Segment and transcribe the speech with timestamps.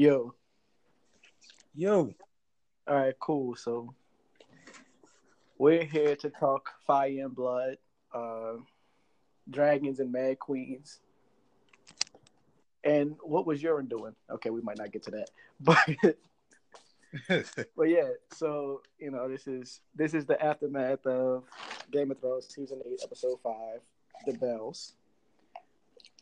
[0.00, 0.32] Yo.
[1.74, 2.14] Yo.
[2.88, 3.54] All right, cool.
[3.54, 3.94] So
[5.58, 7.76] we're here to talk Fire and Blood,
[8.14, 8.52] uh,
[9.50, 11.00] Dragons and Mad Queens.
[12.82, 14.14] And what was Euron doing?
[14.30, 15.28] Okay, we might not get to that,
[15.60, 15.76] but
[17.76, 18.08] but yeah.
[18.32, 21.44] So you know, this is this is the aftermath of
[21.92, 23.80] Game of Thrones season eight, episode five,
[24.24, 24.94] The Bells,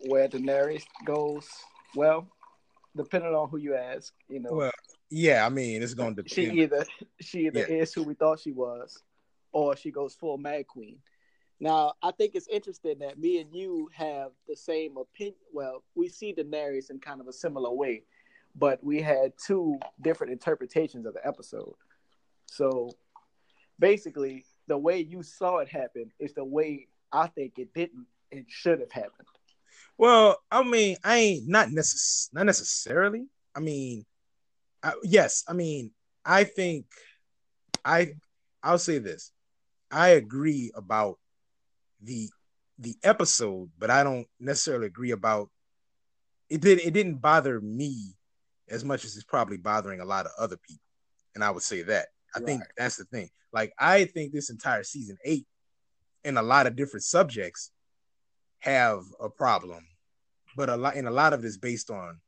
[0.09, 1.49] where Daenerys goes.
[1.95, 2.27] Well,
[2.97, 4.53] depending on who you ask, you know.
[4.53, 4.73] Well,
[5.11, 6.85] yeah, I mean, it's going to She either
[7.21, 7.67] she either Yeah.
[7.83, 9.03] is who we thought she was,
[9.53, 10.99] or she goes full Mad Queen.
[11.61, 15.35] Now, I think it's interesting that me and you have the same opinion.
[15.53, 18.05] Well, we see Daenerys in kind of a similar way,
[18.55, 21.75] but we had two different interpretations of the episode.
[22.47, 22.91] So,
[23.79, 28.45] basically, the way you saw it happen is the way I think it didn't and
[28.49, 29.27] should have happened.
[29.99, 33.27] Well, I mean, I ain't not necess- not necessarily.
[33.55, 34.07] I mean,
[34.83, 35.91] I, yes, I mean,
[36.25, 36.87] I think
[37.85, 38.15] I
[38.63, 39.33] I'll say this.
[39.91, 41.19] I agree about
[42.01, 42.31] the
[42.79, 45.51] the episode, but I don't necessarily agree about
[46.49, 48.15] it did it didn't bother me
[48.69, 50.85] as much as it's probably bothering a lot of other people.
[51.35, 52.09] And I would say that.
[52.37, 53.31] I think that's the thing.
[53.53, 55.47] Like I think this entire season 8
[56.25, 57.73] in a lot of different subjects
[58.61, 59.87] have a problem,
[60.57, 62.21] but a lot and a lot of it is based on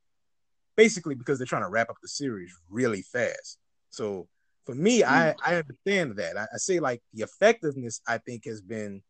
[0.75, 3.57] basically because they're trying to wrap up the series really fast.
[3.89, 4.27] So
[4.65, 5.39] for me, I hmm.
[5.45, 6.37] I understand that.
[6.37, 9.01] I, I say like the effectiveness I think has been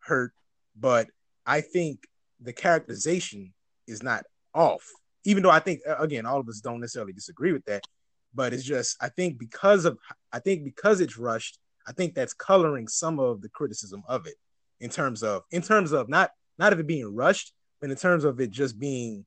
[0.00, 0.32] hurt,
[0.76, 1.08] but
[1.46, 2.06] I think
[2.40, 3.52] the characterization
[3.86, 4.86] is not off.
[5.24, 7.84] Even though I think again, all of us don't necessarily disagree with that,
[8.34, 9.98] but it's just I think because of
[10.32, 14.34] I think because it's rushed, I think that's coloring some of the criticism of it
[14.80, 18.24] in terms of in terms of not not of it being rushed, but in terms
[18.24, 19.24] of it just being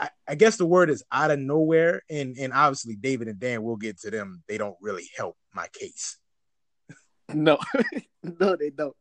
[0.00, 3.64] I, I guess the word is out of nowhere, and and obviously David and Dan
[3.64, 4.42] will get to them.
[4.48, 6.18] They don't really help my case.
[7.34, 7.58] No,
[8.40, 8.96] no, they don't.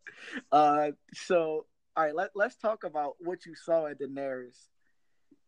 [0.52, 1.66] Uh, so,
[1.96, 4.60] all right, let, let's talk about what you saw in Daenerys.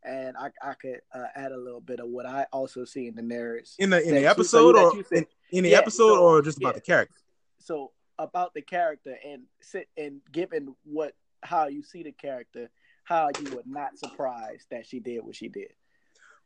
[0.05, 3.15] And I, I could uh, add a little bit of what I also see in
[3.15, 3.73] Daenerys.
[3.79, 6.69] In the in the episode or in, in the Yeah, episode so- or just about
[6.69, 6.73] yeah.
[6.75, 7.15] the character.
[7.57, 12.69] so about the character and sit and given what how you see the character,
[13.03, 15.71] how you were not surprised that she did what she did.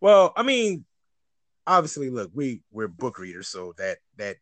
[0.01, 0.85] Well, I mean,
[1.65, 4.37] obviously, look, we we're book readers, so that that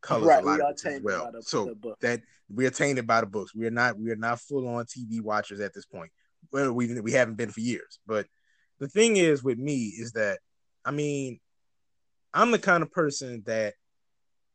[0.00, 1.30] colors Right, a lot we of it as well.
[1.32, 1.98] the- so the book.
[2.00, 2.20] that
[2.52, 3.54] we are tainted by the books.
[3.54, 6.10] We are not we are not full on TV watchers at this point.
[6.52, 7.98] Well, we we haven't been for years.
[8.06, 8.26] But
[8.78, 10.40] the thing is with me is that
[10.84, 11.40] I mean,
[12.34, 13.74] I'm the kind of person that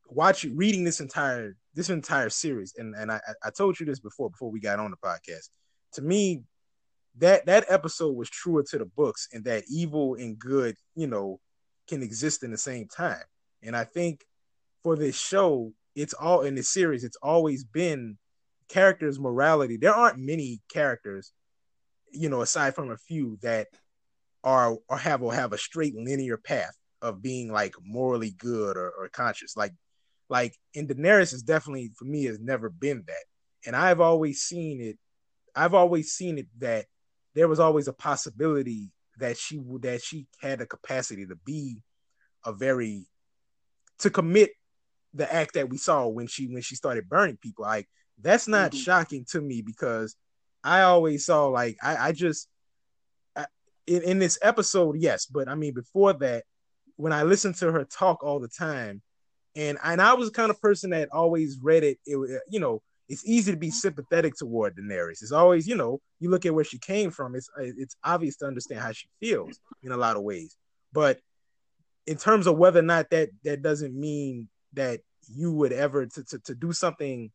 [0.08, 4.30] watch reading this entire this entire series, and and I I told you this before
[4.30, 5.50] before we got on the podcast.
[5.94, 6.44] To me,
[7.18, 11.40] that that episode was truer to the books, and that evil and good, you know,
[11.88, 13.24] can exist in the same time.
[13.62, 14.26] And I think
[14.84, 17.04] for this show, it's all in this series.
[17.04, 18.18] It's always been
[18.70, 19.78] characters' morality.
[19.78, 21.34] There aren't many characters,
[22.12, 23.68] you know, aside from a few that
[24.44, 28.92] are or have or have a straight linear path of being like morally good or,
[28.92, 29.58] or conscious.
[29.58, 29.74] Like
[30.30, 33.24] like in Daenerys is definitely for me has never been that.
[33.66, 34.98] And I've always seen it.
[35.56, 36.86] I've always seen it that
[37.36, 41.78] there was always a possibility that she would that she had the capacity to be
[42.46, 43.06] a very
[44.00, 44.52] to commit
[45.14, 47.66] the act that we saw when she when she started burning people.
[47.66, 47.88] Like
[48.22, 48.76] that's not Mhm.
[48.76, 50.16] shocking to me because
[50.64, 52.48] I always saw like I, I just
[53.36, 53.46] I,
[53.88, 56.44] in, in this episode, yes, but I mean before that,
[56.96, 59.02] when I listened to her talk all the time,
[59.56, 62.00] and and I was the kind of person that always read it.
[62.06, 65.22] It uh, you know it's easy to be sympathetic toward Daenerys.
[65.22, 67.36] It's always you know you look at where she came from.
[67.36, 70.56] It's uh, it's obvious to understand how she feels in a lot of ways,
[70.94, 71.20] but
[72.06, 76.24] in terms of whether or not that that doesn't mean that you would ever to,
[76.24, 77.32] to, to do something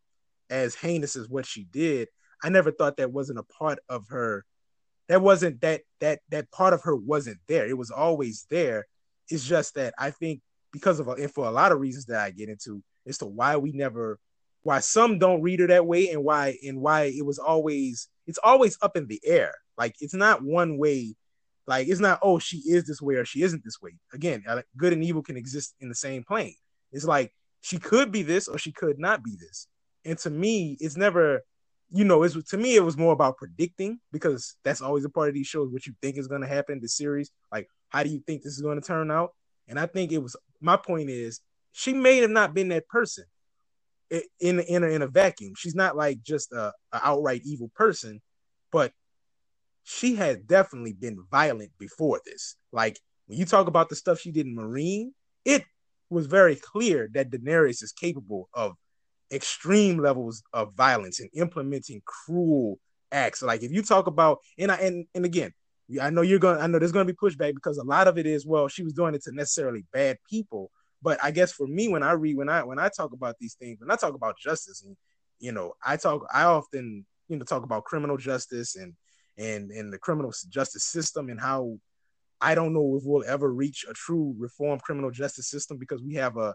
[0.51, 2.09] as heinous as what she did
[2.43, 4.45] i never thought that wasn't a part of her
[5.09, 8.85] that wasn't that that that part of her wasn't there it was always there
[9.31, 10.41] it's just that i think
[10.75, 13.57] because of and for a lot of reasons that i get into as to why
[13.57, 14.19] we never
[14.65, 18.39] why some don't read her that way and why and why it was always it's
[18.43, 19.55] always up in the air.
[19.79, 21.15] Like it's not one way
[21.67, 23.93] like it's not oh she is this way or she isn't this way.
[24.13, 26.57] Again uh, good and evil can exist in the same plane.
[26.93, 29.69] It's like she could be this or she could not be this.
[30.05, 31.43] And to me it's never
[31.91, 35.29] you know it's to me it was more about predicting because that's always a part
[35.29, 37.31] of these shows what you think is going to happen the series.
[37.53, 39.33] Like how do you think this is going to turn out?
[39.69, 41.41] And i think it was my point is
[41.73, 43.25] she may have not been that person
[44.41, 48.21] in in a, in a vacuum she's not like just a, a outright evil person
[48.71, 48.93] but
[49.83, 54.31] she had definitely been violent before this like when you talk about the stuff she
[54.31, 55.13] did in Meereen,
[55.45, 55.65] it
[56.11, 58.75] was very clear that Daenerys is capable of
[59.33, 62.79] extreme levels of violence and implementing cruel
[63.11, 63.43] acts.
[63.43, 65.53] Like if you talk about and I and and again,
[66.01, 66.61] I know you're going.
[66.61, 68.83] I know there's going to be pushback because a lot of it is well, she
[68.83, 70.71] was doing it to necessarily bad people.
[71.03, 73.55] But I guess for me, when I read, when I when I talk about these
[73.55, 74.97] things, when I talk about justice, and
[75.39, 78.95] you know, I talk, I often you know talk about criminal justice and
[79.37, 81.79] and and the criminal justice system and how
[82.41, 86.15] I don't know if we'll ever reach a true reformed criminal justice system because we
[86.15, 86.55] have a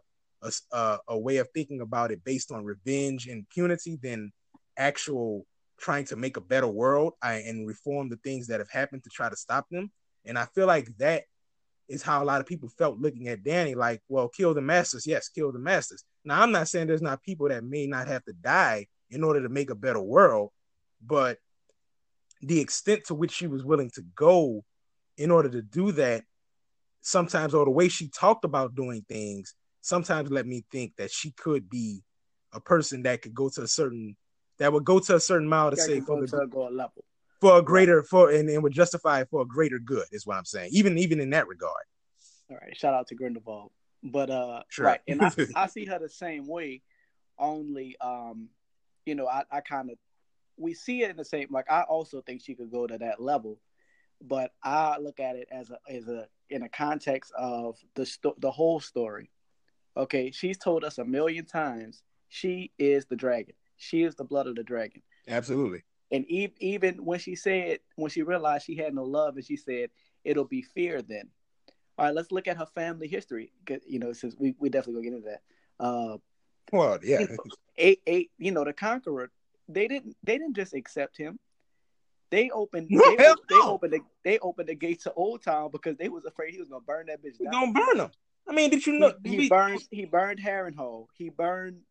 [0.72, 4.32] a, a way of thinking about it based on revenge and impunity than
[4.78, 5.46] actual
[5.80, 9.30] trying to make a better world and reform the things that have happened to try
[9.30, 9.92] to stop them.
[10.26, 11.24] And I feel like that
[11.88, 15.08] is how a lot of people felt looking at Danny, like, well, kill the masters.
[15.08, 16.04] Yes, kill the masters.
[16.24, 19.42] Now, I'm not saying there's not people that may not have to die in order
[19.42, 20.52] to make a better world,
[21.04, 21.40] but
[22.42, 24.64] the extent to which she was willing to go
[25.18, 26.24] in order to do that,
[27.02, 31.32] sometimes, or the way she talked about doing things, sometimes let me think that she
[31.32, 32.04] could be
[32.54, 34.16] a person that could go to a certain
[34.60, 37.04] that would go to a certain mile to say for the level
[37.40, 40.38] for a greater for and, and would justify it for a greater good is what
[40.38, 40.70] I'm saying.
[40.74, 41.84] Even even in that regard.
[42.50, 43.72] All right, shout out to Grindelwald.
[44.04, 44.86] But uh sure.
[44.86, 46.82] right, and I, I see her the same way.
[47.38, 48.50] Only um,
[49.06, 49.98] you know, I, I kind of
[50.58, 53.22] we see it in the same like I also think she could go to that
[53.22, 53.60] level,
[54.22, 58.36] but I look at it as a as a in a context of the sto-
[58.40, 59.32] the whole story.
[59.96, 63.56] Okay, she's told us a million times she is the dragon.
[63.80, 65.02] She is the blood of the dragon.
[65.28, 65.84] Absolutely.
[66.12, 69.56] And e- even when she said, when she realized she had no love, and she
[69.56, 69.90] said,
[70.24, 71.30] "It'll be fear then."
[71.98, 73.52] All right, let's look at her family history.
[73.88, 75.84] You know, since we we definitely gonna get into that.
[75.84, 76.18] Uh,
[76.72, 77.22] well, yeah.
[77.22, 77.38] You know,
[77.80, 79.32] Aegon, Aegon, you know, the conqueror.
[79.68, 80.16] They didn't.
[80.24, 81.40] They didn't just accept him.
[82.32, 82.88] They opened.
[82.90, 83.72] No, they, hell they no.
[83.72, 83.94] opened.
[83.94, 86.82] The, they opened the gates to Old Town because they was afraid he was gonna
[86.82, 87.52] burn that bitch down.
[87.52, 88.12] gonna burn them.
[88.48, 89.82] I mean, did you know He, he we- burned.
[89.92, 91.08] He burned Harrenhal.
[91.14, 91.82] He burned.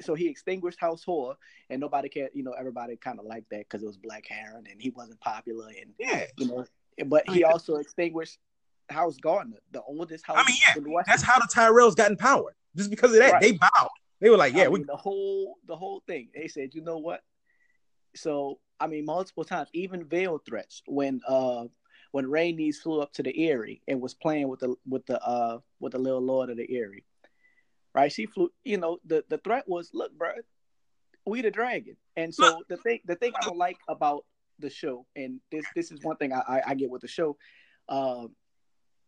[0.00, 1.36] So he extinguished House Hoare,
[1.70, 2.30] and nobody cared.
[2.34, 5.20] You know, everybody kind of liked that because it was Black Harren, and he wasn't
[5.20, 6.24] popular, and Yeah.
[6.36, 6.64] you know.
[7.06, 8.38] But he also extinguished
[8.90, 10.36] House Gardener, the oldest house.
[10.38, 11.02] I mean, yeah.
[11.06, 12.54] That's how the Tyrells got in power.
[12.76, 13.40] Just because of that, Right.
[13.42, 13.88] they bowed.
[14.20, 16.28] They were like, I "Yeah, mean, we." the whole the whole thing.
[16.34, 17.22] They said, you know what?
[18.14, 21.66] So I mean, multiple times, even veil threats when uh
[22.12, 25.58] when Rhaenys flew up to the Eyrie and was playing with the with the uh
[25.80, 27.04] with the little Lord of the Eyrie,
[27.94, 28.12] right?
[28.12, 28.50] She flew.
[28.64, 30.32] You know, the the threat was, look, bro,
[31.26, 31.96] we the dragon.
[32.16, 34.24] And so the thing the thing I don't like about
[34.58, 37.36] the show, and this this is one thing I I, I get with the show,
[37.88, 38.34] um,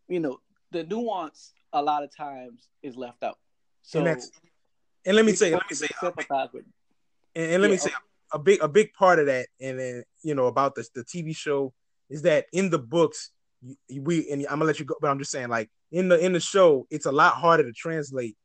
[0.08, 0.38] you know,
[0.72, 3.38] the nuance a lot of times is left out.
[3.82, 4.30] So And that's-
[5.04, 6.64] And let me say, let me say, sympathize with.
[7.34, 7.90] and, and let me Yeah, say
[8.32, 11.34] a big a big part of that, and then you know about the the TV
[11.36, 11.72] show
[12.10, 13.30] is that in the books
[13.88, 16.18] you- we and I'm gonna let you go, but I'm just saying like in the
[16.18, 18.36] in the show it's a lot harder to translate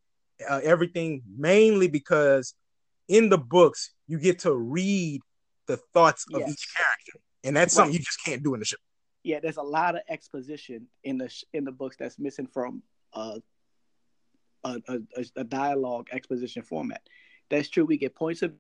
[0.50, 2.54] uh, everything mainly because
[3.08, 5.22] in the books you get to read
[5.68, 6.52] the thoughts of Yes.
[6.52, 8.78] each character, and that's something you just can't do in the show.
[9.24, 12.82] yeah, there's a lot of exposition in the sh- in the books that's missing from
[13.14, 13.40] uh,
[14.64, 17.02] a, a a a dialogue exposition format.
[17.50, 17.86] That's true.
[17.86, 18.54] We get points of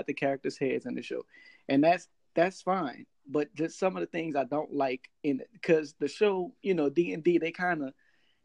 [0.00, 1.24] at the characters' heads in the show,
[1.68, 3.06] and that's that's fine.
[3.30, 6.74] But just some of the things I don't like in it because the show, you
[6.74, 7.92] know, D and D, they kind of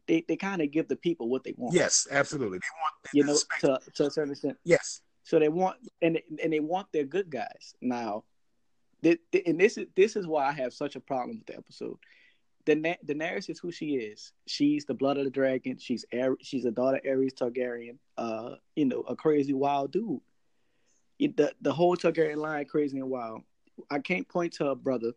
[0.08, 1.74] they, they kind of give the people what they want.
[1.76, 2.60] Yes, absolutely.
[2.60, 4.58] They want you know, to to a certain extent.
[4.64, 7.74] yes, So they want and and they want their good guys.
[7.82, 8.24] Now,
[9.04, 11.58] th- th- and this is this is why I have such a problem with the
[11.58, 11.98] episode.
[12.66, 14.32] Da- Daenerys is who she is.
[14.48, 15.78] She's the blood of the dragon.
[15.78, 17.98] She's Aer- she's a daughter of Aerys Targaryen.
[18.18, 20.20] Uh, you know, a crazy wild dude.
[21.20, 23.42] It- the the whole Targaryen line crazy and wild.
[23.90, 25.14] I can't point to her brother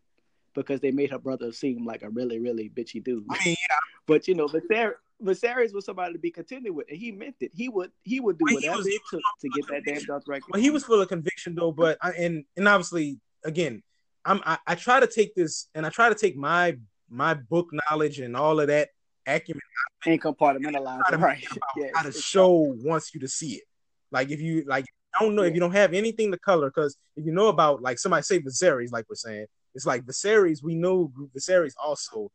[0.56, 3.24] because they made her brother seem like a really really bitchy dude.
[3.30, 6.98] I mean, yeah, But you know, Viserys, Viserys was somebody to be contended with, and
[6.98, 7.52] he meant it.
[7.54, 10.40] He would he would do Well, whatever was- it took to get that damn Dothraki.
[10.52, 13.82] Well, he was full of conviction though, but I, and and obviously again,
[14.24, 16.76] I'm I, I try to take this and I try to take my
[17.08, 18.88] my book knowledge and all of that
[19.26, 19.62] acumen
[20.04, 21.46] and compartmentalize it, right?
[21.76, 23.64] Yeah, how the show wants you to see it.
[24.10, 24.86] Like if you like
[25.18, 27.82] I don't know if you don't have anything to color, because if you know about
[27.82, 29.46] like somebody say Viserys, like we're saying,
[29.76, 32.32] it's like Viserys, we know Viserys also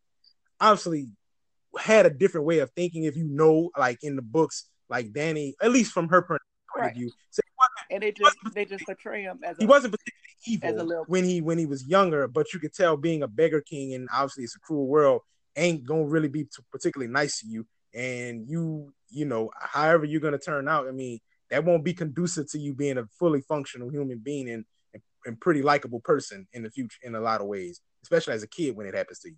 [0.61, 1.09] obviously
[1.77, 5.55] had a different way of thinking if you know like in the books, like Danny,
[5.61, 6.39] at least from her point
[6.73, 6.91] Right.
[6.91, 9.93] of view, he wasn't- and they just they just portray him as he a, wasn't
[9.93, 12.95] particularly As a evil little- when he when he was younger, but you could tell
[12.95, 15.21] being a beggar king and obviously it's a cruel world
[15.57, 17.67] ain't gonna really be particularly nice to you.
[17.93, 21.19] And you, you know, however you're gonna turn out, I mean,
[21.49, 24.63] that won't be conducive to you being a fully functional human being and
[25.25, 28.47] and, pretty likable person in the future in a lot of ways, especially as a
[28.47, 29.37] kid when it happens to you.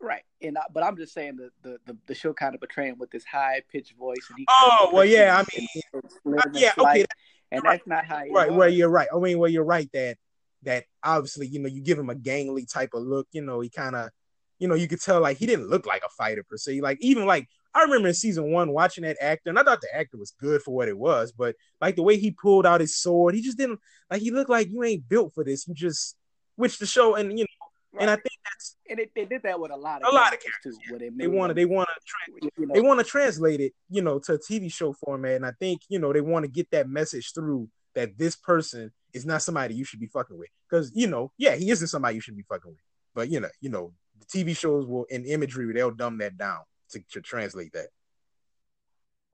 [0.00, 2.96] Right, and I, but I'm just saying the, the the, the show kind of portraying
[2.98, 4.26] with this high pitched voice.
[4.28, 7.04] And he oh well, yeah, I mean, uh, yeah, okay,
[7.52, 8.16] and that's not how.
[8.16, 8.58] right, was.
[8.58, 9.08] well, you're right.
[9.14, 10.16] I mean, well, you're right that
[10.62, 13.28] that obviously, you know, you give him a gangly type of look.
[13.32, 14.10] You know, he kind of,
[14.58, 16.80] you know, you could tell like he didn't look like a fighter per se.
[16.80, 19.94] Like even like I remember in season one watching that actor, and I thought the
[19.94, 22.96] actor was good for what it was, but like the way he pulled out his
[22.96, 25.66] sword, he just didn't like he looked like you ain't built for this.
[25.66, 26.16] You just
[26.56, 28.02] which the show and you know Right.
[28.02, 30.32] And I think that's and it, they did that with a lot of a lot
[30.32, 30.94] of characters too.
[30.94, 31.10] Yeah.
[31.14, 34.00] They, want to they want to tra- you know, they want to translate it, you
[34.00, 35.32] know, to a TV show format.
[35.32, 38.92] And I think you know they want to get that message through that this person
[39.12, 40.48] is not somebody you should be fucking with.
[40.70, 42.80] Because you know, yeah, he isn't somebody you should be fucking with.
[43.14, 46.60] But you know, you know, the TV shows will in imagery they'll dumb that down
[46.92, 47.88] to, to translate that.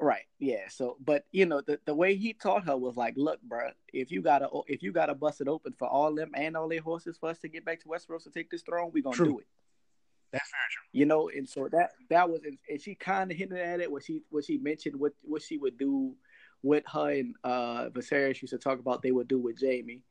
[0.00, 0.27] Right.
[0.38, 0.69] Yeah.
[0.69, 4.12] So, but you know, the, the way he taught her was like, look, bro, if
[4.12, 7.19] you gotta if you gotta bust it open for all them and all their horses
[7.19, 9.27] for us to get back to Westeros to take this throne, we gonna true.
[9.27, 9.47] do it.
[10.33, 11.00] That's very true.
[11.00, 14.03] You know, and so that that was, and she kind of hinted at it when
[14.03, 16.15] she when she mentioned what what she would do
[16.62, 20.03] with her and uh Viserys used to talk about they would do with Jaime,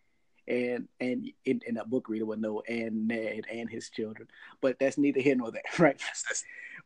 [0.47, 4.27] and and in, in a book reader would know, and Ned and his children.
[4.61, 5.99] But that's neither here nor there, right?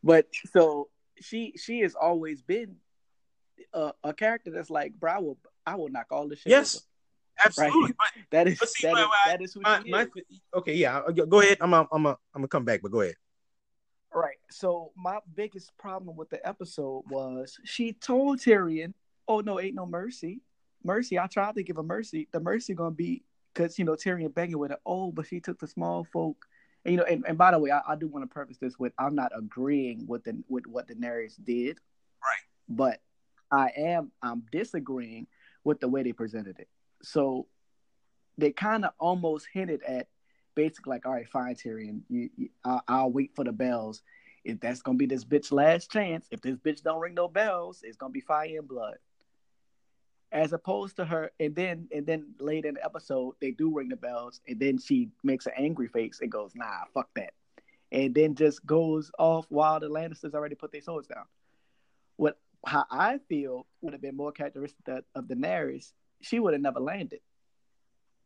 [0.02, 0.88] but so
[1.20, 2.76] she she has always been
[3.72, 6.50] a, a character that's like, bro, I will, I will knock all the shit.
[6.50, 7.46] Yes, over.
[7.46, 7.82] absolutely.
[7.82, 7.94] Right?
[7.98, 10.08] But, that is see, that, is, that is who my, my,
[10.54, 11.02] Okay, yeah.
[11.28, 11.58] Go ahead.
[11.60, 13.14] I'm a, I'm a, I'm gonna come back, but go ahead.
[14.14, 14.36] Right.
[14.50, 18.92] So my biggest problem with the episode was she told Tyrion,
[19.26, 20.42] "Oh no, ain't no mercy,
[20.84, 22.28] mercy." I tried to give a mercy.
[22.30, 24.78] The mercy gonna be because you know Tyrion begging with it.
[24.86, 26.46] Oh, but she took the small folk.
[26.84, 28.78] And, you know, and, and by the way, I, I do want to preface this
[28.78, 31.78] with I'm not agreeing with the with what Daenerys did.
[32.22, 32.42] Right.
[32.68, 33.00] But
[33.50, 35.26] I am I'm disagreeing
[35.64, 36.68] with the way they presented it.
[37.02, 37.46] So
[38.38, 40.08] they kind of almost hinted at
[40.54, 44.02] basically like, all right, fine, Tyrion, you, you, I'll, I'll, wait for the bells.
[44.44, 47.80] If that's gonna be this bitch last chance, if this bitch don't ring no bells,
[47.84, 48.96] it's gonna be fire and blood.
[50.32, 53.90] As opposed to her, and then and then late in the episode, they do ring
[53.90, 57.34] the bells, and then she makes an angry face and goes, "Nah, fuck that,"
[57.92, 61.26] and then just goes off while the Lannisters already put their swords down.
[62.16, 66.62] What how I feel would have been more characteristic of, of Daenerys, she would have
[66.62, 67.20] never landed.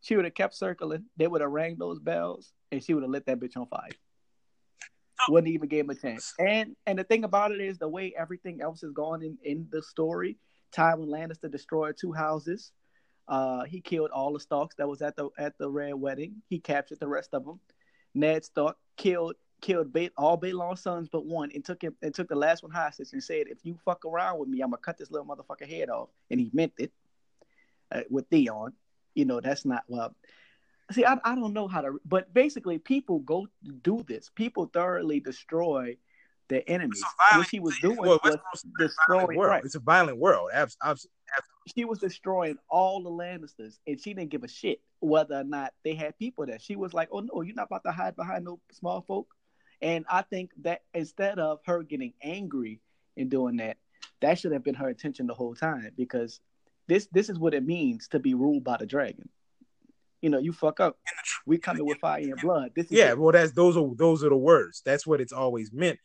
[0.01, 1.07] She would have kept circling.
[1.17, 3.91] They would have rang those bells, and she would have lit that bitch on fire.
[5.21, 5.33] Oh.
[5.33, 6.35] Wouldn't even give him a chance.
[6.39, 9.69] And and the thing about it is the way everything else is going in in
[9.73, 10.37] the story.
[10.77, 12.73] Tywin Lannister destroyed two houses.
[13.29, 16.43] Uh, he killed all the Starks that was at the at the Red Wedding.
[16.49, 17.59] He captured the rest of them.
[18.15, 22.29] Ned Stark killed killed ba- all Balon's sons but one and took him and took
[22.29, 24.99] the last one hostage and said, "If you fuck around with me, I'm gonna cut
[24.99, 26.93] this little motherfucker head off." And he meant it
[27.91, 28.73] uh, with Theon.
[29.15, 30.15] You know that's not well.
[30.93, 33.49] See, I, I don't know how to, but basically, people go
[33.83, 34.31] do this.
[34.35, 35.97] People thoroughly destroy
[36.49, 37.03] their enemies.
[37.35, 39.39] What she was doing well, was destroying.
[39.39, 39.65] Right.
[39.65, 40.51] It's a violent world.
[40.53, 41.11] Absolutely.
[41.75, 45.73] She was destroying all the Lannisters, and she didn't give a shit whether or not
[45.85, 46.59] they had people there.
[46.61, 49.29] She was like, "Oh no, you're not about to hide behind no small folk.
[49.83, 52.81] And I think that instead of her getting angry
[53.17, 53.77] and doing that,
[54.21, 56.41] that should have been her intention the whole time because
[56.89, 59.29] this this is what it means to be ruled by the dragon.
[60.23, 60.99] You know, you fuck up.
[61.45, 62.73] We coming with fire and blood.
[62.75, 63.19] This yeah, it.
[63.19, 64.83] well, that's those are those are the words.
[64.85, 65.99] That's what it's always meant.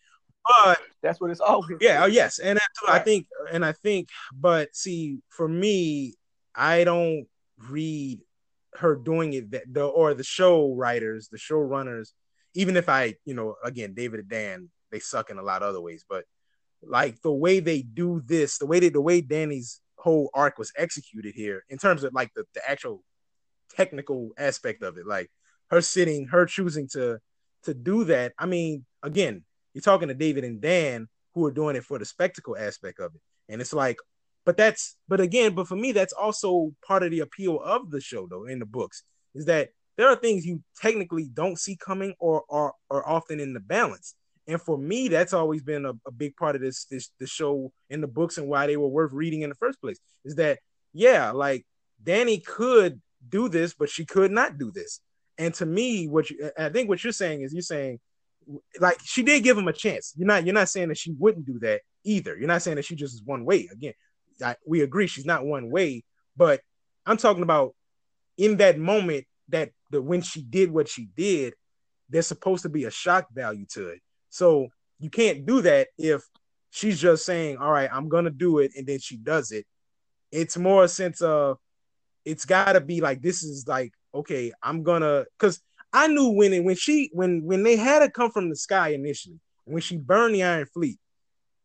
[0.47, 1.77] But that's what it's always.
[1.79, 2.95] Yeah, oh, yes, and right.
[2.95, 6.15] I think, and I think, but see, for me,
[6.55, 7.27] I don't
[7.69, 8.21] read
[8.75, 12.13] her doing it that the or the show writers, the show runners
[12.53, 15.69] even if I, you know, again, David and Dan, they suck in a lot of
[15.69, 16.25] other ways, but
[16.83, 20.71] like the way they do this, the way that the way Danny's whole arc was
[20.77, 23.03] executed here, in terms of like the, the actual
[23.75, 25.29] technical aspect of it, like
[25.69, 27.19] her sitting, her choosing to
[27.63, 28.33] to do that.
[28.37, 32.05] I mean, again, you're talking to David and Dan who are doing it for the
[32.05, 33.21] spectacle aspect of it.
[33.49, 33.97] And it's like,
[34.45, 38.01] but that's but again, but for me, that's also part of the appeal of the
[38.01, 39.03] show though in the books,
[39.35, 43.53] is that there are things you technically don't see coming or are are often in
[43.53, 44.15] the balance.
[44.47, 47.71] And for me, that's always been a, a big part of this this the show
[47.89, 49.99] in the books and why they were worth reading in the first place.
[50.25, 50.59] Is that
[50.93, 51.65] yeah, like
[52.03, 55.01] Danny could do this, but she could not do this.
[55.37, 57.99] And to me, what you, I think what you're saying is you're saying
[58.79, 60.13] like she did give him a chance.
[60.15, 62.37] You're not you're not saying that she wouldn't do that either.
[62.37, 63.69] You're not saying that she just is one way.
[63.71, 63.93] Again,
[64.43, 66.03] I, we agree she's not one way,
[66.35, 66.61] but
[67.05, 67.75] I'm talking about
[68.37, 71.53] in that moment that the when she did what she did,
[72.09, 73.99] there's supposed to be a shock value to it.
[74.29, 74.67] So
[74.99, 76.23] you can't do that if
[76.71, 79.65] she's just saying, "All right, I'm gonna do it," and then she does it.
[80.31, 81.57] It's more a sense of
[82.25, 85.61] it's got to be like this is like okay, I'm gonna because
[85.93, 88.89] I knew when it when she when when they had it come from the sky
[88.89, 90.99] initially, when she burned the Iron Fleet,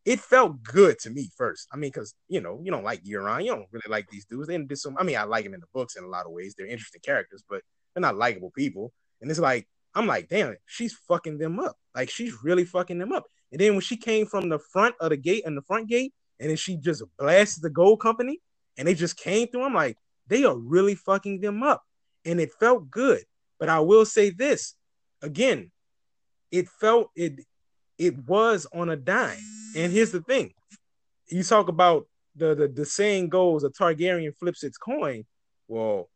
[0.04, 1.68] it felt good to me first.
[1.72, 4.48] I mean, because you know, you don't like Euron, you don't really like these dudes.
[4.48, 4.96] They did some.
[4.98, 6.54] I mean, I like them in the books in a lot of ways.
[6.56, 7.62] They're interesting characters, but
[7.94, 8.92] they're not likable people.
[9.20, 11.76] And it's like I'm like, damn she's fucking them up.
[11.94, 13.24] Like she's really fucking them up.
[13.52, 16.12] And then when she came from the front of the gate and the front gate,
[16.38, 18.40] and then she just blasted the gold company,
[18.76, 19.64] and they just came through.
[19.64, 21.82] I'm like, they are really fucking them up,
[22.24, 23.22] and it felt good.
[23.58, 24.74] But I will say this
[25.22, 25.70] again,
[26.50, 27.40] it felt it
[27.98, 29.38] it was on a dime.
[29.74, 30.52] And here's the thing:
[31.28, 35.24] you talk about the the, the saying goes, a Targaryen flips its coin.
[35.68, 36.08] Well,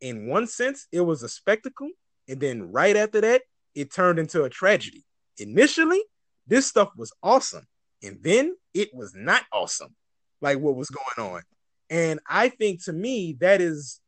[0.00, 1.90] in one sense, it was a spectacle,
[2.28, 3.42] and then right after that,
[3.74, 5.04] it turned into a tragedy.
[5.38, 6.02] Initially,
[6.46, 7.66] this stuff was awesome,
[8.02, 9.94] and then it was not awesome,
[10.40, 11.42] like what was going on.
[11.90, 14.00] And I think to me that is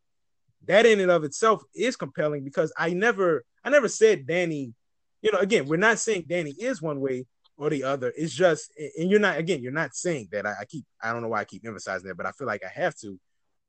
[0.67, 4.75] that in and of itself is compelling because I never I never said Danny,
[5.23, 8.13] you know, again, we're not saying Danny is one way or the other.
[8.17, 10.45] It's just, and you're not, again, you're not saying that.
[10.45, 12.63] I, I keep, I don't know why I keep emphasizing that, but I feel like
[12.65, 13.19] I have to.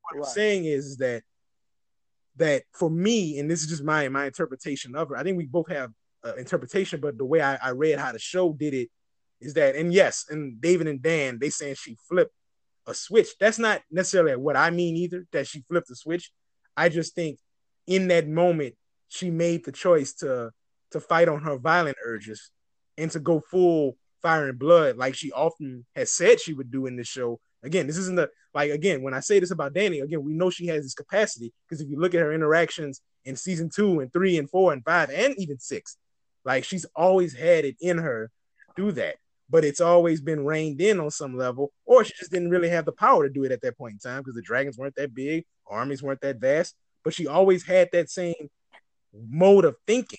[0.02, 0.26] What right.
[0.26, 1.22] I'm saying is, that,
[2.36, 5.16] that for me, and this is just my my interpretation of her.
[5.16, 5.90] I think we both have
[6.24, 8.90] uh, interpretation, but the way I, I read how the show did it
[9.40, 12.34] is that, and yes, and David and Dan, they saying she flipped
[12.86, 13.38] a switch.
[13.40, 15.26] That's not necessarily what I mean either.
[15.32, 16.30] That she flipped a switch.
[16.76, 17.38] I just think
[17.86, 18.74] in that moment
[19.08, 20.50] she made the choice to
[20.92, 22.50] to fight on her violent urges
[22.96, 26.86] and to go full fire and blood like she often has said she would do
[26.86, 27.38] in this show.
[27.62, 30.00] Again, this isn't the like again when I say this about Danny.
[30.00, 33.36] again, we know she has this capacity because if you look at her interactions in
[33.36, 35.96] season two and three and four and five and even six,
[36.44, 38.30] like she's always had it in her
[38.76, 39.16] to do that.
[39.48, 42.84] But it's always been reined in on some level, or she just didn't really have
[42.84, 45.14] the power to do it at that point in time because the dragons weren't that
[45.14, 46.74] big, armies weren't that vast.
[47.04, 48.34] But she always had that same
[49.30, 50.18] mode of thinking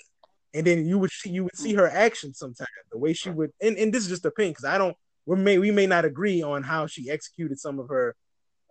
[0.54, 3.52] and then you would see you would see her actions sometimes the way she would
[3.62, 4.96] and, and this is just a opinion because i don't
[5.26, 8.16] we may we may not agree on how she executed some of her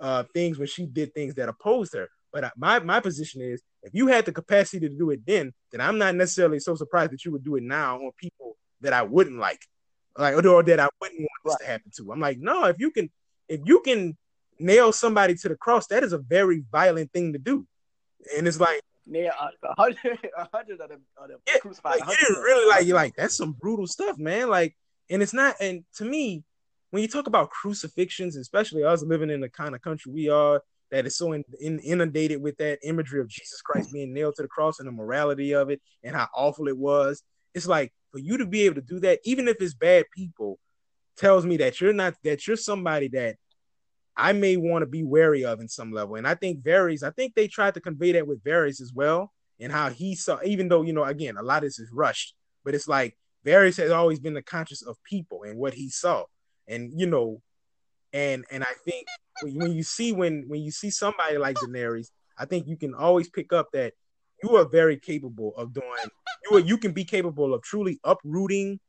[0.01, 3.95] uh things when she did things that opposed her but my my position is if
[3.95, 7.25] you had the capacity to do it then then i'm not necessarily so surprised that
[7.25, 9.61] you would do it now on people that i wouldn't like
[10.19, 11.61] like or that i wouldn't want this right.
[11.61, 13.09] to happen to i'm like no if you can
[13.49, 14.17] if you can
[14.59, 17.67] nail somebody to the cross that is a very violent thing to do
[18.37, 22.01] and it's like near uh, a hundred, a hundred of them, of them yeah, crucified.
[22.01, 24.49] Like, you didn't really like you like that's some brutal stuff, man.
[24.49, 24.77] Like,
[25.09, 25.57] and it's not.
[25.61, 26.45] And to me,
[26.91, 30.63] when you talk about crucifixions, especially us living in the kind of country we are,
[30.91, 34.43] that is so in, in, inundated with that imagery of Jesus Christ being nailed to
[34.43, 37.23] the cross and the morality of it and how awful it was.
[37.55, 40.59] It's like for you to be able to do that, even if it's bad people,
[41.17, 43.37] tells me that you're not that you're somebody that
[44.17, 46.17] I may want to be wary of in some level.
[46.17, 49.33] And I think Varys, I think they tried to convey that with Varys as well,
[49.61, 52.35] and how he saw, even though, you know, again, a lot of this is rushed,
[52.65, 56.25] but it's like Varys has always been the conscious of people and what he saw.
[56.67, 57.43] And, you know,
[58.13, 59.07] and and I think
[59.43, 63.29] when you see when when you see somebody like Daenerys, I think you can always
[63.29, 63.93] pick up that
[64.43, 65.89] you are very capable of doing
[66.51, 68.81] you are, you can be capable of truly uprooting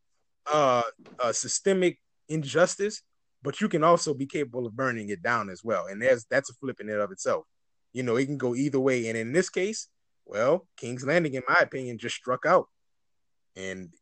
[0.51, 0.83] uh,
[1.19, 3.01] a systemic injustice
[3.41, 5.85] but you can also be capable of burning it down as well.
[5.87, 7.45] And there's that's a flip in it of itself.
[7.93, 9.07] You know, it can go either way.
[9.07, 9.87] And in this case,
[10.25, 12.67] well, King's Landing, in my opinion, just struck out.
[13.55, 13.93] And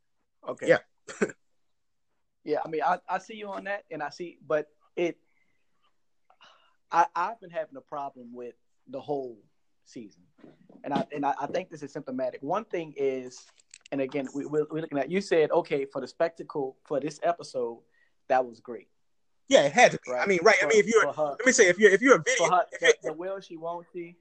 [0.48, 0.80] okay, yeah,
[2.44, 2.60] yeah.
[2.66, 5.18] I mean, I, I see you on that, and I see, but it,
[6.92, 8.56] I I've been having a problem with
[8.90, 9.38] the whole
[9.86, 10.24] season,
[10.84, 12.42] and I and I, I think this is symptomatic.
[12.42, 13.46] One thing is,
[13.92, 15.10] and again, we, we're, we're looking at.
[15.10, 17.80] You said okay for the spectacle for this episode,
[18.28, 18.88] that was great.
[19.48, 20.12] Yeah, it had to be.
[20.12, 20.24] Right.
[20.24, 20.56] I mean, right.
[20.56, 22.66] For, I mean, if you're, let me say, if you're, if you're a video, her,
[22.80, 24.16] the, the will she won't she,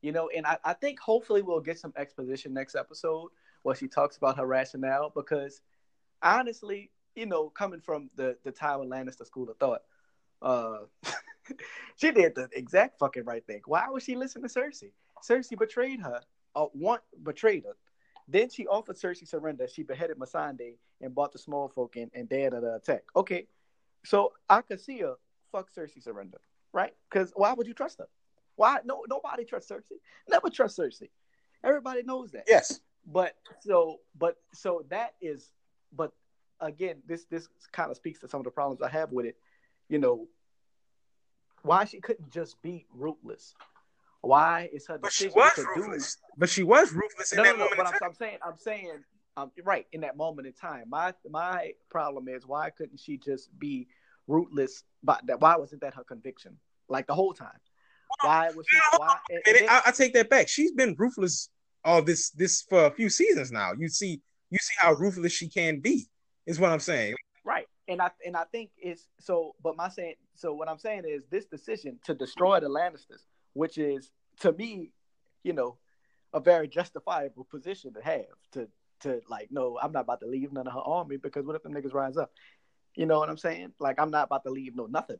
[0.00, 3.30] you know, and I, I think hopefully we'll get some exposition next episode
[3.62, 5.60] where she talks about her rationale because
[6.22, 9.82] honestly, you know, coming from the the Tywin Lannister school of thought,
[10.42, 10.78] uh,
[11.96, 13.62] she did the exact fucking right thing.
[13.66, 14.92] Why would she listen to Cersei?
[15.22, 16.20] Cersei betrayed her.
[16.54, 17.76] Uh, one betrayed her.
[18.28, 19.68] Then she offered Cersei surrender.
[19.68, 23.04] She beheaded Missandei and bought the small folk in and dared her to attack.
[23.16, 23.46] Okay,
[24.04, 25.14] so I could see a
[25.52, 26.38] fuck Cersei surrender,
[26.72, 26.92] right?
[27.10, 28.08] Because why would you trust her?
[28.56, 29.98] Why no nobody trusts Cersei.
[30.28, 31.10] Never trust Cersei.
[31.62, 32.44] Everybody knows that.
[32.46, 32.80] Yes.
[33.06, 35.50] But so but so that is
[35.96, 36.12] but
[36.60, 39.36] again, this this kind of speaks to some of the problems I have with it.
[39.88, 40.28] You know,
[41.62, 43.54] why she couldn't just be ruthless.
[44.20, 46.14] Why is her But she was ruthless.
[46.14, 46.20] Do...
[46.38, 47.76] But she was ruthless in no, that no, no, moment.
[47.76, 49.04] But I'm, I'm saying I'm saying
[49.36, 50.84] um, right in that moment in time.
[50.88, 53.88] My my problem is why couldn't she just be
[54.26, 54.84] rootless?
[55.02, 56.56] But that why wasn't that her conviction
[56.88, 57.58] like the whole time?
[58.22, 58.78] Why was she?
[58.96, 60.48] Why, and, and I, I, take that back.
[60.48, 61.48] She's been ruthless
[61.84, 63.72] all this this for a few seasons now.
[63.78, 64.20] You see,
[64.50, 66.06] you see how ruthless she can be.
[66.46, 67.14] Is what I'm saying.
[67.44, 67.66] Right.
[67.88, 69.54] And I and I think it's so.
[69.62, 70.52] But my saying so.
[70.54, 74.92] What I'm saying is this decision to destroy the Lannisters, which is to me,
[75.42, 75.78] you know,
[76.32, 78.68] a very justifiable position to have to
[79.00, 81.62] to like no, I'm not about to leave none of her army because what if
[81.62, 82.30] them niggas rise up?
[82.94, 83.72] You know what I'm saying?
[83.80, 85.18] Like I'm not about to leave no nothing.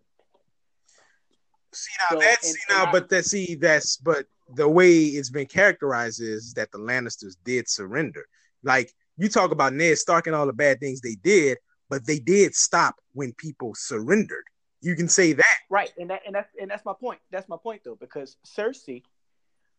[1.72, 4.94] See now so, that's and, see now, I, but that see that's but the way
[4.96, 8.24] it's been characterized is that the Lannisters did surrender.
[8.62, 11.58] Like you talk about Ned Stark and all the bad things they did,
[11.90, 14.44] but they did stop when people surrendered.
[14.80, 15.92] You can say that, right?
[15.98, 17.20] And that and that's and that's my point.
[17.30, 19.02] That's my point though, because Cersei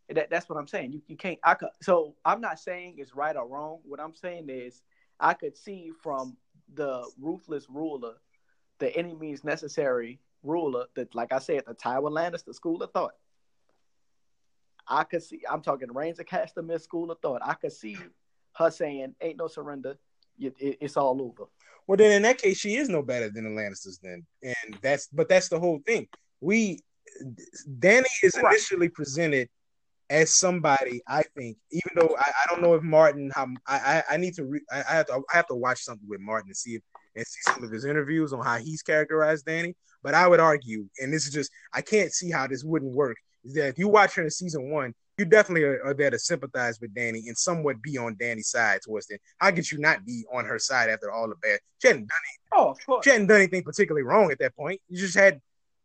[0.10, 0.92] that, that's what I'm saying.
[0.92, 1.40] You you can't.
[1.44, 1.70] I could.
[1.82, 3.80] So I'm not saying it's right or wrong.
[3.84, 4.82] What I'm saying is
[5.20, 6.38] I could see from
[6.74, 8.14] the ruthless ruler,
[8.80, 10.86] the any means necessary ruler.
[10.96, 13.16] That, like I said, the Tywin Lannister school of thought.
[14.88, 15.42] I could see.
[15.50, 17.42] I'm talking Rains of Castamere school of thought.
[17.44, 17.98] I could see
[18.54, 19.98] her saying, "Ain't no surrender.
[20.40, 21.50] It, it, it's all over."
[21.88, 24.00] Well, then in that case, she is no better than the Lannisters.
[24.02, 26.08] Then, and that's but that's the whole thing.
[26.42, 26.80] We
[27.80, 29.50] Danny is initially presented
[30.10, 34.14] as somebody, I think, even though I, I don't know if Martin, how I, I,
[34.14, 36.50] I need to, re, I, I, have to, I have to watch something with Martin
[36.50, 36.82] and see if
[37.16, 39.76] and see some of his interviews on how he's characterized Danny.
[40.04, 43.18] But I would argue, and this is just, I can't see how this wouldn't work.
[43.44, 46.20] Is that if you watch her in season one, you definitely are, are, there to
[46.20, 49.22] sympathize with Danny and somewhat be on Danny's side towards it.
[49.38, 51.60] How could you not be on her side after all the bad?
[51.80, 52.66] She hadn't done anything.
[52.68, 53.06] Oh, of course.
[53.06, 54.82] She hadn't done anything particularly wrong at that point.
[54.90, 55.40] You just had,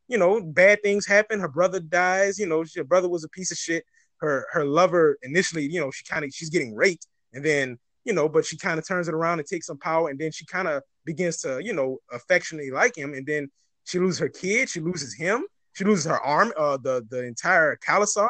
[0.09, 1.38] you know, bad things happen.
[1.38, 2.38] Her brother dies.
[2.38, 3.85] You know, her brother was a piece of shit
[4.20, 8.12] her her lover initially, you know, she kind of she's getting raped, and then you
[8.12, 10.46] know, but she kind of turns it around and takes some power, and then she
[10.46, 13.50] kind of begins to you know affectionately like him, and then
[13.85, 17.76] she loses her kid, she loses him, she loses her arm, uh, the the entire
[17.76, 18.28] khalasar,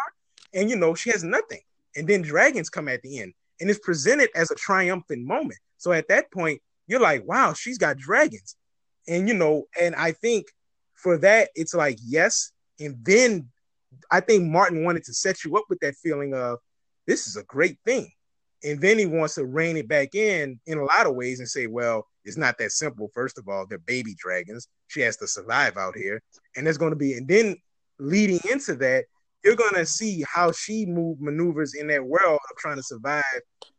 [0.55, 1.61] and you know she has nothing,
[1.97, 5.59] and then dragons come at the end, and it's presented as a triumphant moment.
[5.77, 8.57] So at that point, you're like, wow, she's got dragons,
[9.09, 10.47] and you know, and I think
[10.95, 13.49] for that, it's like yes, and then
[14.11, 16.59] I think Martin wanted to set you up with that feeling of
[17.07, 18.11] this is a great thing.
[18.63, 21.49] And then he wants to rein it back in in a lot of ways and
[21.49, 23.11] say, well, it's not that simple.
[23.15, 24.69] First of all, they're baby dragons.
[24.89, 26.23] She has to survive out here.
[26.57, 27.57] And there's going to be, and then
[27.99, 29.07] leading into that,
[29.43, 33.25] you're going to see how she move maneuvers in that world of trying to survive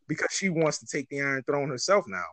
[0.08, 2.26] because she wants to take the Iron Throne herself now.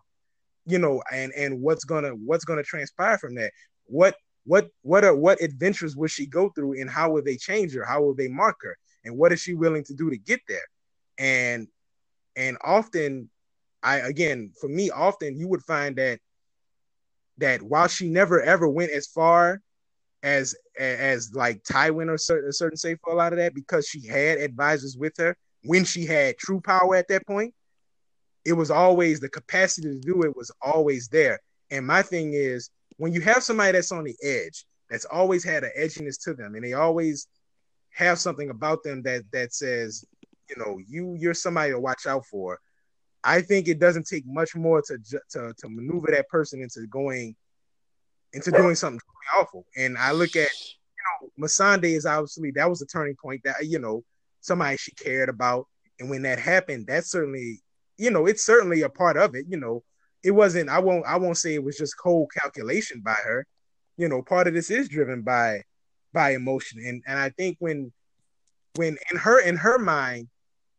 [0.66, 3.52] You know, and and what's gonna what's gonna transpire from that?
[3.86, 4.16] What
[4.48, 7.84] what what are what adventures will she go through and how will they change her?
[7.84, 8.76] How will they mark her?
[9.04, 10.66] And what is she willing to do to get there?
[11.18, 11.68] And
[12.34, 13.30] and often
[13.82, 16.18] i again for me often you would find that
[17.36, 19.60] that while she never ever went as far
[20.24, 24.04] as as like Tywin or certain certain say for a lot of that because she
[24.06, 27.54] had advisors with her when she had true power at that point
[28.44, 31.38] it was always the capacity to do it was always there.
[31.70, 35.64] And my thing is when you have somebody that's on the edge, that's always had
[35.64, 37.26] an edginess to them, and they always
[37.94, 40.04] have something about them that that says,
[40.50, 42.58] you know, you you're somebody to watch out for.
[43.24, 44.98] I think it doesn't take much more to
[45.30, 47.34] to to maneuver that person into going
[48.32, 49.00] into doing something
[49.36, 49.64] awful.
[49.76, 53.56] And I look at you know, Missandei is obviously that was a turning point that
[53.62, 54.02] you know
[54.40, 55.66] somebody she cared about,
[56.00, 57.60] and when that happened, that's certainly
[57.96, 59.46] you know it's certainly a part of it.
[59.48, 59.82] You know,
[60.22, 63.46] it wasn't i won't i won't say it was just cold calculation by her.
[63.96, 65.62] You know part of this is driven by
[66.12, 66.82] by emotion.
[66.84, 67.92] And and i think when
[68.76, 70.28] when in her in her mind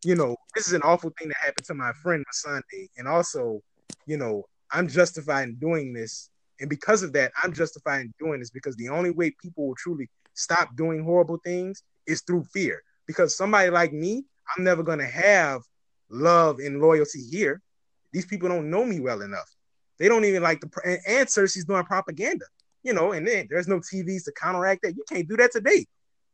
[0.03, 2.89] you know this is an awful thing that happened to my friend Sunday.
[2.97, 3.61] And also
[4.05, 6.29] you know i'm justified in doing this.
[6.59, 9.75] And because of that i'm justified in doing this because the only way people will
[9.75, 12.81] truly stop doing horrible things is through fear.
[13.07, 14.25] Because somebody like me
[14.55, 15.61] i'm never going to have
[16.09, 17.61] love and loyalty here
[18.11, 19.55] these people don't know me well enough.
[19.97, 22.45] They don't even like the and, and Cersei's doing propaganda,
[22.83, 24.95] you know, and then there's no TVs to counteract that.
[24.95, 25.85] You can't do that today.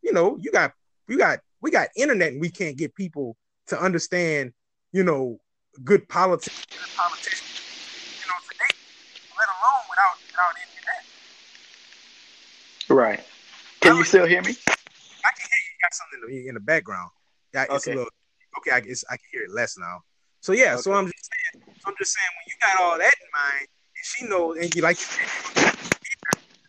[0.01, 0.71] You know, you got
[1.07, 3.35] you got we got internet and we can't get people
[3.67, 4.53] to understand,
[4.91, 5.39] you know,
[5.83, 7.59] good politics, good politicians,
[8.21, 8.77] you know, today,
[9.37, 11.03] let alone without without internet.
[12.87, 13.25] Right.
[13.81, 14.51] Can you still hear me?
[14.51, 15.71] I can hear you.
[15.73, 17.09] you got something in the background.
[17.53, 17.93] Yeah, it's okay.
[17.93, 18.11] a little
[18.59, 18.71] okay.
[18.71, 20.01] I guess I can hear it less now.
[20.41, 20.81] So yeah, okay.
[20.81, 24.03] so I'm just saying, I'm just saying when you got all that in mind, and
[24.03, 24.97] she knows, and you like,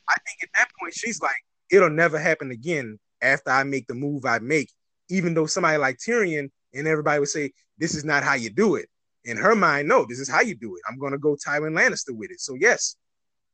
[0.08, 1.36] I think at that point she's like,
[1.70, 4.70] it'll never happen again after I make the move I make.
[5.08, 8.76] Even though somebody like Tyrion and everybody would say this is not how you do
[8.76, 8.88] it.
[9.24, 10.82] In her mind, no, this is how you do it.
[10.88, 12.40] I'm gonna go Tywin Lannister with it.
[12.40, 12.96] So yes,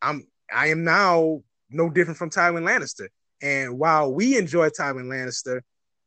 [0.02, 3.08] I'm I am now no different from Tywin Lannister.
[3.40, 5.60] And while we enjoy Tywin Lannister,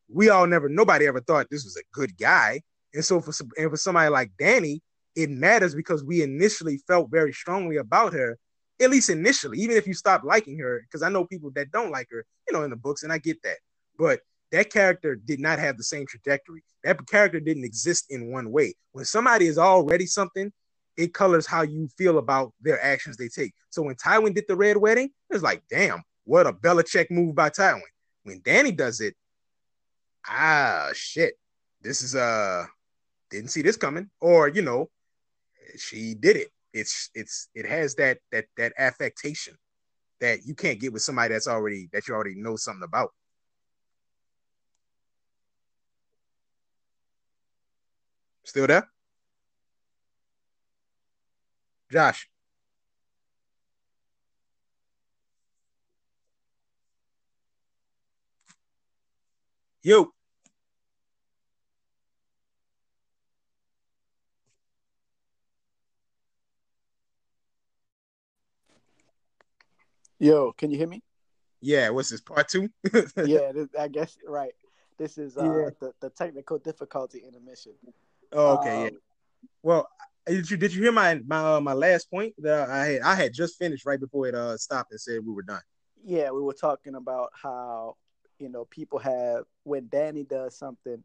[0.07, 2.61] we all never nobody ever thought this was a good guy.
[2.93, 4.81] And so for and for somebody like Dany,
[5.15, 8.37] it matters because we initially felt very strongly about her,
[8.81, 11.91] at least initially, even if you stop liking her, because I know people that don't
[11.91, 13.57] like her, you know, in the books, and I get that.
[13.97, 14.19] But
[14.51, 16.63] that character did not have the same trajectory.
[16.83, 18.75] That character didn't exist in one way.
[18.91, 20.51] When somebody is already something,
[20.97, 23.53] it colors how you feel about their actions they take.
[23.69, 27.49] So when Tywin did the red wedding, it's like, damn, what a Belichick move by
[27.49, 27.81] Tywin.
[28.23, 29.15] When Danny does it,
[30.27, 31.35] ah shit,
[31.81, 32.65] this is uh
[33.29, 34.09] didn't see this coming.
[34.21, 34.89] Or, you know,
[35.77, 36.49] she did it.
[36.73, 39.55] It's it's it has that that that affectation
[40.19, 43.11] that you can't get with somebody that's already that you already know something about.
[48.43, 48.87] Still there?
[51.91, 52.29] Josh.
[59.83, 60.14] Yo.
[70.19, 71.01] Yo, can you hear me?
[71.61, 72.69] Yeah, what's this part two?
[73.25, 74.53] yeah, this, I guess right.
[74.97, 75.69] This is uh, yeah.
[75.79, 77.73] the, the technical difficulty intermission.
[78.31, 78.89] Oh, okay, um, yeah.
[79.61, 79.87] Well,
[80.25, 83.15] did you did you hear my my uh, my last point that I had I
[83.15, 85.61] had just finished right before it uh stopped and said we were done.
[86.03, 87.97] Yeah, we were talking about how
[88.39, 91.03] you know people have when Danny does something,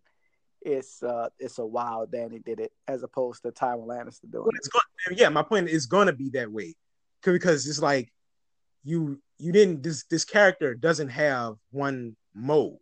[0.63, 4.53] it's uh it's a wow Danny did it as opposed to Tywin Lannister doing well,
[4.55, 6.77] it's Going, yeah, my point is going to be that way
[7.23, 8.13] because it's like
[8.85, 12.79] you you didn't this this character doesn't have one mode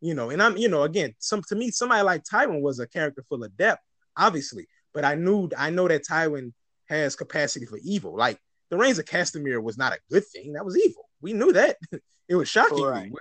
[0.00, 0.30] you know?
[0.30, 3.44] And i'm you know again some to me somebody like tywin was a character full
[3.44, 3.82] of depth
[4.16, 6.52] obviously but i knew i know that tywin
[6.92, 8.16] has capacity for evil.
[8.16, 8.38] Like
[8.70, 10.52] the Rains of Castamere was not a good thing.
[10.52, 11.08] That was evil.
[11.20, 11.78] We knew that.
[12.28, 12.82] It was shocking.
[12.82, 13.12] Right.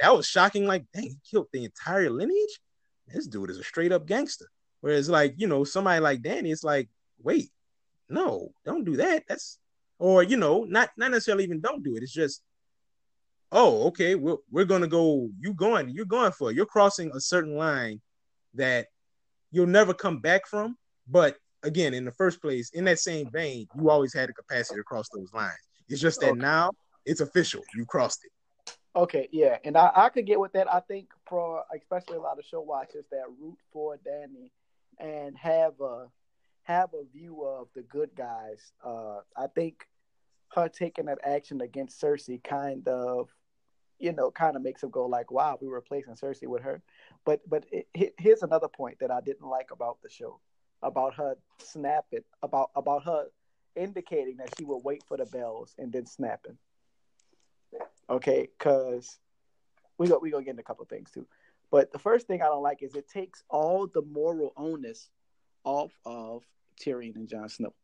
[0.00, 2.60] that was shocking like dang he killed the entire lineage?
[3.06, 4.50] This dude is a straight up gangster.
[4.80, 6.90] Whereas like you know somebody like danny it's like
[7.22, 7.50] wait
[8.10, 9.22] no don't do that.
[9.26, 9.58] That's
[9.98, 12.02] or you know, not not necessarily even don't do it.
[12.02, 12.42] It's just,
[13.52, 15.30] oh, okay, we're we're gonna go.
[15.40, 15.90] You going?
[15.90, 16.56] You're going for it.
[16.56, 18.00] You're crossing a certain line
[18.54, 18.86] that
[19.50, 20.76] you'll never come back from.
[21.08, 24.78] But again, in the first place, in that same vein, you always had the capacity
[24.78, 25.54] to cross those lines.
[25.88, 26.40] It's just that okay.
[26.40, 26.70] now
[27.04, 27.62] it's official.
[27.74, 28.32] You crossed it.
[28.96, 30.72] Okay, yeah, and I, I could get with that.
[30.72, 34.50] I think for especially a lot of show watchers that root for Danny
[34.98, 36.06] and have a
[36.68, 38.72] have a view of the good guys.
[38.84, 39.88] Uh, I think
[40.54, 43.30] her taking that action against Cersei kind of,
[43.98, 46.82] you know, kind of makes them go like, "Wow, we were replacing Cersei with her."
[47.24, 50.40] But but it, here's another point that I didn't like about the show,
[50.82, 53.26] about her snapping, about about her
[53.74, 56.58] indicating that she would wait for the bells and then snapping.
[58.10, 59.18] Okay, because
[59.96, 61.26] we go we go get into a couple things too.
[61.70, 65.08] But the first thing I don't like is it takes all the moral onus
[65.64, 66.44] off of
[66.78, 67.74] Tyrion and Jon Snow.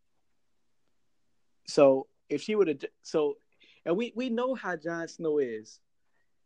[1.66, 3.37] So if she would have, so
[3.85, 5.80] and we we know how Jon Snow is.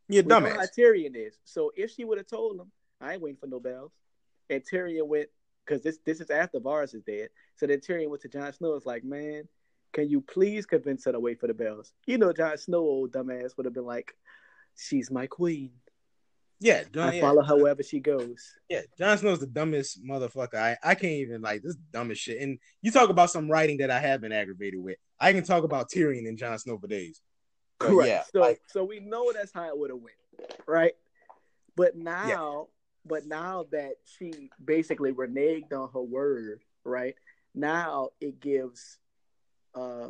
[0.09, 0.57] Yeah, dumbass.
[0.57, 1.39] how Tyrion is.
[1.45, 3.93] So if she would have told him, I ain't waiting for no bells,
[4.49, 5.29] and Tyrion went
[5.65, 7.29] because this this is after Varys is dead.
[7.57, 8.75] So then Tyrion went to Jon Snow.
[8.75, 9.49] It's like, man,
[9.93, 11.93] can you please convince her to wait for the bells?
[12.07, 14.15] You know, Jon Snow, old dumbass, would have been like,
[14.77, 15.73] she's my queen.
[16.61, 17.21] Yeah, John, I yeah.
[17.21, 18.53] follow her wherever she goes.
[18.69, 20.57] Yeah, Jon Snow's the dumbest motherfucker.
[20.57, 22.41] I, I can't even like this dumbest shit.
[22.41, 24.97] And you talk about some writing that I have been aggravated with.
[25.21, 27.21] I can talk about Tyrion and Jon Snow for days.
[27.79, 28.09] Correct.
[28.09, 30.17] Yeah, so like, so we know that's how it would have went,
[30.67, 30.95] right?
[31.77, 32.63] But now, yeah.
[33.07, 37.15] but now that she basically reneged on her word, right?
[37.55, 38.99] Now it gives,
[39.77, 40.09] uh,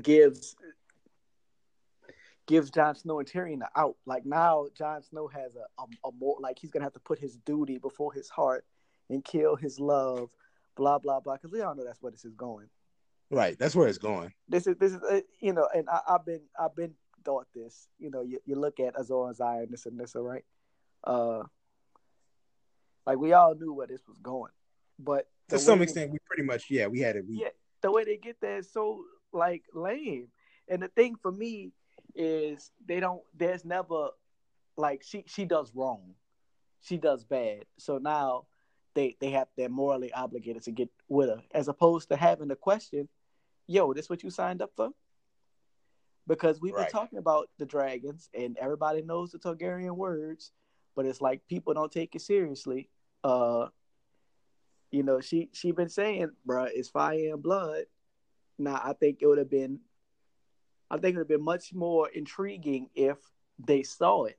[0.00, 0.56] gives
[2.46, 3.96] gives Jon Snow and Tyrion the out.
[4.06, 7.18] Like now, Jon Snow has a, a, a, more like he's gonna have to put
[7.18, 8.64] his duty before his heart
[9.08, 10.30] and kill his love,
[10.76, 11.34] blah blah blah.
[11.34, 12.68] Because we all know that's where this is going.
[13.30, 14.32] Right, that's where it's going.
[14.48, 17.88] This is this is uh, you know, and I, have been I've been thought this.
[17.98, 20.44] You know, you, you look at Azor and Zion, this and this, all right.
[21.04, 21.42] Uh,
[23.06, 24.52] like we all knew where this was going,
[24.98, 27.26] but to some extent, we pretty much yeah, we had it.
[27.26, 27.40] We...
[27.40, 27.48] Yeah,
[27.80, 30.28] the way they get there is so like lame.
[30.68, 31.72] And the thing for me
[32.14, 34.08] is they don't there's never
[34.76, 36.14] like she she does wrong.
[36.80, 37.64] She does bad.
[37.78, 38.46] So now
[38.94, 42.56] they they have they're morally obligated to get with her as opposed to having the
[42.56, 43.08] question
[43.66, 44.90] yo this what you signed up for?
[46.26, 46.86] Because we've right.
[46.86, 50.52] been talking about the dragons and everybody knows the targaryen words
[50.94, 52.90] but it's like people don't take it seriously.
[53.24, 53.68] Uh
[54.90, 57.84] you know she she been saying bruh it's fire and blood.
[58.58, 59.80] Now i think it would have been
[60.92, 63.16] I think it would have been much more intriguing if
[63.58, 64.38] they saw it,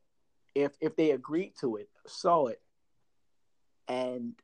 [0.53, 2.61] if if they agreed to it, saw it,
[3.87, 4.35] and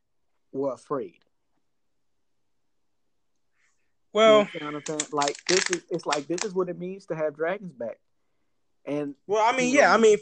[0.52, 1.20] were afraid.
[4.12, 5.12] Well, you know what I'm saying?
[5.12, 8.00] Like this is it's like this is what it means to have dragons back.
[8.86, 10.18] And well, I mean, yeah, I mean,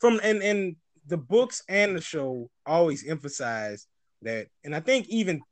[0.00, 0.74] from and and
[1.06, 3.86] the books and the show always emphasize
[4.22, 5.42] that, and I think even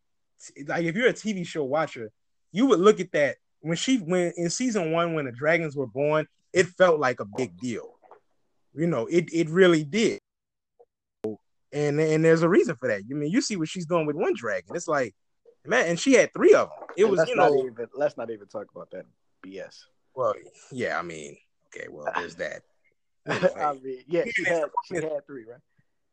[0.66, 2.10] like if you're a TV show watcher,
[2.50, 5.88] you would look at that when she went in season one when the dragons were
[5.88, 7.98] born, it felt like a big deal.
[8.74, 10.20] You know, it it really did.
[11.72, 13.02] And and there's a reason for that.
[13.10, 14.76] I mean, you see what she's doing with one dragon.
[14.76, 15.16] It's like,
[15.66, 16.88] man, and she had three of them.
[16.96, 19.04] It was, you know, even, let's not even talk about that
[19.44, 19.80] BS.
[20.14, 20.34] Well,
[20.70, 21.36] yeah, I mean,
[21.74, 22.62] okay, well, there's that.
[23.26, 23.52] Anyway.
[23.56, 25.60] I mean, yeah, she had she had three, right?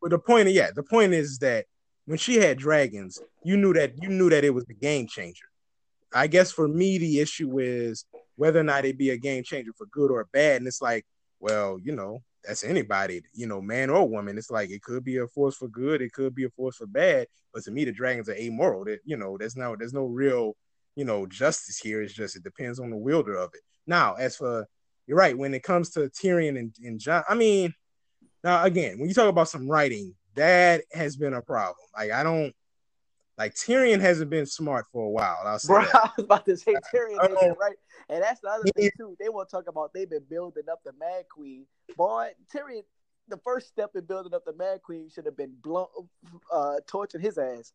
[0.01, 1.65] But the point, yeah, the point is that
[2.05, 5.45] when she had dragons, you knew that you knew that it was the game changer.
[6.13, 9.71] I guess for me, the issue is whether or not it be a game changer
[9.77, 10.57] for good or bad.
[10.57, 11.05] And it's like,
[11.39, 14.37] well, you know, that's anybody, you know, man or woman.
[14.37, 16.87] It's like it could be a force for good, it could be a force for
[16.87, 17.27] bad.
[17.53, 18.85] But to me, the dragons are amoral.
[18.85, 20.55] That you know, there's no there's no real,
[20.95, 22.01] you know, justice here.
[22.01, 23.61] It's just it depends on the wielder of it.
[23.87, 24.67] Now, as for
[25.07, 27.73] you're right, when it comes to Tyrion and, and Jon, I mean,
[28.43, 31.75] now again, when you talk about some writing, that has been a problem.
[31.95, 32.53] Like I don't
[33.37, 35.39] like Tyrion hasn't been smart for a while.
[35.45, 35.85] I'll say Bro.
[35.93, 37.75] I was about to say Tyrion ain't been right,
[38.09, 39.15] and that's the other thing too.
[39.19, 41.65] They want to talk about they've been building up the Mad Queen.
[41.97, 42.83] Boy, Tyrion,
[43.27, 45.87] the first step in building up the Mad Queen should have been blown,
[46.51, 47.73] uh, torching his ass.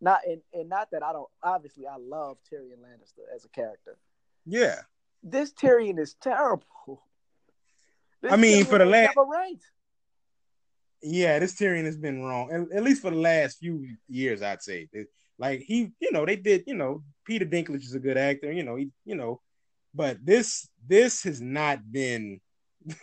[0.00, 1.28] Not and, and not that I don't.
[1.42, 3.96] Obviously, I love Tyrion Lannister as a character.
[4.44, 4.76] Yeah,
[5.22, 7.02] this Tyrion is terrible.
[8.20, 9.58] This I mean, Tyrion for the last, right.
[11.02, 14.62] Yeah, this Tyrion has been wrong, and at least for the last few years, I'd
[14.62, 14.88] say.
[15.38, 18.64] Like he, you know, they did, you know, Peter Dinklage is a good actor, you
[18.64, 19.40] know, he, you know,
[19.94, 22.40] but this this has not been.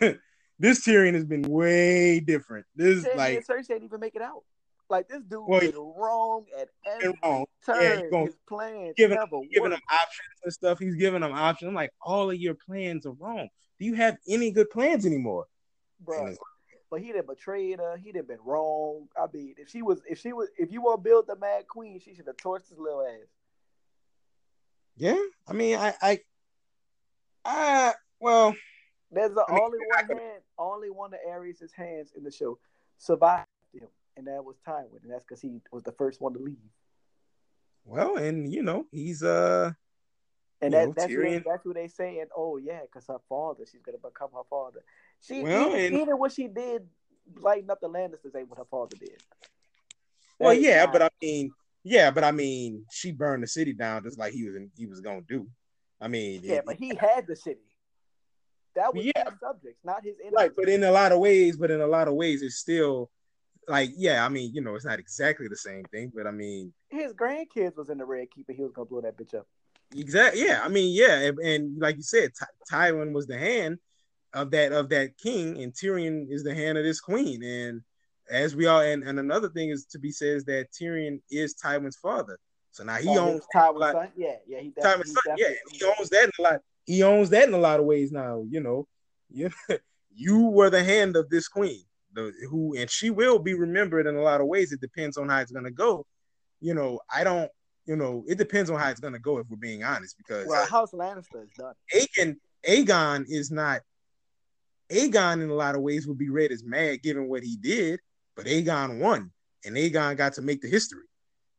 [0.58, 2.66] this Tyrion has been way different.
[2.74, 4.42] This Tyrion like Cersei didn't even make it out.
[4.88, 7.46] Like this dude Well, is wrong at every wrong.
[7.64, 7.82] turn.
[7.82, 10.78] Yeah, he gonna- His plans giving never giving them options and stuff.
[10.78, 11.68] He's giving them options.
[11.68, 13.48] I'm like, all of your plans are wrong.
[13.80, 15.46] Do you have any good plans anymore?
[16.00, 16.34] bro.
[16.90, 17.96] But he done betrayed her.
[17.96, 19.08] He done been wrong.
[19.20, 21.66] I mean, if she was, if she was, if you want to build the Mad
[21.68, 23.28] Queen, she should have torched his little ass.
[24.96, 26.20] Yeah, I mean, I, I,
[27.44, 28.54] I, well,
[29.10, 32.58] There's the I mean, only one hand, only one of Aerys' hands in the show
[32.98, 36.38] survived him, and that was Tywin, and that's because he was the first one to
[36.38, 36.56] leave.
[37.84, 39.72] well, and you know, he's uh,
[40.60, 42.26] And that, know, that's what, that's what they saying.
[42.36, 44.82] Oh yeah, because her father, she's gonna become her father.
[45.22, 46.88] She Well, even, and- even what she did,
[47.36, 49.22] lighten up the Lannisters, ain't what her father did.
[50.38, 51.50] well, yeah, not- but I mean,
[51.82, 54.86] yeah, but I mean, she burned the city down just like he was in, he
[54.86, 55.48] was gonna do.
[56.00, 57.60] I mean, yeah, it- but he had the city.
[58.74, 59.30] That was Yeah.
[59.30, 60.34] his subjects, not his enemies.
[60.36, 63.10] right, but in a lot of ways, but in a lot of ways, it's still
[63.68, 66.72] like, yeah, I mean, you know, it's not exactly the same thing, but I mean,
[66.90, 69.48] his grandkids was in the Red Keep, and he was gonna blow that bitch up.
[69.96, 70.44] Exactly.
[70.44, 70.60] Yeah.
[70.62, 72.46] I mean, yeah, and, and like you said, Ty-
[72.92, 73.78] Tywin was the hand
[74.36, 77.42] of that of that king, and Tyrion is the hand of this queen.
[77.42, 77.80] And
[78.30, 81.54] as we all, and, and another thing is to be said is that Tyrion is
[81.54, 82.38] Tywin's father.
[82.70, 84.08] So now he Oh, owns Tywin's son.
[84.16, 85.36] Yeah, yeah, he Tywin's son.
[85.38, 86.60] Yeah, he owns that in a lot.
[86.84, 88.44] He owns that in a lot of ways now.
[88.48, 88.86] You know,
[89.30, 89.50] you
[90.14, 94.16] you were the hand of this queen, the who, and she will be remembered in
[94.16, 94.70] a lot of ways.
[94.72, 96.06] It depends on how it's gonna go.
[96.60, 97.50] You know, I don't.
[97.86, 99.38] You know, it depends on how it's gonna go.
[99.38, 101.74] If we're being honest, because Well, House Lannister is done.
[101.94, 102.36] Aegon,
[102.68, 103.80] Aegon is not.
[104.90, 108.00] Aegon, in a lot of ways, would be read as mad given what he did,
[108.36, 109.30] but Aegon won,
[109.64, 111.04] and Aegon got to make the history.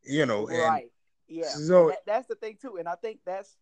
[0.03, 0.91] You know, and right.
[1.27, 1.49] Yeah.
[1.49, 3.57] so- that, that's the thing too, and I think that's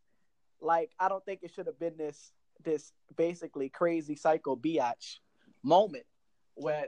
[0.61, 2.31] like I don't think it should have been this
[2.63, 5.17] this basically crazy psycho biatch
[5.63, 6.05] moment
[6.53, 6.87] where.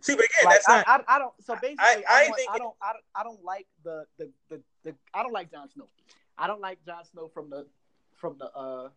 [0.00, 0.88] see, but again, Like, that's not.
[0.88, 1.34] I, I, I don't.
[1.40, 2.74] So basically, I, I I, I don't.
[2.80, 3.04] I don't.
[3.14, 4.94] I don't like the, the the the.
[5.12, 5.88] I don't like Jon Snow.
[6.38, 7.66] I don't like Jon Snow from the
[8.14, 8.88] from the uh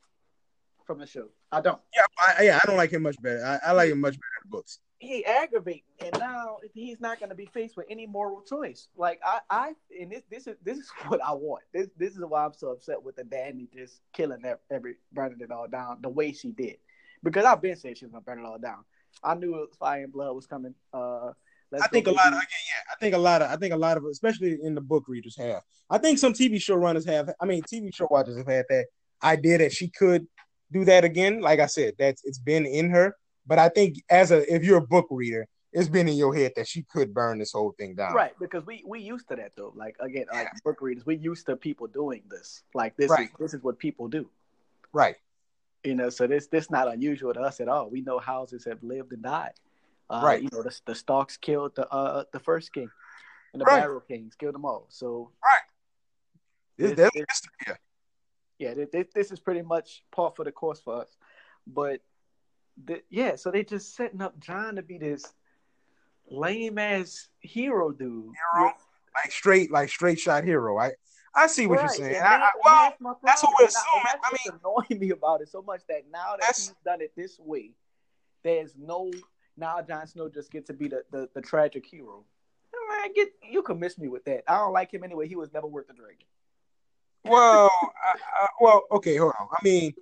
[0.90, 1.28] from the show.
[1.52, 1.78] I don't.
[1.96, 3.46] yeah, I, yeah, I don't like him much better.
[3.46, 4.80] I, I like him much better in the books.
[4.98, 8.88] He aggravating, and now he's not going to be faced with any moral choice.
[8.98, 11.62] Like I, I, and this, this is this is what I want.
[11.72, 15.42] This, this is why I'm so upset with the Dany just killing every, every burning
[15.42, 16.78] it all down the way she did,
[17.22, 18.84] because I've been saying she was going to burn it all down.
[19.24, 20.74] I knew fire and blood was coming.
[20.92, 21.34] Uh,
[21.72, 23.76] let's I think a lot of again, yeah, I think a lot of I think
[23.76, 25.62] a lot of especially in the book readers have.
[25.88, 28.88] I think some TV show runners have I mean TV show watchers have had that
[29.24, 30.28] idea that she could
[30.72, 31.42] do that again.
[31.42, 33.16] Like I said, that's it's been in her.
[33.46, 36.54] But I think as a if you're a book reader, it's been in your head
[36.56, 38.14] that she could burn this whole thing down.
[38.14, 39.74] Right, because we we used to that though.
[39.76, 42.64] Like again, like book readers, we used to people doing this.
[42.74, 43.28] Like this Right.
[43.28, 44.30] is this is what people do.
[44.94, 45.16] Right.
[45.84, 47.90] You know, so this this not unusual to us at all.
[47.90, 49.54] We know houses have lived and died.
[50.10, 50.42] Uh, Right.
[50.44, 52.90] You know, the the Starks killed the uh the first king,
[53.54, 53.82] and the Right.
[53.82, 54.86] Barrow Kings killed them all.
[54.90, 55.62] So right.
[56.78, 57.78] This, this, this,
[58.60, 58.74] yeah.
[58.92, 61.18] This, this is pretty much par for the course for us.
[61.66, 62.02] But
[62.86, 65.26] the, yeah, so they just setting up Jon to be this
[66.30, 68.34] lame ass hero dude.
[68.56, 68.74] Hero,
[69.16, 70.78] like straight, like straight shot hero.
[70.78, 70.92] I
[71.36, 71.84] I see what right.
[71.84, 72.22] you're saying.
[72.22, 74.04] I, I, well, that's, that's what we're assuming.
[74.04, 77.14] That's I mean, annoying me about it so much that now that he's done it
[77.16, 77.72] this way,
[78.44, 79.12] there's no
[79.56, 82.24] now Jon Snow just gets to be the, the, the tragic hero.
[82.90, 84.44] Man, get you can miss me with that.
[84.48, 85.28] I don't like him anyway.
[85.28, 86.26] He was never worth the drink.
[87.26, 89.48] Well, I, I, well, okay, hold on.
[89.52, 89.94] I mean,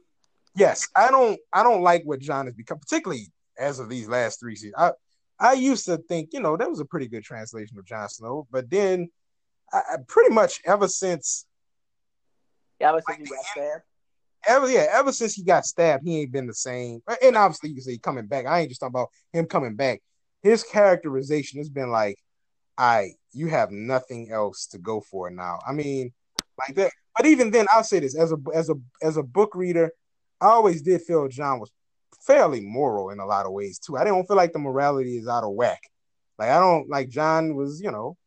[0.56, 4.40] yes, I don't, I don't like what Jon has become, particularly as of these last
[4.40, 4.76] three seasons.
[4.78, 4.92] I,
[5.40, 8.48] I used to think, you know, that was a pretty good translation of Jon Snow,
[8.52, 9.10] but then,
[9.74, 11.46] I, pretty much ever since,
[12.80, 13.84] yeah, ever since like, he got stabbed.
[14.48, 17.02] Ever, yeah, ever since he got stabbed, he ain't been the same.
[17.22, 18.46] And obviously, you can say coming back.
[18.46, 20.02] I ain't just talking about him coming back.
[20.42, 22.18] His characterization has been like,
[22.78, 25.60] I, you have nothing else to go for now.
[25.68, 26.14] I mean,
[26.58, 26.92] like that.
[27.18, 29.92] But even then, I'll say this as a as a as a book reader,
[30.40, 31.72] I always did feel Jon was
[32.22, 33.98] fairly moral in a lot of ways too.
[33.98, 35.82] I don't feel like the morality is out of whack.
[36.38, 38.18] Like I don't like Jon was, you know,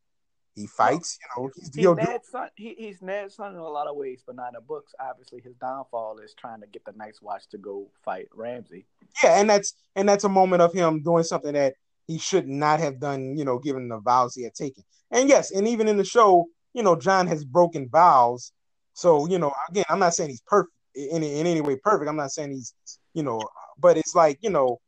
[0.55, 2.49] he fights, you know, he's, he's Ned's son.
[2.55, 4.93] He, he's Ned's son in a lot of ways, but not in the books.
[4.99, 8.85] Obviously, his downfall is trying to get the Night's Watch to go fight Ramsay.
[9.23, 11.75] Yeah, and that's and that's a moment of him doing something that
[12.07, 14.83] he should not have done, you know, given the vows he had taken.
[15.09, 18.51] And yes, and even in the show, you know, Jon has broken vows.
[18.93, 22.09] So, you know, again, I'm not saying he's perfect in, in any way perfect.
[22.09, 22.73] I'm not saying he's,
[23.13, 23.41] you know,
[23.79, 24.79] but it's like, you know,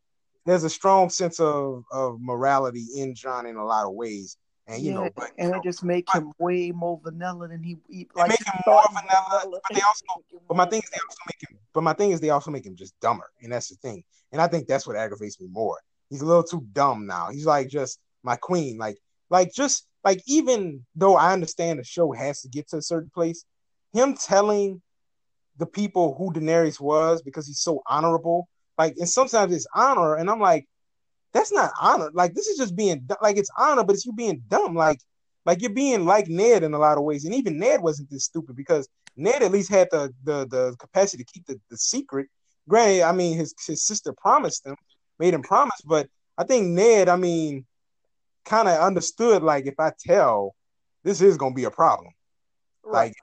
[0.45, 4.37] there's a strong sense of, of morality in Jon in a lot of ways.
[4.67, 7.77] And you yeah, know, but and it just make him way more vanilla than he,
[7.89, 10.05] he like make him more vanilla, vanilla, But they also,
[10.47, 11.59] but my thing is they also make him.
[11.73, 14.03] But my thing is they also make him just dumber, and that's the thing.
[14.31, 15.79] And I think that's what aggravates me more.
[16.09, 17.29] He's a little too dumb now.
[17.29, 18.97] He's like just my queen, like
[19.29, 23.11] like just like even though I understand the show has to get to a certain
[23.13, 23.43] place,
[23.93, 24.81] him telling
[25.57, 30.29] the people who Daenerys was because he's so honorable, like and sometimes it's honor, and
[30.29, 30.67] I'm like,
[31.33, 32.09] that's not honor.
[32.13, 34.75] Like this is just being like it's honor, but it's you being dumb.
[34.75, 34.99] Like
[35.45, 38.25] like you're being like Ned in a lot of ways, and even Ned wasn't this
[38.25, 42.27] stupid because Ned at least had the the the capacity to keep the, the secret.
[42.67, 44.75] Granted, I mean his his sister promised him,
[45.19, 47.65] made him promise, but I think Ned, I mean,
[48.45, 50.55] kind of understood like if I tell,
[51.03, 52.11] this is gonna be a problem.
[52.83, 53.07] Right.
[53.07, 53.13] Like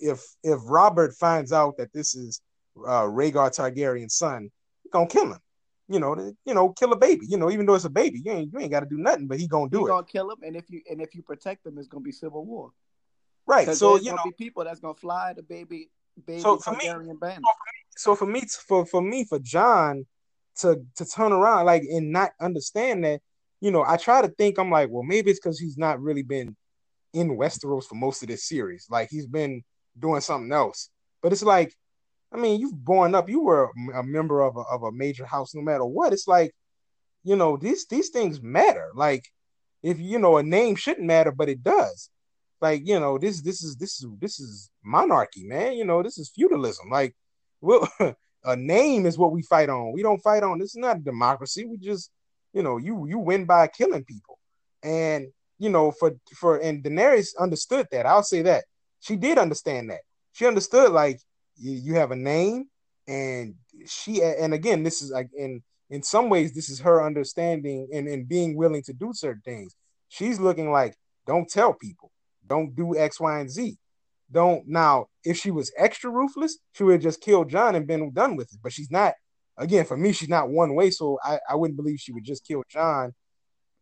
[0.00, 2.40] if, if Robert finds out that this is
[2.78, 4.50] uh Rhaegar Targaryen's son,
[4.82, 5.40] he's gonna kill him.
[5.88, 7.26] You know, to, you know, kill a baby.
[7.28, 9.26] You know, even though it's a baby, you ain't you ain't got to do nothing,
[9.26, 9.88] but he gonna do he it.
[9.88, 12.44] Gonna kill him, and if you and if you protect him, it's gonna be civil
[12.44, 12.70] war.
[13.46, 13.68] Right.
[13.74, 15.90] So you know, be people that's gonna fly the baby
[16.26, 17.40] baby so for Targaryen me, banner.
[17.96, 20.06] So for me, for for me, for Jon
[20.58, 23.20] to to turn around like and not understand that
[23.60, 26.22] you know, I try to think, I'm like, well, maybe it's because he's not really
[26.22, 26.56] been
[27.12, 28.86] in Westeros for most of this series.
[28.90, 29.62] Like he's been
[29.98, 30.90] doing something else.
[31.22, 31.74] But it's like,
[32.32, 35.54] I mean, you've born up, you were a member of a, of a major house,
[35.54, 36.12] no matter what.
[36.12, 36.54] It's like,
[37.24, 38.90] you know, these these things matter.
[38.94, 39.24] Like,
[39.82, 42.10] if you know, a name shouldn't matter, but it does.
[42.60, 45.74] Like, you know, this this is this is this is monarchy, man.
[45.74, 46.88] You know, this is feudalism.
[46.90, 47.14] Like,
[47.60, 47.88] well,
[48.44, 49.92] a name is what we fight on.
[49.92, 50.58] We don't fight on.
[50.58, 51.66] This is not a democracy.
[51.66, 52.10] We just
[52.52, 54.38] you know, you you win by killing people.
[54.82, 55.28] And
[55.58, 58.06] you know, for for and Daenerys understood that.
[58.06, 58.64] I'll say that.
[59.00, 60.00] She did understand that.
[60.32, 61.20] She understood like
[61.56, 62.66] you, you have a name
[63.08, 63.54] and
[63.86, 68.06] she and again, this is like in in some ways this is her understanding and,
[68.06, 69.74] and being willing to do certain things.
[70.08, 70.94] She's looking like,
[71.26, 72.12] don't tell people,
[72.46, 73.76] don't do X, Y, and Z.
[74.32, 78.12] Don't now, if she was extra ruthless, she would have just killed Jon and been
[78.12, 78.60] done with it.
[78.62, 79.14] But she's not
[79.60, 82.46] again, for me, she's not one way, so I, I wouldn't believe she would just
[82.46, 83.12] kill Jon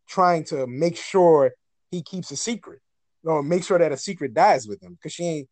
[0.09, 1.53] trying to make sure
[1.91, 2.81] he keeps a secret,
[3.29, 5.49] or make sure that a secret dies with him, because she ain't,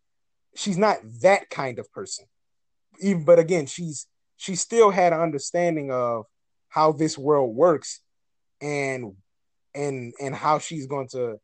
[0.54, 2.26] she's not that kind of person.
[3.00, 4.06] Even, but again, she's
[4.36, 6.24] she still had an understanding of
[6.68, 8.00] how this world works,
[8.60, 9.12] and
[9.74, 11.38] and and how she's going to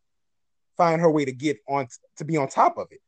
[0.77, 3.01] find her way to get on to be on top of it.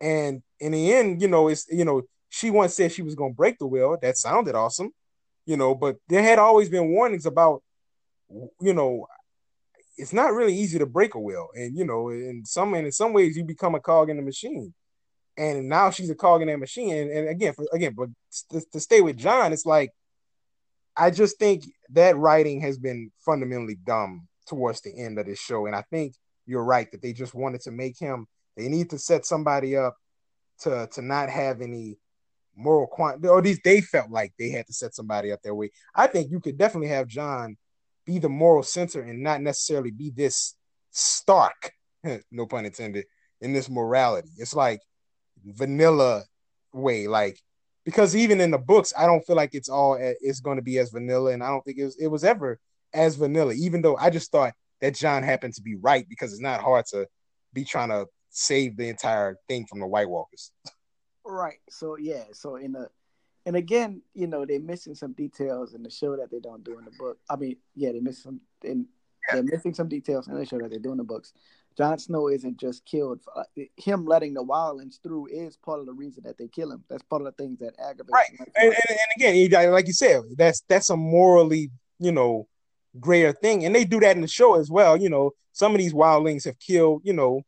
[0.00, 3.32] And in the end, you know, it's you know, she once said she was going
[3.32, 3.96] to break the will.
[4.00, 4.92] That sounded awesome
[5.46, 7.62] you know, but there had always been warnings about,
[8.60, 9.06] you know,
[9.96, 12.92] it's not really easy to break a will, and you know, in some and in
[12.92, 14.74] some ways you become a cog in the machine,
[15.36, 16.94] and now she's a cog in that machine.
[16.94, 18.08] And, and again, for, again, but
[18.50, 19.90] to, to stay with Jon, it's like
[20.96, 25.66] I just think that writing has been fundamentally dumb towards the end of this show,
[25.66, 26.14] and I think
[26.46, 28.26] you're right that they just wanted to make him.
[28.56, 29.96] They need to set somebody up
[30.60, 31.98] to to not have any
[32.54, 35.70] moral quantity, or these they felt like they had to set somebody up their way.
[35.94, 37.56] I think you could definitely have Jon
[38.06, 40.54] be the moral center and not necessarily be this
[40.90, 41.72] stark,
[42.30, 43.04] no pun intended,
[43.40, 44.30] in this morality.
[44.38, 44.80] It's like
[45.44, 46.24] vanilla
[46.72, 47.38] way, like
[47.84, 50.62] because even in the books, I don't feel like it's all eh, it's going to
[50.62, 52.58] be as vanilla, and I don't think it was, it was ever
[52.94, 53.54] as vanilla.
[53.54, 56.86] Even though I just thought that Jon happened to be right because it's not hard
[56.86, 57.06] to
[57.52, 60.50] be trying to save the entire thing from the White Walkers.
[61.24, 61.58] Right.
[61.70, 62.24] So yeah.
[62.32, 62.88] So in the
[63.46, 66.78] and again, you know, they're missing some details in the show that they don't do
[66.78, 67.18] in the book.
[67.30, 68.86] I mean, yeah, they miss some in
[69.32, 71.32] they're missing some details in the show that they do in the books.
[71.76, 73.20] Jon Snow isn't just killed.
[73.34, 73.42] Uh,
[73.76, 76.82] him letting the wildlings through is part of the reason that they kill him.
[76.88, 78.12] That's part of the things that aggravate.
[78.12, 82.48] Right, and, and, and, again, like you said, that's that's a morally, you know,
[82.98, 84.96] greater thing, and they do that in the show as well.
[84.96, 87.42] You know, some of these wildlings have killed, you know,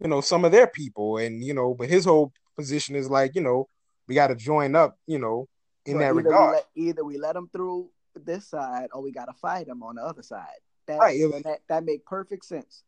[0.00, 3.34] you know, some of their people, and you know, but his whole position is like,
[3.34, 3.68] you know,
[4.08, 5.48] we got to join up, you know,
[5.86, 6.50] in that regard.
[6.50, 9.82] We let, either we let them through this side, or we got to fight them
[9.82, 10.46] on the other side.
[10.86, 11.18] That, right.
[11.44, 12.84] that that make perfect sense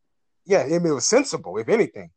[0.47, 2.11] yeah, I mean, it was sensible, if anything.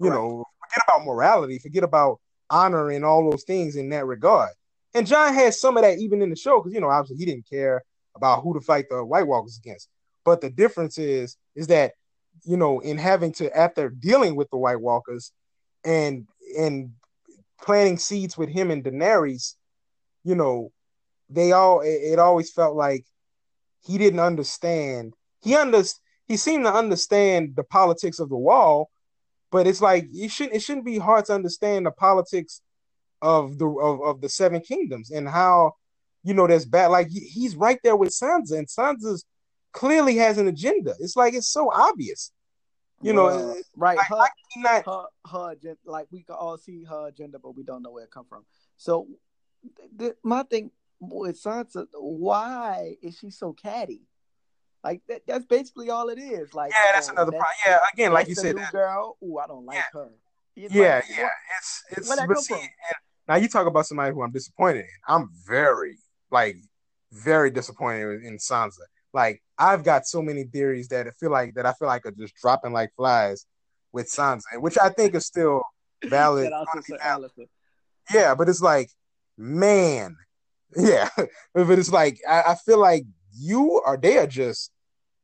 [0.00, 0.16] You right.
[0.16, 2.18] know, forget about morality, forget about
[2.50, 4.50] honor and all those things in that regard.
[4.94, 7.26] And Jon had some of that even in the show because you know obviously he
[7.26, 7.84] didn't care
[8.16, 9.88] about who to fight the White Walkers against.
[10.24, 11.92] But the difference is is that
[12.44, 15.32] you know in having to after dealing with the White Walkers
[15.84, 16.26] and
[16.58, 16.92] and
[17.64, 19.54] planting seeds with him and Daenerys,
[20.22, 20.70] you know,
[21.30, 23.04] they all it, it always felt like
[23.84, 25.14] he didn't understand.
[25.42, 28.90] He understood he seemed to understand the politics of the wall,
[29.50, 32.60] but it's like you shouldn't it shouldn't be hard to understand the politics
[33.20, 35.72] of the of, of the seven kingdoms and how
[36.22, 39.24] you know there's bad like he's right there with Sansa and Sansa's
[39.72, 40.94] clearly has an agenda.
[41.00, 42.30] It's like it's so obvious.
[43.02, 43.96] You know, uh, right?
[43.96, 44.16] Like, her,
[44.56, 44.84] not...
[44.86, 48.10] her, her, like we can all see her agenda, but we don't know where it
[48.10, 48.44] come from.
[48.76, 49.08] So,
[49.98, 50.70] th- my thing
[51.00, 54.02] with Sansa, why is she so catty?
[54.82, 56.52] Like that, that's basically all it is.
[56.52, 57.54] Like yeah, that's oh, another problem.
[57.66, 59.16] Yeah, again, like you said, that, girl.
[59.22, 59.82] Ooh, I don't like yeah.
[59.94, 60.10] her.
[60.56, 62.26] yeah, like, yeah, what, it's it's.
[62.26, 62.68] But see,
[63.26, 64.86] now you talk about somebody who I'm disappointed in.
[65.08, 65.96] I'm very
[66.30, 66.56] like
[67.12, 68.80] very disappointed in Sansa.
[69.14, 72.10] Like I've got so many theories that I feel like that I feel like are
[72.10, 73.46] just dropping like flies
[73.92, 75.62] with Sansa, which I think is still
[76.04, 76.50] valid.
[78.12, 78.90] Yeah, but it's like,
[79.38, 80.16] man,
[80.76, 81.08] yeah,
[81.54, 84.72] but it's like I, I feel like you are they are just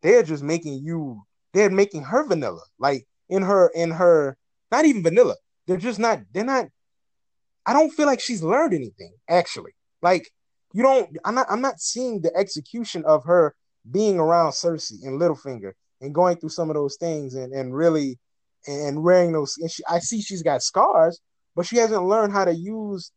[0.03, 1.23] they're just making you
[1.53, 2.63] they're making her vanilla.
[2.79, 4.37] Like in her in her
[4.71, 5.35] not even vanilla.
[5.67, 6.67] They're just not they're not
[7.67, 9.73] i don't feel like she's learned anything actually.
[10.01, 10.31] Like
[10.73, 13.55] you don't i'm not i'm not seeing the execution of her
[13.91, 18.19] being around cersei and littlefinger and going through some of those things and and really
[18.67, 21.21] and wearing those and she, i see she's got scars
[21.57, 23.13] but she hasn't learned how to use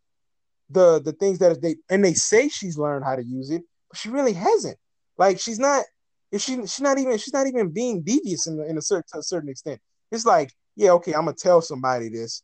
[0.69, 3.97] the the things that they and they say she's learned how to use it but
[3.97, 4.77] she really hasn't
[5.17, 5.83] like she's not
[6.33, 9.19] if she she's not even she's not even being devious in, in a certain to
[9.19, 9.79] a certain extent.
[10.11, 12.41] It's like, yeah, okay, I'm gonna tell somebody this,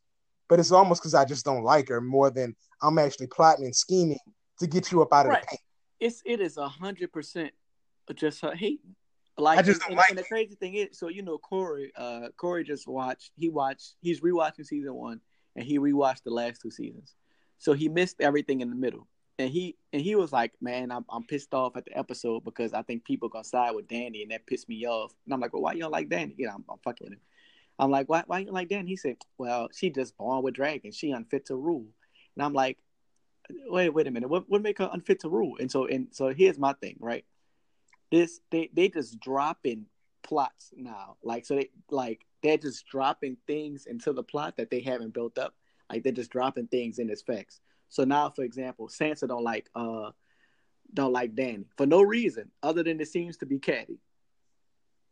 [0.47, 3.75] but it's almost because I just don't like her more than I'm actually plotting and
[3.75, 4.19] scheming
[4.59, 5.41] to get you up out of right.
[5.41, 5.61] the paint.
[5.99, 7.51] It's it is a hundred percent
[8.15, 8.95] just her hating.
[9.37, 10.09] Like I just don't and, like.
[10.09, 13.31] And the crazy thing is, so you know, Corey, uh, Corey just watched.
[13.37, 13.95] He watched.
[14.01, 15.21] He's rewatching season one,
[15.55, 17.15] and he rewatched the last two seasons.
[17.57, 19.07] So he missed everything in the middle
[19.39, 22.73] and he and he was like, "Man, I'm I'm pissed off at the episode because
[22.73, 25.53] I think people gonna side with Dany, and that pissed me off." And I'm like,
[25.53, 27.21] "Well, why you don't like Dany?" You know, I'm, I'm fucking with him.
[27.79, 30.55] I'm like, "Why why you don't like Dany?" He said, "Well, she just born with
[30.55, 30.97] dragons.
[30.97, 31.87] She unfit to rule."
[32.35, 32.77] And I'm like,
[33.67, 34.29] "Wait, wait a minute.
[34.29, 37.23] What what make her unfit to rule?" And so and so here's my thing, right?
[38.11, 39.85] This they they just dropping
[40.23, 44.79] plots now, like so they like they're just dropping things into the plot that they
[44.81, 45.53] haven't built up.
[45.89, 47.59] Like they're just dropping things in its facts.
[47.89, 50.11] So now, for example, Sansa don't like uh
[50.93, 53.99] don't like Dany for no reason other than it seems to be catty.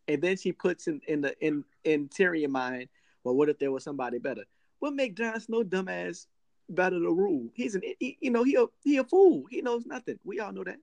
[0.07, 2.89] And then she puts in in the in in Tyrion mind,
[3.23, 4.45] well, what if there was somebody better?
[4.79, 6.27] What make Jon Snow dumbass
[6.69, 7.49] better the rule?
[7.53, 9.45] He's an he, you know he a he a fool.
[9.49, 10.19] He knows nothing.
[10.23, 10.77] We all know that.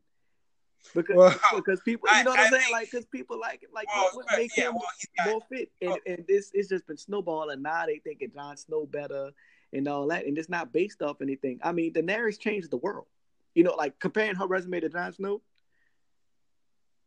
[0.95, 3.70] Because well, because people you know what I, am saying like because people like it
[3.72, 5.99] like well, what make yeah, him well, more fit and, oh.
[6.07, 9.30] and this it's just been snowballing now they thinking Jon Snow better
[9.74, 11.59] and all that, and it's not based off anything.
[11.62, 13.07] I mean, Daenerys changed the world.
[13.55, 15.43] You know, like comparing her resume to Jon Snow.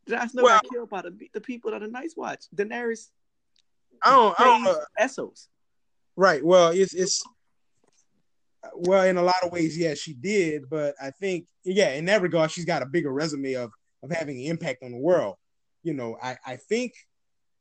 [0.07, 2.45] Jon Snow well, got killed by the, the people that are Night's Watch.
[2.55, 3.09] Daenerys.
[4.03, 4.39] I don't.
[4.39, 4.71] I don't know.
[4.71, 5.47] Uh, Essos.
[6.15, 6.43] Right.
[6.43, 7.23] Well, it's it's.
[8.75, 12.21] Well, in a lot of ways, yes, she did, but I think, yeah, in that
[12.21, 13.71] regard, she's got a bigger resume of
[14.03, 15.35] of having an impact on the world.
[15.83, 16.93] You know, I I think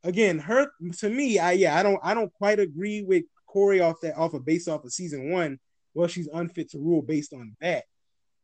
[0.03, 0.67] again, her
[0.99, 4.33] to me, I yeah, I don't I don't quite agree with Corey off that off
[4.33, 5.59] of based off of season one,
[5.93, 7.85] well, she's unfit to rule based on that.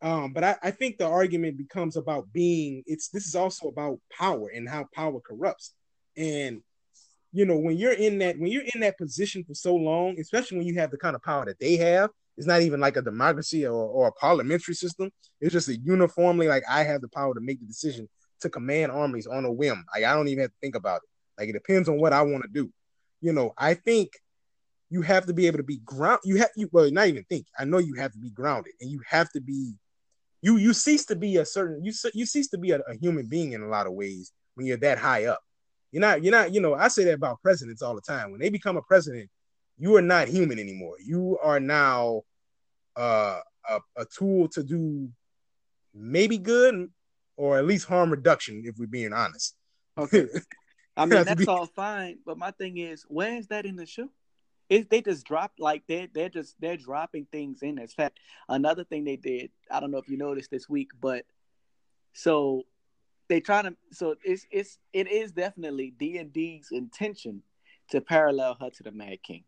[0.02, 4.00] Um, but I, I think the argument becomes about being it's this is also about
[4.12, 5.74] power and how power corrupts.
[6.18, 6.62] And
[7.32, 10.58] you know, when you're in that when you're in that position for so long, especially
[10.58, 13.02] when you have the kind of power that they have, it's not even like a
[13.02, 15.12] democracy or, or a parliamentary system.
[15.40, 18.10] It's just a uniformly like I have the power to make the decision
[18.42, 19.86] to command armies on a whim.
[19.94, 21.42] Like I don't even have to think about it.
[21.42, 22.72] Like it depends on what I want to do.
[23.22, 24.10] You know, I think
[24.90, 26.20] you have to be able to be ground.
[26.24, 27.48] You have you well, not even think.
[27.58, 29.74] I know you have to be grounded, and you have to be.
[30.42, 33.28] You you cease to be a certain you you cease to be a, a human
[33.28, 35.42] being in a lot of ways when you're that high up.
[35.92, 38.32] You're not you're not you know I say that about presidents all the time.
[38.32, 39.30] When they become a president,
[39.78, 40.96] you are not human anymore.
[41.04, 42.24] You are now
[42.96, 45.10] uh, a, a tool to do
[45.94, 46.90] maybe good
[47.38, 49.56] or at least harm reduction, if we're being honest.
[49.98, 50.28] Okay.
[50.96, 54.10] I mean that's all fine, but my thing is, where is that in the show?
[54.70, 58.20] It, they just dropped like they're they're just they're dropping things in as fact.
[58.48, 61.26] Another thing they did, I don't know if you noticed this week, but
[62.14, 62.64] so
[63.28, 67.42] they trying to so it's it's it is definitely D and D's intention
[67.90, 69.44] to parallel her to the Mad King.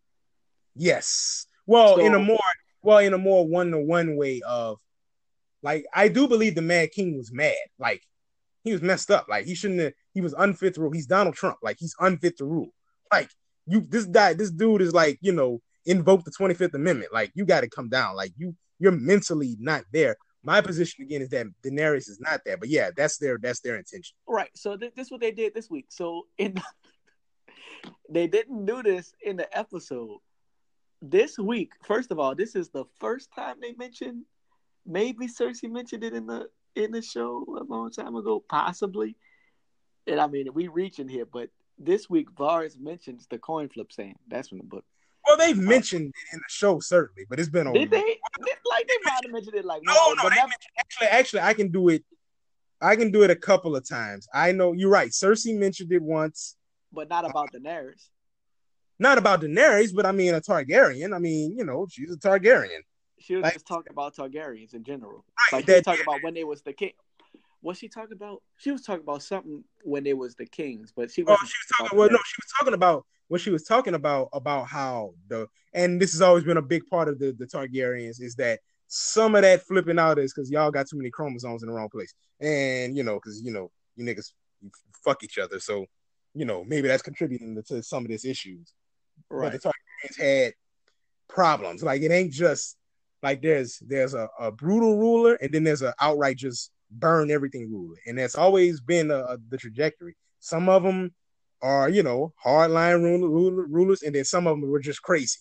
[0.75, 1.47] Yes.
[1.65, 2.39] Well, so, in a more
[2.81, 4.77] well, in a more one to one way of
[5.63, 7.55] like I do believe the Mad King was mad.
[7.79, 8.03] Like
[8.63, 9.27] he was messed up.
[9.29, 10.91] Like he shouldn't have, he was unfit to rule.
[10.91, 11.57] He's Donald Trump.
[11.63, 12.69] Like he's unfit to rule.
[13.11, 13.29] Like
[13.65, 17.13] you this guy, this dude is like, you know, invoke the 25th Amendment.
[17.13, 18.15] Like you got to come down.
[18.15, 20.17] Like you you're mentally not there.
[20.43, 23.77] My position again is that Daenerys is not there, but yeah, that's their that's their
[23.77, 24.15] intention.
[24.27, 24.51] Right.
[24.55, 25.87] So th- this is what they did this week.
[25.89, 26.55] So in
[28.09, 30.19] they didn't do this in the episode.
[31.07, 34.23] This week, first of all, this is the first time they mentioned.
[34.87, 39.15] Maybe Cersei mentioned it in the in the show a long time ago, possibly.
[40.07, 44.15] And I mean, we reaching here, but this week Varys mentions the coin flip saying
[44.27, 44.83] that's from the book.
[45.27, 47.97] Well, they've uh, mentioned it in the show certainly, but it's been a did they?
[48.71, 50.29] like they might have mentioned it like no, no.
[50.77, 52.03] Actually, actually, I can do it.
[52.81, 54.27] I can do it a couple of times.
[54.33, 55.11] I know you're right.
[55.11, 56.55] Cersei mentioned it once,
[56.91, 58.09] but not about uh, Daenerys.
[58.99, 61.13] Not about Daenerys, but I mean a Targaryen.
[61.13, 62.81] I mean, you know, she's a Targaryen.
[63.19, 65.25] She was like, just talking about Targaryens in general.
[65.51, 66.91] Right, like they talking about when they was the king.
[67.61, 68.43] Was she talking about?
[68.57, 71.37] She was talking about something when they was the kings, but she was.
[71.41, 71.97] Oh, she was talking.
[71.97, 75.99] Well, no, she was talking about what she was talking about about how the and
[75.99, 79.41] this has always been a big part of the the Targaryens is that some of
[79.41, 82.95] that flipping out is because y'all got too many chromosomes in the wrong place, and
[82.95, 84.31] you know because you know you niggas
[85.03, 85.85] fuck each other, so
[86.33, 88.73] you know maybe that's contributing to some of this issues.
[89.29, 89.51] Right.
[89.51, 90.53] But the Targaryens had
[91.27, 91.83] problems.
[91.83, 92.77] Like it ain't just
[93.23, 97.71] like there's there's a, a brutal ruler and then there's an outright just burn everything
[97.71, 100.15] ruler, and that's always been uh, the trajectory.
[100.39, 101.13] Some of them
[101.61, 105.39] are you know hardline ruler, rulers, and then some of them were just crazy,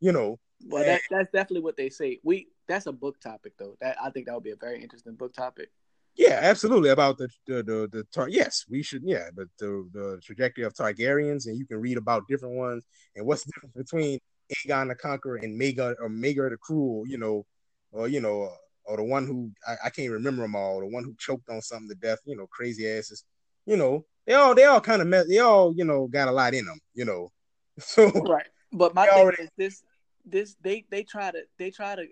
[0.00, 0.38] you know.
[0.66, 2.20] Well, that, that's definitely what they say.
[2.22, 3.76] We that's a book topic though.
[3.80, 5.70] That I think that would be a very interesting book topic.
[6.14, 6.90] Yeah, absolutely.
[6.90, 10.74] About the the the, the tar- yes, we should yeah, but the the trajectory of
[10.74, 12.84] Targaryens, and you can read about different ones
[13.16, 14.18] and what's the difference between
[14.54, 17.46] Aegon the Conqueror and Maegor or Maegor the Cruel, you know,
[17.92, 18.50] or you know,
[18.84, 21.62] or the one who I, I can't remember them all, the one who choked on
[21.62, 23.24] something to death, you know, crazy asses,
[23.64, 26.32] you know, they all they all kind of met, they all you know got a
[26.32, 27.30] lot in them, you know.
[27.80, 29.44] So right, but my thing already...
[29.44, 29.82] is this
[30.26, 32.06] this they they try to they try to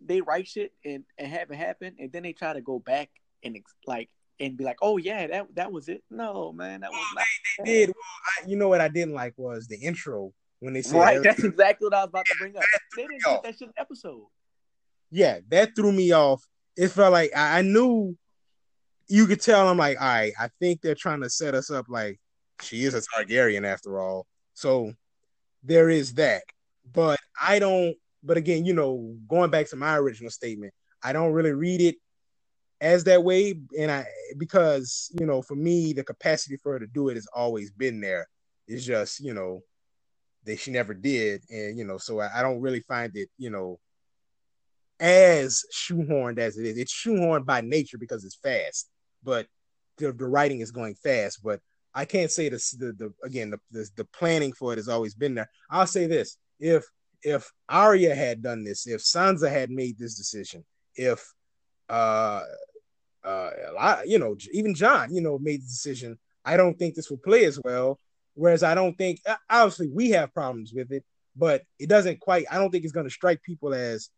[0.00, 3.10] they write shit and and have it happen, and then they try to go back
[3.44, 6.02] and like and be like, oh yeah, that that was it.
[6.10, 7.24] No man, that was well, not.
[7.66, 7.88] They, they did.
[7.88, 11.22] Well, I, you know what I didn't like was the intro when they said right.
[11.22, 12.62] That's exactly what I was about to bring up.
[12.96, 14.26] They didn't get that shit episode.
[15.10, 16.42] Yeah, that threw me off.
[16.76, 18.16] It felt like I, I knew
[19.08, 21.86] you could tell I'm like, all right, I think they're trying to set us up
[21.88, 22.18] like
[22.60, 24.26] she is a Targaryen after all.
[24.54, 24.92] So
[25.62, 26.42] there is that.
[26.92, 30.72] But I don't, but again, you know, going back to my original statement,
[31.02, 31.96] I don't really read it
[32.80, 33.54] as that way.
[33.78, 34.06] And I,
[34.38, 38.00] because, you know, for me, the capacity for her to do it has always been
[38.00, 38.28] there.
[38.66, 39.60] It's just, you know,
[40.44, 41.42] that she never did.
[41.50, 43.78] And, you know, so I, I don't really find it, you know,
[45.00, 46.78] as shoehorned as it is.
[46.78, 48.88] It's shoehorned by nature because it's fast
[49.24, 49.46] but
[49.98, 51.42] the, the writing is going fast.
[51.42, 51.60] But
[51.94, 55.14] I can't say this, the the again the, the, the planning for it has always
[55.14, 55.50] been there.
[55.70, 56.84] I'll say this: if
[57.22, 60.64] if Arya had done this, if Sansa had made this decision,
[60.94, 61.26] if
[61.88, 62.42] uh
[63.24, 67.10] uh lot, you know even Jon, you know made the decision, I don't think this
[67.10, 67.98] will play as well.
[68.34, 71.04] Whereas I don't think obviously we have problems with it,
[71.36, 72.46] but it doesn't quite.
[72.50, 74.10] I don't think it's going to strike people as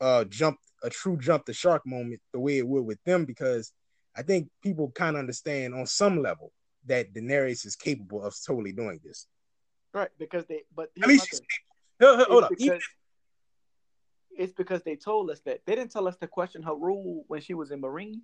[0.00, 3.72] uh jump a true jump the shark moment the way it would with them because
[4.16, 6.52] I think people kind of understand on some level
[6.86, 9.26] that Daenerys is capable of totally doing this.
[9.94, 10.62] Right, because they.
[10.74, 11.40] But at least she's
[12.00, 12.24] capable.
[12.26, 12.50] Hold, up.
[12.50, 12.82] Because,
[14.36, 17.40] it's because they told us that they didn't tell us to question her rule when
[17.40, 18.20] she was in Meereen.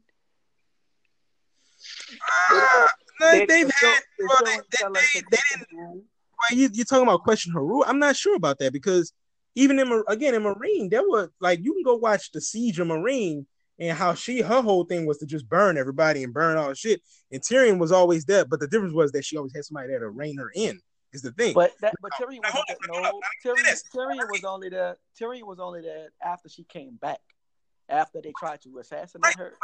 [2.51, 2.87] Uh,
[3.21, 4.01] they, they've had.
[4.19, 5.69] Well, they, they, they, they didn't.
[5.73, 7.85] Well, you, you're talking about question her rule.
[7.87, 9.13] I'm not sure about that because
[9.55, 12.89] even in again in Meereen, there were like you can go watch the Siege of
[12.89, 13.45] Meereen
[13.79, 16.75] and how she her whole thing was to just burn everybody and burn all the
[16.75, 17.01] shit.
[17.31, 20.01] And Tyrion was always there, but the difference was that she always had somebody there
[20.01, 20.81] to rein her in.
[21.13, 21.55] Is the thing.
[21.55, 24.99] But that, but Tyrion was no, Tyrion, Tyrion was only there.
[25.19, 27.21] Tyrion was only there after she came back,
[27.89, 29.55] after they tried to assassinate her,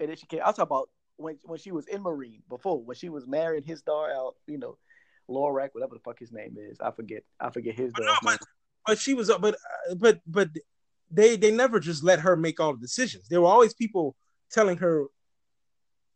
[0.00, 0.40] and then she came.
[0.42, 3.82] I'll talk about when when she was in Meereen before, when she was marrying his
[3.82, 4.78] daughter out, you know,
[5.28, 6.80] Lorak, whatever the fuck his name is.
[6.80, 7.22] I forget.
[7.38, 8.38] I forget his but, no, but,
[8.86, 9.54] but, she was, but
[9.90, 10.48] uh, but but
[11.10, 13.28] they they never just let her make all the decisions.
[13.28, 14.16] There were always people
[14.50, 15.06] telling her,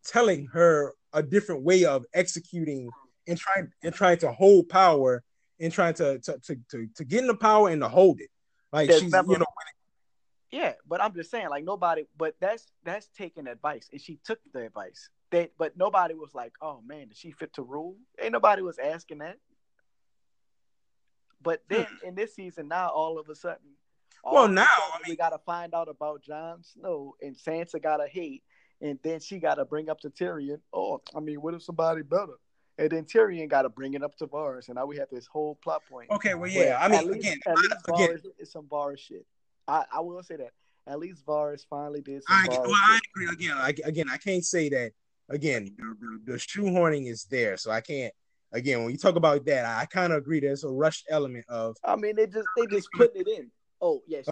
[0.05, 2.89] telling her a different way of executing
[3.27, 5.22] and trying and trying to hold power
[5.61, 8.31] and trying to to to to, to get in the power and to hold it.
[8.72, 9.47] Like There's she's never, you know.
[10.51, 14.39] Yeah, but I'm just saying, like nobody, but that's that's taking advice, and she took
[14.53, 15.09] the advice.
[15.31, 18.79] They, but nobody was like, "Oh man, is she fit to rule?" Ain't nobody was
[18.79, 19.39] asking that.
[21.43, 22.09] But then hmm.
[22.09, 23.77] in this season, now all of a sudden,
[24.24, 27.99] well, now I mean, we got to find out about Jon Snow, and Sansa got
[27.99, 28.43] to hate,
[28.81, 30.61] and then she got to bring up to Tyrion.
[30.72, 32.35] Oh, I mean, what if somebody better?
[32.79, 35.27] And then Tyrion got to bring it up to Varys, and now we have this
[35.27, 36.11] whole plot point.
[36.11, 38.09] Okay, well, yeah, I mean, least, again, at least again.
[38.11, 39.24] Varys is some Varys shit.
[39.66, 40.51] I, I will say that
[40.87, 42.37] at least Varys finally did some.
[42.37, 43.29] I, well, I agree.
[43.33, 44.93] Again, I, again, I can't say that.
[45.29, 48.12] Again, the, the, the shoehorning is there, so I can't
[48.53, 50.41] again, when you talk about that, I kind of agree.
[50.41, 51.77] There's a rushed element of.
[51.85, 53.51] I mean, they just they just putting it in.
[53.81, 54.31] Oh yeah, she.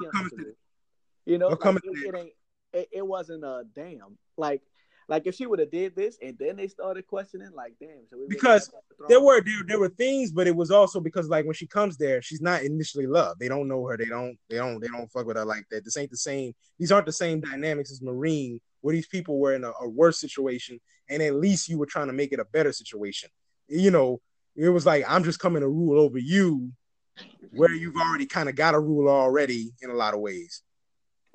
[1.26, 2.32] You know, like, it, it, ain't.
[2.74, 4.18] It, it, wasn't a damn.
[4.36, 4.60] Like,
[5.08, 8.06] like if she would have did this and then they started questioning, like, damn.
[8.10, 8.70] So because
[9.08, 11.96] there were there, there were things, but it was also because like when she comes
[11.96, 13.40] there, she's not initially loved.
[13.40, 13.96] They don't know her.
[13.96, 14.36] They don't.
[14.48, 14.80] They don't.
[14.80, 15.84] They don't fuck with her like that.
[15.84, 16.54] This ain't the same.
[16.78, 20.20] These aren't the same dynamics as Meereen, where these people were in a, a worse
[20.20, 23.30] situation, and at least you were trying to make it a better situation.
[23.68, 24.20] You know,
[24.56, 26.70] it was like I'm just coming to rule over you
[27.52, 30.62] where you've already kind of got a rule already in a lot of ways.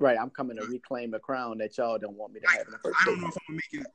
[0.00, 2.72] Right, I'm coming to reclaim a crown that y'all don't want me to have in
[2.72, 3.86] the first I don't know if I'm gonna make it.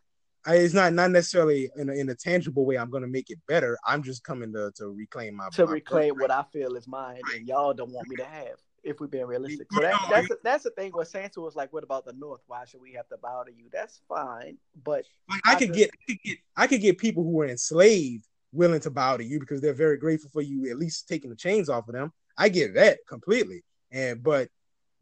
[0.46, 2.78] I, it's not not necessarily in a, in a tangible way.
[2.78, 3.78] I'm going to make it better.
[3.86, 7.22] I'm just coming to to reclaim my to my reclaim what I feel is mine,
[7.26, 7.38] right.
[7.38, 8.60] and y'all don't want me to have.
[8.84, 10.92] If we're being realistic, so that, that's a, that's the thing.
[10.92, 12.42] Where Sansa was like, "What about the North?
[12.46, 15.74] Why should we have to bow to you?" That's fine, but like, I, I could
[15.74, 19.24] get, I could get, I could get people who were enslaved willing to bow to
[19.24, 22.14] you because they're very grateful for you at least taking the chains off of them.
[22.38, 23.64] I get that completely.
[23.92, 24.50] And but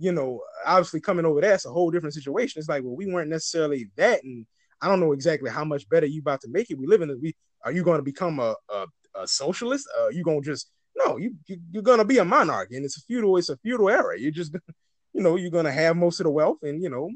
[0.04, 2.60] you know, obviously coming over there, it's a whole different situation.
[2.60, 4.45] It's like, well, we weren't necessarily that, and
[4.82, 6.78] I don't know exactly how much better you about to make it.
[6.78, 8.86] We live in a we are you going to become a a,
[9.16, 9.88] a socialist?
[9.99, 13.01] Uh, you gonna just no, you, you you're gonna be a monarch, and it's a
[13.01, 14.20] feudal, it's a feudal era.
[14.20, 14.54] You're just
[15.14, 17.10] you know, you're gonna have most of the wealth, and you know,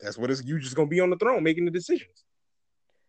[0.00, 2.24] that's what it's you're just gonna be on the throne making the decisions.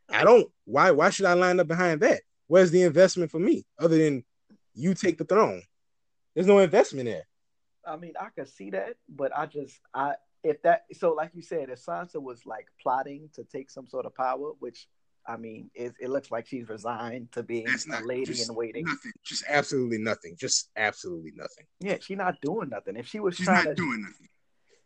[0.10, 2.22] I don't why why should I line up behind that?
[2.50, 4.26] where's the investment for me other than
[4.74, 5.62] you take the throne?
[6.34, 7.28] There's no investment there.
[7.90, 10.14] I mean, I can see that, but I just I
[10.44, 14.06] if that so like you said, if Sansa was like plotting to take some sort
[14.06, 14.88] of power, which
[15.28, 18.86] I mean, it, it looks like she's resigned to being not, a lady in waiting.
[18.86, 20.36] Nothing, just absolutely nothing.
[20.40, 21.66] Just absolutely nothing.
[21.80, 22.96] Yeah, she's not doing nothing.
[22.96, 24.30] If she was she's trying not to, doing nothing.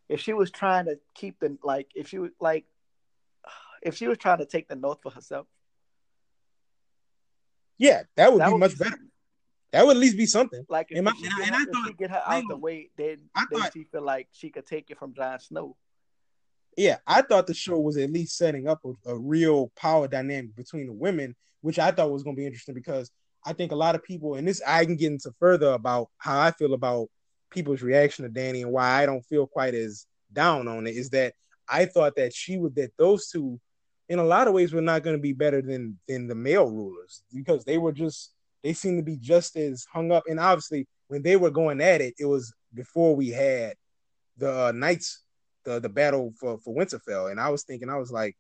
[0.10, 2.66] If she was trying to keep the like, if she was like,
[3.82, 5.48] if she was trying to take the north for herself,
[7.78, 8.98] yeah, that would that be would much be better.
[9.74, 10.64] That would at least be something.
[10.70, 13.18] Like if, and, she, and, and I thought, she get her out the way, then,
[13.36, 15.76] I then thought, she feel like she could take it from Jon Snow.
[16.78, 20.56] Yeah, I thought the show was at least setting up a, a real power dynamic
[20.56, 23.12] between the women, which I thought was going to be interesting because
[23.44, 26.40] I think a lot of people, and this I can get into further about how
[26.40, 27.10] I feel about
[27.50, 31.10] people's reaction to Dany and why I don't feel quite as down on it, is
[31.10, 31.34] that
[31.68, 33.60] I thought that she would that those two
[34.08, 36.70] in a lot of ways were not going to be better than than the male
[36.70, 38.34] rulers because they were just
[38.64, 40.24] they seem to be just as hung up.
[40.28, 43.76] And obviously, when they were going at it, it was before we had
[44.38, 45.24] the uh, knights,
[45.66, 47.30] the the battle for for Winterfell.
[47.30, 48.36] And I was thinking, I was like,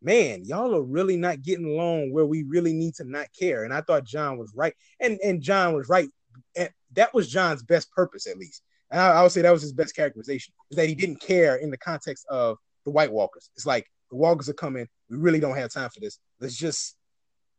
[0.00, 3.64] man, y'all are really not getting along where we really need to not care.
[3.64, 6.08] And I thought Jon was right, and and Jon was right.
[6.56, 8.62] And that was Jon's best purpose, at least.
[8.90, 11.56] And I, I would say that was his best characterization, is that he didn't care
[11.56, 13.50] in the context of the White Walkers.
[13.56, 14.86] It's like the Walkers are coming.
[15.10, 16.18] We really don't have time for this.
[16.40, 16.96] Let's just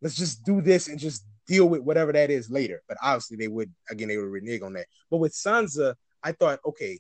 [0.02, 2.82] let's just do this and just deal with whatever that is later.
[2.88, 4.88] But obviously they would again they would renege on that.
[5.10, 7.00] But with Sansa, I thought, okay,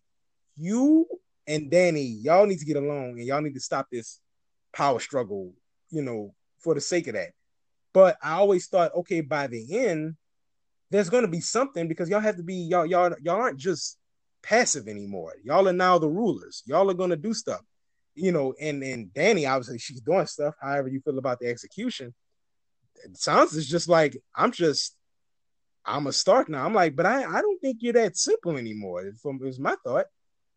[0.55, 1.07] you
[1.47, 4.19] and Dany, y'all need to get along and y'all need to stop this
[4.73, 5.53] power struggle,
[5.89, 7.31] you know, for the sake of that.
[7.93, 10.15] But I always thought, okay, by the end,
[10.91, 13.97] there's gonna be something because y'all have to be y'all y'all y'all aren't just
[14.43, 15.33] passive anymore.
[15.43, 16.63] Y'all are now the rulers.
[16.65, 17.61] Y'all are gonna do stuff
[18.15, 20.55] you know, and and Dany, obviously she's doing stuff.
[20.59, 22.13] However you feel about the execution,
[23.13, 24.95] Sansa's just like I'm just
[25.85, 26.65] I'm a Stark now.
[26.65, 29.03] I'm like, but I I don't think you're that simple anymore.
[29.21, 30.05] From um, is my thought.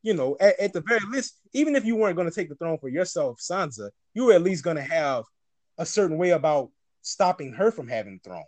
[0.02, 2.54] You know, at, at the very least, even if you weren't going to take the
[2.54, 5.24] throne for yourself, Sansa, you were at least going to have
[5.76, 6.70] a certain way about
[7.02, 8.44] stopping her from having the throne.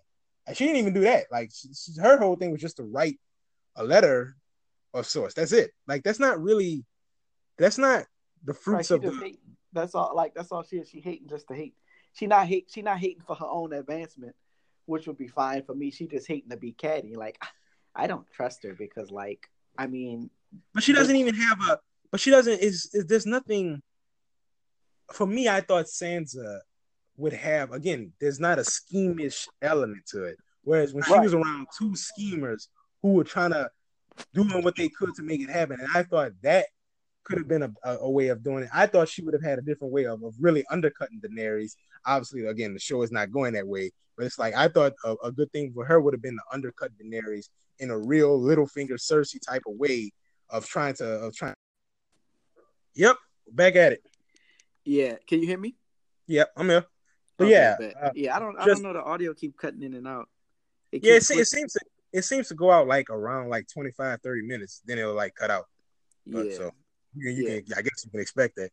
[0.46, 1.26] And she didn't even do that.
[1.30, 1.68] Like she,
[2.00, 3.18] her whole thing was just to write
[3.76, 4.36] a letter
[4.94, 5.34] of sorts.
[5.34, 5.70] That's it.
[5.86, 6.84] Like that's not really
[7.58, 8.04] that's not
[8.44, 9.40] the fruits of the hate.
[9.72, 10.88] that's all like that's all she is.
[10.88, 11.74] She hating just to hate.
[12.12, 14.34] She not hate she not hating for her own advancement,
[14.86, 15.90] which would be fine for me.
[15.90, 17.14] She just hating to be catty.
[17.14, 17.42] Like
[17.94, 19.48] I don't trust her because like
[19.78, 20.30] I mean
[20.74, 21.78] But she doesn't even have a
[22.10, 23.82] but she doesn't is, is there's nothing
[25.12, 26.60] for me I thought Sansa
[27.16, 30.36] would have again, there's not a schemish element to it.
[30.62, 31.22] Whereas when she right.
[31.22, 32.68] was around two schemers
[33.02, 33.70] who were trying to
[34.34, 36.66] doing what they could to make it happen, and I thought that
[37.24, 38.70] could have been a, a, a, way of doing it.
[38.72, 41.76] I thought she would have had a different way of, of really undercutting Daenerys.
[42.06, 45.14] Obviously, again, the show is not going that way, but it's like I thought a,
[45.24, 47.48] a good thing for her would have been to undercut Daenerys
[47.78, 50.12] in a real Littlefinger Cersei type of way
[50.48, 51.54] of trying to of trying.
[52.94, 53.16] Yep,
[53.52, 54.02] back at it.
[54.84, 55.76] Yeah, can you hear me?
[56.26, 56.84] Yep, I'm here.
[57.36, 58.92] But okay, yeah, uh, yeah, I don't, I don't know.
[58.92, 60.28] The audio keep cutting in and out.
[60.92, 61.80] It yeah, it, it, seems to,
[62.12, 65.50] it seems to go out like around like 25, 30 minutes, then it'll like cut
[65.50, 65.66] out.
[66.26, 66.56] But, yeah.
[66.56, 66.70] So
[67.14, 67.60] you, you yeah.
[67.60, 68.70] can, I guess you can expect that.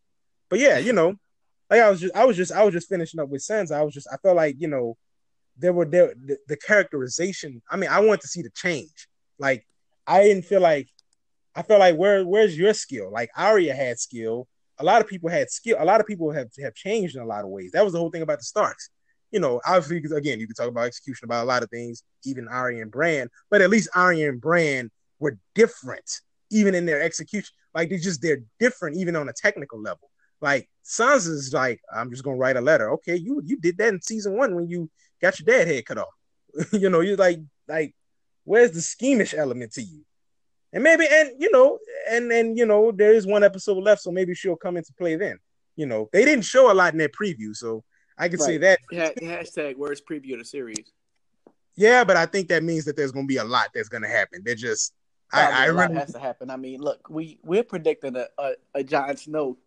[0.50, 1.16] But yeah, you know,
[1.70, 3.74] like I was just, I was just, I was just finishing up with Sansa.
[3.74, 4.98] I was just, I felt like you know,
[5.58, 7.62] there were there the, the characterization.
[7.70, 9.08] I mean, I wanted to see the change.
[9.40, 9.66] Like
[10.06, 10.88] I didn't feel like,
[11.56, 13.12] I felt like where, where's your skill?
[13.12, 14.48] Like Arya had skill
[14.80, 15.78] a lot of people had skill.
[15.80, 17.72] A lot of people have have changed in a lot of ways.
[17.72, 18.90] That was the whole thing about the Starks.
[19.32, 22.48] You know, obviously, again, you can talk about execution about a lot of things, even
[22.48, 24.90] Arya and Bran, but at least Arya and Bran
[25.20, 27.54] were different, even in their execution.
[27.74, 30.10] Like they just they're different, even on a technical level.
[30.42, 32.92] Like Sansa's like, I'm just gonna write a letter.
[32.94, 34.90] Okay, you you did that in season one when you
[35.22, 36.14] got your dad head cut off.
[36.72, 37.94] you know, you're like like,
[38.46, 40.04] where's the schemish element to you?
[40.74, 41.80] and maybe and you know
[42.10, 45.16] and and you know there is one episode left so maybe she'll come into play
[45.16, 45.38] then
[45.76, 47.84] you know they didn't show a lot in their preview so
[48.18, 48.46] i can right.
[48.46, 50.92] say that hashtag where's preview of the series
[51.76, 54.42] yeah but i think that means that there's to be a lot that's to happen
[54.44, 54.94] they're just
[55.30, 56.50] Probably I, I really has to happen.
[56.50, 59.58] I mean, look, we we're predicting a a, a Jon Snow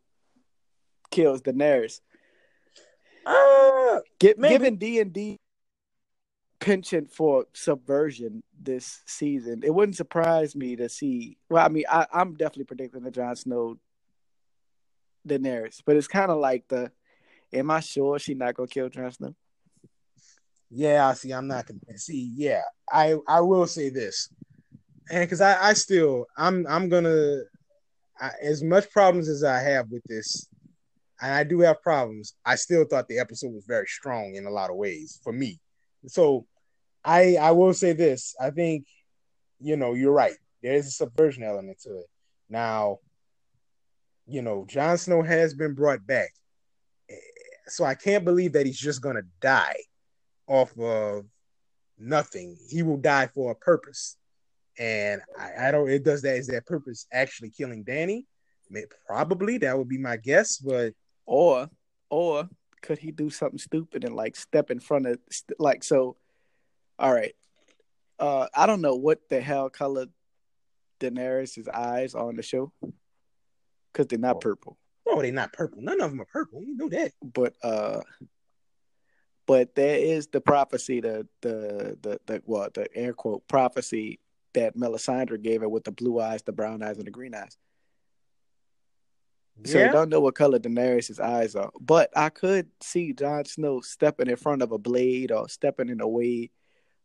[1.10, 2.00] kills Daenerys.
[3.26, 5.38] Uh, Get, given D and D
[6.60, 9.62] penchant for subversion this season.
[9.64, 11.38] It wouldn't surprise me to see.
[11.48, 13.78] Well, I mean, I, am definitely predicting the Jon Snow
[15.26, 16.92] Daenerys, but it's kind of like the.
[17.52, 19.34] Am I sure she's not gonna kill Jon Snow?
[20.70, 22.30] Yeah, I see, I'm not gonna see.
[22.36, 24.28] Yeah, I I will say this,
[25.10, 27.40] and because I I still I'm I'm gonna
[28.20, 30.46] I, as much problems as I have with this,
[31.20, 32.34] and I do have problems.
[32.44, 35.60] I still thought the episode was very strong in a lot of ways for me.
[36.06, 36.46] So
[37.04, 38.34] I I will say this.
[38.40, 38.86] I think
[39.60, 40.36] you know you're right.
[40.62, 42.06] There is a subversion element to it.
[42.48, 42.98] Now,
[44.26, 46.30] you know, Jon Snow has been brought back,
[47.66, 49.76] so I can't believe that he's just gonna die
[50.46, 51.24] off of
[51.98, 52.56] nothing.
[52.68, 54.16] He will die for a purpose,
[54.78, 55.90] and I, I don't.
[55.90, 56.36] It does that.
[56.36, 58.24] Is that purpose actually killing Dany?
[59.04, 60.94] Probably that would be my guess, but
[61.30, 61.70] or
[62.10, 62.48] or
[62.82, 65.18] could he do something stupid and like step in front of
[65.58, 66.16] like so?
[66.98, 67.34] All right,
[68.18, 70.06] uh, I don't know what the hell color
[70.98, 72.72] Daenerys' eyes are on the show
[73.92, 74.40] because they're not oh.
[74.40, 74.76] purple.
[75.06, 75.80] Oh, they're not purple.
[75.80, 76.62] None of them are purple.
[76.64, 77.12] You know that.
[77.22, 78.00] But uh,
[79.46, 84.18] but there is the prophecy, the the the the what the air quote prophecy
[84.54, 87.56] that Melisandre gave her with the blue eyes, the brown eyes, and the green eyes.
[89.64, 89.88] So yeah.
[89.88, 94.28] I don't know what color Daenerys' eyes are, but I could see Jon Snow stepping
[94.28, 96.50] in front of a blade or stepping in the way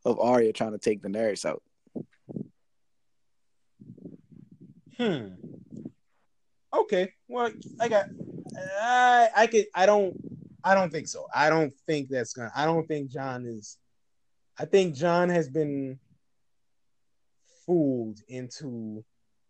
[0.05, 1.63] of Arya trying to take Daenerys out.
[4.97, 5.27] Hmm.
[6.73, 7.13] Okay.
[7.27, 8.05] Well, I got.
[8.81, 9.65] I I could.
[9.73, 10.15] I don't.
[10.63, 11.27] I don't think so.
[11.33, 12.51] I don't think that's gonna.
[12.55, 13.77] I don't think Jon is.
[14.57, 15.99] I think Jon has been
[17.65, 19.03] fooled into,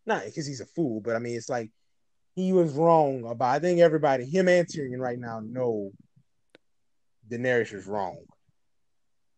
[0.05, 1.69] not because he's a fool, but I mean it's like
[2.35, 3.55] he was wrong about.
[3.55, 5.91] I think everybody, him and Tyrion right now, know
[7.29, 8.17] Daenerys is wrong.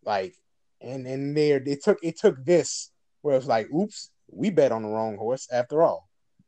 [0.03, 0.35] Like,
[0.81, 2.91] and and there it took it took this
[3.21, 6.07] where it's like, oops, we bet on the wrong horse after all,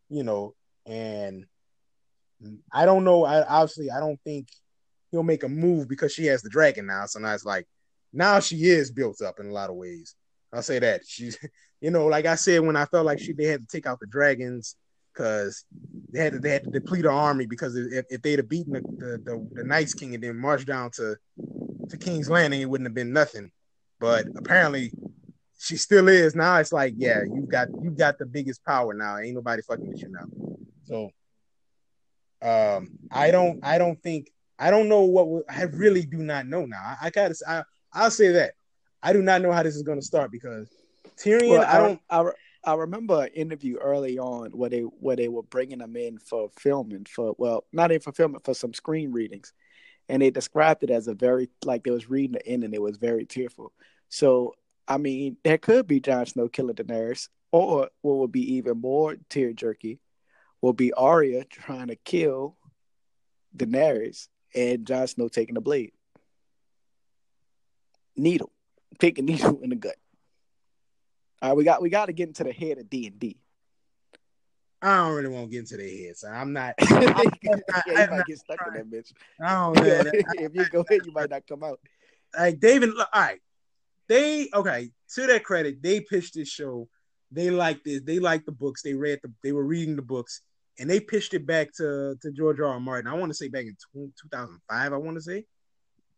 [0.10, 0.56] you know.
[0.86, 1.46] And
[2.72, 3.26] I don't know.
[3.26, 4.48] I obviously I don't think
[5.12, 7.06] he'll make a move because she has the dragon now.
[7.06, 7.68] So now it's like
[8.12, 10.16] now she is built up in a lot of ways.
[10.52, 11.38] I'll say that she's,
[11.82, 14.00] you know, like I said when I felt like she they had to take out
[14.00, 14.76] the dragons
[15.20, 15.66] because
[16.12, 18.74] they had to they had to deplete her army because if, if they'd have beaten
[18.74, 21.18] the, the, the, the Night's King and then marched down to
[21.90, 23.52] to King's Landing, it wouldn't have been nothing.
[24.00, 24.94] But apparently,
[25.60, 26.58] she still is now.
[26.58, 29.18] It's like, yeah, you've got you've got the biggest power now.
[29.18, 30.26] Ain't nobody fucking with you now.
[30.86, 31.12] So,
[32.42, 36.66] um, I don't I don't think I don't know what I really do not know
[36.66, 36.82] now.
[36.82, 38.54] I, I gotta I I'll say that
[39.04, 40.70] I do not know how this is going to start because
[41.18, 41.50] Tyrion.
[41.50, 42.00] Well, I don't.
[42.10, 42.32] I,
[42.70, 46.52] I remember an interview early on where they where they were bringing them in for
[46.56, 49.54] filming for well not even for filming for some screen readings,
[50.08, 52.82] and they described it as a very like they was reading the end and it
[52.82, 53.74] was very tearful.
[54.10, 54.54] So
[54.88, 59.18] I mean, there could be Jon Snow killing Daenerys, or what would be even more
[59.30, 60.00] tear jerky,
[60.62, 62.56] will be Arya trying to kill
[63.58, 65.94] Daenerys and Jon Snow taking the blade,
[68.16, 68.52] needle,
[69.00, 69.96] taking needle in the gut.
[71.42, 73.38] All right, we got we got to get into the head of D and D.
[74.82, 76.22] I don't really want to get into their heads.
[76.22, 76.74] So I'm not.
[76.82, 79.12] I'm yeah, not- you I'm might not get stuck in that bitch.
[79.42, 80.12] I don't man.
[80.14, 81.80] if you go in, you might not come out.
[82.38, 82.90] like David.
[82.98, 83.40] All right,
[84.08, 84.92] they okay.
[85.16, 86.88] To their credit, they pitched this show.
[87.32, 88.06] They liked it.
[88.06, 88.82] They liked the books.
[88.82, 89.32] They read the.
[89.44, 90.42] They were reading the books,
[90.80, 92.66] and they pitched it back to to George R.
[92.68, 92.80] R.
[92.80, 93.12] Martin.
[93.12, 94.94] I want to say back in two thousand five.
[94.94, 95.46] I want to say,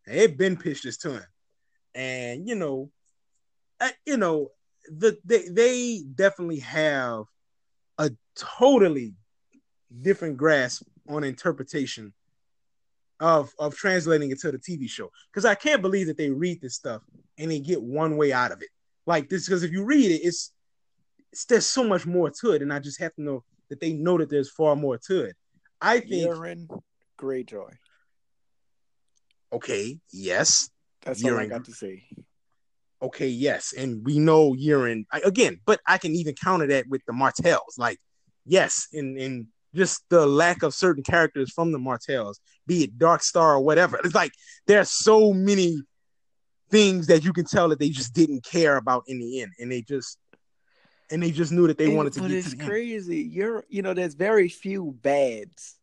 [0.07, 1.24] it been pitched this to him,
[1.95, 2.91] and you know,
[3.80, 4.49] uh, you know,
[4.86, 7.25] the they they definitely have
[7.97, 9.13] a totally
[10.01, 12.13] different grasp on interpretation
[13.19, 15.11] of of translating it to the TV show.
[15.32, 17.03] Because I can't believe that they read this stuff
[17.38, 18.69] and they get one way out of it.
[19.05, 20.51] Like this, because if you read it, it's,
[21.32, 23.93] it's there's so much more to it, and I just have to know that they
[23.93, 25.36] know that there's far more to it.
[25.82, 26.67] I think Euron
[27.19, 27.71] Greyjoy.
[29.53, 30.69] okay, yes,
[31.03, 32.03] That's all I got to say.
[33.01, 37.01] Okay, yes, and we know Euron I, again, but I can even counter that with
[37.07, 37.75] the Martells.
[37.77, 37.97] Like,
[38.45, 43.23] yes, and and just the lack of certain characters from the Martells, be it Dark
[43.23, 43.97] Star or whatever.
[44.03, 44.31] It's like
[44.67, 45.81] there's so many
[46.69, 49.71] things that you can tell that they just didn't care about in the end, and
[49.71, 50.17] they just
[51.09, 52.69] and they just knew that they And- wanted to but get it's to the end.
[52.69, 53.17] crazy.
[53.17, 55.75] You're, you know, there's very few bads,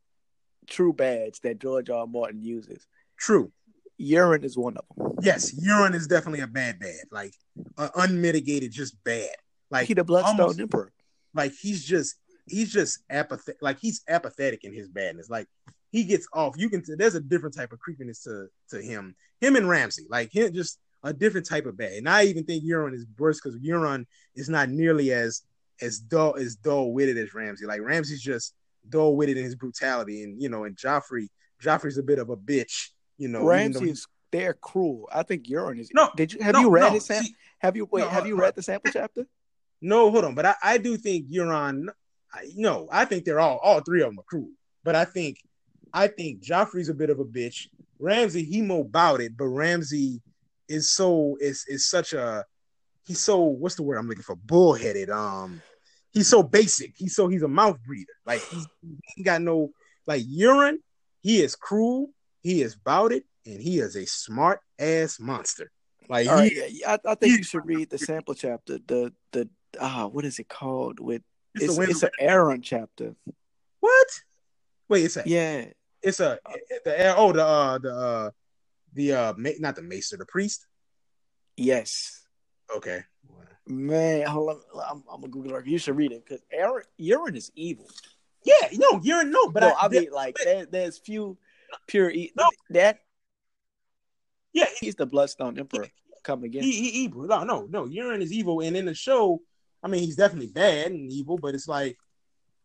[0.69, 1.99] true bads that George R.
[1.99, 2.07] R.
[2.07, 2.87] Martin uses.
[3.19, 3.53] True.
[4.01, 5.15] Euron is one of them.
[5.23, 7.35] Yes, Euron is definitely a bad bad, like
[7.77, 9.31] uh, unmitigated, just bad.
[9.71, 10.93] Like he the Bloodstone almost- Emperor.
[11.35, 15.29] like he's just he's just apathetic like he's apathetic in his badness.
[15.29, 15.47] Like
[15.91, 16.55] he gets off.
[16.57, 19.15] You can there's a different type of creepiness to to him.
[19.41, 21.93] Him and ramsey like him just a different type of bad.
[21.93, 25.43] And i even think euron is worse because euron is not nearly as
[25.81, 28.55] as dull as dull witted as ramsey like ramsey's just
[28.89, 30.23] dull witted in his brutality.
[30.25, 31.29] And you know and joffrey
[31.63, 32.89] joffrey's a bit of a bitch
[33.19, 35.09] you know even though he- Ramsey's they're cruel.
[35.13, 35.91] I think Euron is.
[35.95, 38.03] No, did you have no, you read no, his sam- see, Have you wait?
[38.03, 39.27] no, have you read the sample chapter?
[39.81, 41.87] No, hold on, but I, I do think Euron.
[42.33, 44.51] I, no, I think they're all all three of them are cruel.
[44.85, 45.39] But I think
[45.93, 47.69] I think Joffrey's a bit of a bitch.
[47.99, 50.21] Ramsey he mo about it, but Ramsey
[50.69, 52.45] is so is is such a
[53.07, 54.37] he's so what's the word I'm looking for?
[54.37, 55.11] Bullheaded.
[55.11, 55.63] Um,
[56.13, 56.93] he's so basic.
[56.97, 58.07] He's so he's a mouth breather.
[58.27, 59.71] Like he's, he ain't got no
[60.07, 60.77] like Euron.
[61.23, 62.11] He is cruel.
[62.43, 65.71] He is about it, and he is a smart ass monster.
[66.09, 68.79] Like he, yeah, I, I think you should read the sample chapter.
[68.87, 69.49] The the
[69.81, 71.01] ah, what is it called?
[71.01, 71.23] With
[71.55, 73.15] it's, it's a it's an Aeron chapter.
[73.81, 74.07] what?
[74.89, 75.67] Wait, it's a Yeah,
[76.03, 76.39] It's a
[76.85, 78.31] the oh the uh the uh
[78.95, 80.67] the uh not the maester the priest.
[81.57, 82.25] yes,
[82.75, 83.03] Okay.
[83.67, 84.27] man.
[84.27, 85.61] Hold on, I'm, I'm a Google.
[85.63, 87.87] You should read it because Aeron Euron is evil.
[88.45, 91.37] Yeah, no, you're no, but no, I, I, mean like there, there's few
[91.87, 92.49] pure e- No.
[92.71, 93.01] that
[94.53, 95.89] yeah, he's the Bloodstone Emperor
[96.25, 96.63] Come again.
[96.63, 97.23] he, he evil.
[97.27, 97.87] No, no, no.
[97.87, 99.41] Euron is evil, and in the show,
[99.83, 101.97] I mean, he's definitely bad and evil, but it's like,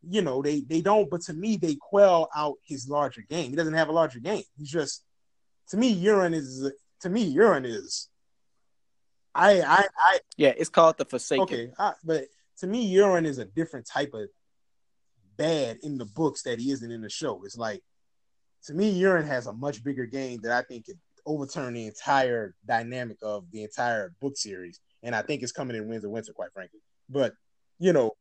[0.10, 1.10] you know, they they don't.
[1.10, 3.52] But to me, they quell out his larger game.
[3.52, 4.44] He doesn't have a larger game.
[4.58, 5.04] He's just,
[5.70, 8.10] to me, Euron is to me, Euron is.
[9.36, 11.44] I I I yeah, it's called the Forsaken.
[11.44, 12.26] Okay, I, but
[12.60, 14.30] to me, Euron is a different type of
[15.38, 17.44] bad in the books that he isn't in the show.
[17.44, 17.82] It's like
[18.66, 22.56] to me, Euron has a much bigger game that I think could overturn the entire
[22.66, 26.34] dynamic of the entire book series, and I think it's coming in Winds of Winter,
[26.34, 26.80] quite frankly.
[27.10, 27.34] But
[27.80, 28.16] you know,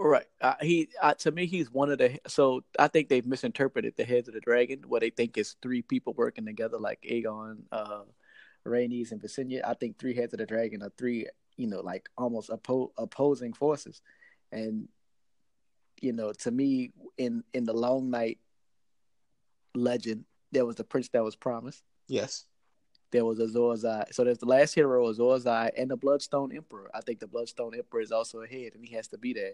[0.00, 0.26] Right.
[0.40, 4.04] Uh, he uh, to me he's one of the so I think they've misinterpreted the
[4.04, 8.02] heads of the dragon where they think it's three people working together like Aegon, uh
[8.64, 9.62] Rhaenys and Visenya.
[9.66, 11.26] I think three heads of the dragon are three,
[11.56, 14.00] you know, like almost oppo- opposing forces.
[14.52, 14.88] And
[16.00, 18.38] you know, to me in in the Long Night
[19.78, 21.82] legend, there was the prince that was promised.
[22.08, 22.44] yes,
[23.10, 24.12] There was Azor Ahai.
[24.12, 26.90] So there's the last hero, Azor Ahai, and the Bloodstone Emperor.
[26.94, 29.52] I think the Bloodstone Emperor is also ahead, and he has to be there.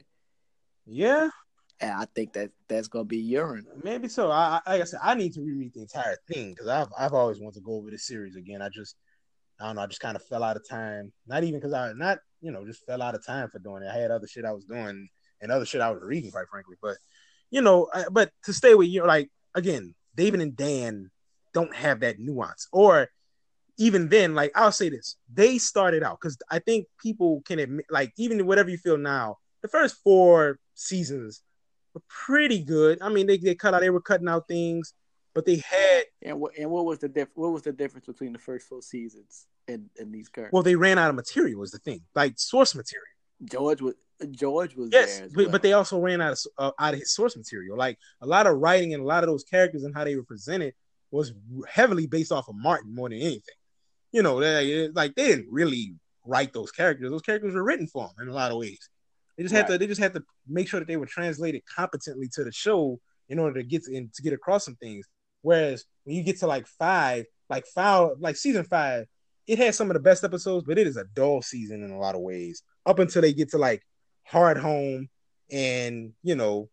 [0.87, 1.31] yeah,
[1.81, 3.63] and I think that that's gonna be Euron.
[3.83, 4.31] Maybe so.
[4.31, 7.15] I, I like I said, I need to reread the entire thing because I've I've
[7.15, 8.63] always wanted to go over this series again.
[8.63, 8.97] I just
[9.61, 9.83] I don't know.
[9.83, 11.13] I just kind of fell out of time.
[11.27, 13.89] Not even because I not you know just fell out of time for doing it.
[13.93, 15.09] I had other shit I was doing
[15.41, 16.77] and other shit I was reading, quite frankly.
[16.81, 16.97] But
[17.51, 21.11] you know, I, but to stay with you, like again, David and Dan
[21.53, 23.09] don't have that nuance, or
[23.77, 27.87] even then, like I'll say this, they started out because I think people can admit,
[27.91, 31.43] like even whatever you feel now, the first four seasons
[31.95, 32.99] were pretty good.
[33.01, 34.95] I mean, they they cut out, they were cutting out things,
[35.35, 36.05] but they had.
[36.23, 38.83] And what and what was the diff- What was the difference between the first four
[38.83, 40.53] seasons and and these current?
[40.53, 41.61] Well, they ran out of material.
[41.61, 43.05] Was the thing like source material.
[43.45, 43.95] George was
[44.33, 45.53] George was yes, there, but, well.
[45.53, 47.77] but they also ran out of uh, out of his source material.
[47.77, 50.25] Like a lot of writing and a lot of those characters and how they were
[50.25, 50.75] presented
[51.11, 51.33] was
[51.69, 53.55] heavily based off of Martin more than anything.
[54.13, 55.95] You know, they, like they didn't really
[56.25, 58.91] write those characters; those characters were written for them in a lot of ways.
[59.37, 59.73] They just had right.
[59.73, 63.01] to they just had to make sure that they were translated competently to the show
[63.29, 65.07] in order to get to, in, to get across some things.
[65.43, 69.07] Whereas when you get to like five, like five, like season five,
[69.47, 71.99] it has some of the best episodes, but it is a dull season in a
[71.99, 72.63] lot of ways.
[72.87, 73.83] Up until they get to like
[74.31, 75.09] Hardhome,
[75.51, 76.69] and you know,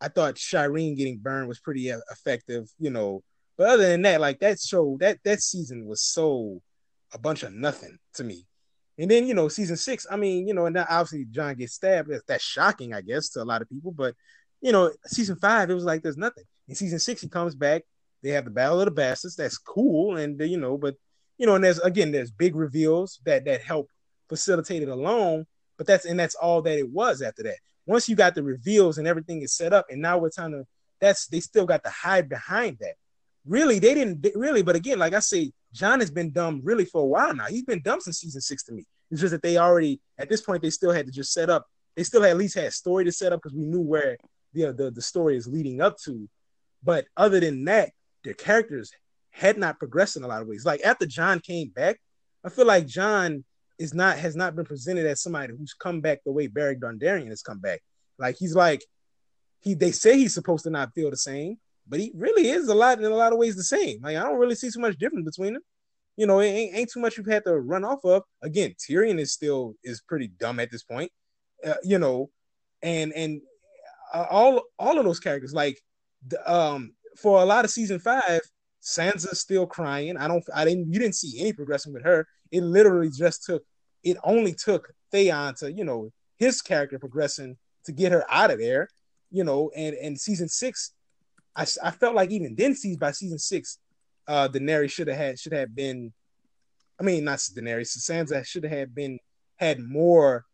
[0.00, 2.68] I thought Shireen getting burned was pretty uh, effective.
[2.78, 3.22] You know,
[3.56, 6.60] but other than that, like that show, that that season was so
[7.12, 8.46] a bunch of nothing to me.
[8.98, 10.06] And then you know, season six.
[10.10, 12.10] I mean, you know, and now obviously Jon gets stabbed.
[12.10, 13.92] That's, that's shocking, I guess, to a lot of people.
[13.92, 14.14] But
[14.60, 16.44] you know, season five, it was like there's nothing.
[16.68, 17.82] In season six, he comes back.
[18.22, 19.36] They have the Battle of the Bastards.
[19.36, 20.94] That's cool, and you know, but
[21.38, 23.88] you know, and there's again, there's big reveals that that help
[24.28, 25.46] facilitate it alone.
[25.82, 27.56] But that's and that's all that it was after that.
[27.86, 30.64] Once you got the reveals and everything is set up, and now we're trying to.
[31.00, 32.94] That's they still got to hide behind that.
[33.44, 34.62] Really, they didn't really.
[34.62, 37.46] But again, like I say, Jon has been dumb really for a while now.
[37.46, 38.84] He's been dumb since season six to me.
[39.10, 41.66] It's just that they already at this point they still had to just set up.
[41.96, 44.18] They still at least had story to set up because we knew where
[44.52, 46.28] the, the the story is leading up to.
[46.84, 47.90] But other than that,
[48.22, 48.92] their characters
[49.30, 50.64] had not progressed in a lot of ways.
[50.64, 51.98] Like after Jon came back,
[52.44, 53.42] I feel like Jon
[53.82, 57.28] is not has not been presented as somebody who's come back the way Beric Dondarrion
[57.28, 57.80] has come back.
[58.16, 58.84] Like he's like
[59.60, 61.58] he they say he's supposed to not feel the same,
[61.88, 63.98] but he really is a lot in a lot of ways the same.
[64.00, 65.62] Like I don't really see too much difference between them.
[66.16, 68.22] You know, it ain't, ain't too much you've had to run off of.
[68.42, 71.10] Again, Tyrion is still is pretty dumb at this point.
[71.66, 72.30] Uh, you know,
[72.82, 73.40] and and
[74.14, 75.80] uh, all all of those characters like
[76.28, 78.42] the, um for a lot of season five,
[78.80, 80.16] Sansa's still crying.
[80.16, 82.28] I don't I didn't you didn't see any progression with her.
[82.52, 83.64] It literally just took
[84.02, 88.58] it only took Theon to, you know, his character progressing to get her out of
[88.58, 88.88] there,
[89.30, 90.92] you know, and and season six
[91.54, 93.78] I, I felt like even then, season by season six,
[94.26, 96.12] uh, Daenerys should have had should have been,
[96.98, 99.18] I mean, not Daenerys, Sansa should have been
[99.56, 100.44] had more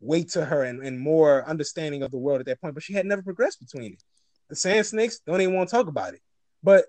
[0.00, 2.92] weight to her and, and more understanding of the world at that point, but she
[2.92, 4.02] had never progressed between it.
[4.48, 6.20] The Sand Snakes don't even want to talk about it,
[6.62, 6.84] but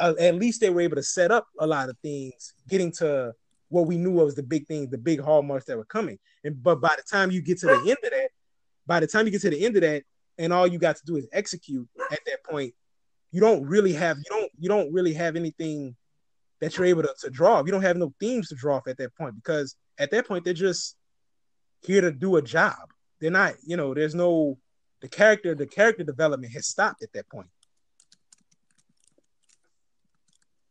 [0.00, 3.34] uh, at least they were able to set up a lot of things, getting to
[3.70, 6.18] what we knew was the big things, the big hallmarks that were coming.
[6.44, 8.28] And but by the time you get to the end of that,
[8.86, 10.02] by the time you get to the end of that,
[10.36, 12.74] and all you got to do is execute at that point,
[13.30, 15.96] you don't really have you don't you don't really have anything
[16.60, 17.64] that you're able to, to draw.
[17.64, 20.44] You don't have no themes to draw off at that point because at that point
[20.44, 20.96] they're just
[21.80, 22.92] here to do a job.
[23.20, 24.58] They're not, you know, there's no
[25.00, 27.48] the character, the character development has stopped at that point.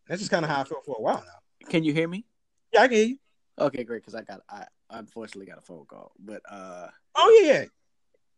[0.08, 1.68] That's just kind of how I feel for a while now.
[1.70, 2.26] Can you hear me?
[2.74, 3.18] Yeah, I can hear you.
[3.60, 4.02] Okay, great.
[4.02, 6.88] Because I got I unfortunately got a phone call, but uh.
[7.16, 7.66] Oh yeah, yeah.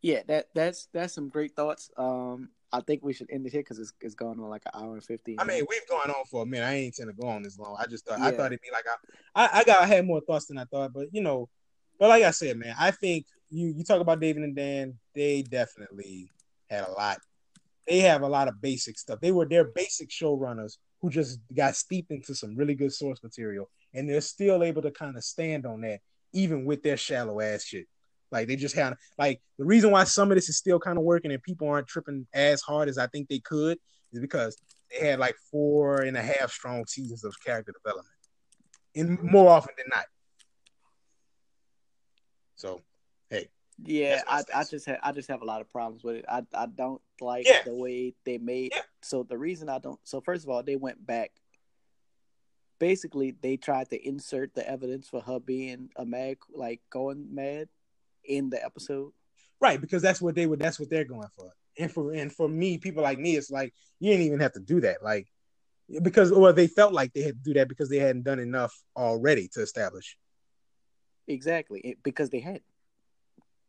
[0.02, 1.92] Yeah, that that's that's some great thoughts.
[1.96, 4.82] Um, I think we should end it here because it's, it's going on like an
[4.82, 5.36] hour and fifteen.
[5.40, 6.66] I mean, we've gone on for a minute.
[6.66, 7.78] I ain't tend to go on this long.
[7.80, 8.28] I just thought yeah.
[8.28, 8.86] I thought it'd be like
[9.36, 11.50] I, I, I got I had more thoughts than I thought, but you know,
[12.00, 15.44] but like I said, man, I think you you talk about David and Dan, they
[15.44, 16.32] definitely
[16.68, 17.20] had a lot.
[17.88, 19.20] They have a lot of basic stuff.
[19.20, 23.70] They were their basic showrunners who just got steeped into some really good source material,
[23.94, 26.00] and they're still able to kind of stand on that,
[26.34, 27.88] even with their shallow ass shit.
[28.32, 31.04] Like they just had like the reason why some of this is still kind of
[31.04, 33.78] working and people aren't tripping as hard as I think they could
[34.14, 34.58] is because
[34.90, 38.16] they had like four and a half strong seasons of character development,
[38.96, 40.06] and more often than not.
[42.56, 42.82] So,
[43.30, 43.50] hey.
[43.84, 46.26] Yeah, I, I just have I just have a lot of problems with it.
[46.30, 47.64] I I don't like yeah.
[47.66, 48.72] the way they made.
[48.76, 48.82] Yeah.
[49.02, 51.32] So the reason I don't so first of all they went back.
[52.82, 57.70] Basically, they tried to insert the evidence for her being a mad, like going mad,
[58.26, 59.12] in the episode.
[59.60, 61.52] Right, because that's what they would that's what they're going for.
[61.78, 64.60] And for and for me, people like me, it's like you didn't even have to
[64.60, 65.04] do that.
[65.04, 65.28] Like
[66.02, 68.74] because or they felt like they had to do that because they hadn't done enough
[68.96, 70.18] already to establish.
[71.28, 71.82] Exactly.
[71.82, 72.62] It, because they had.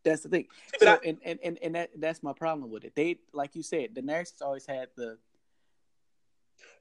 [0.05, 0.47] That's the thing.
[0.73, 2.95] but So, I- and, and, and, and that that's my problem with it.
[2.97, 5.19] They like you said, the Daenerys always had the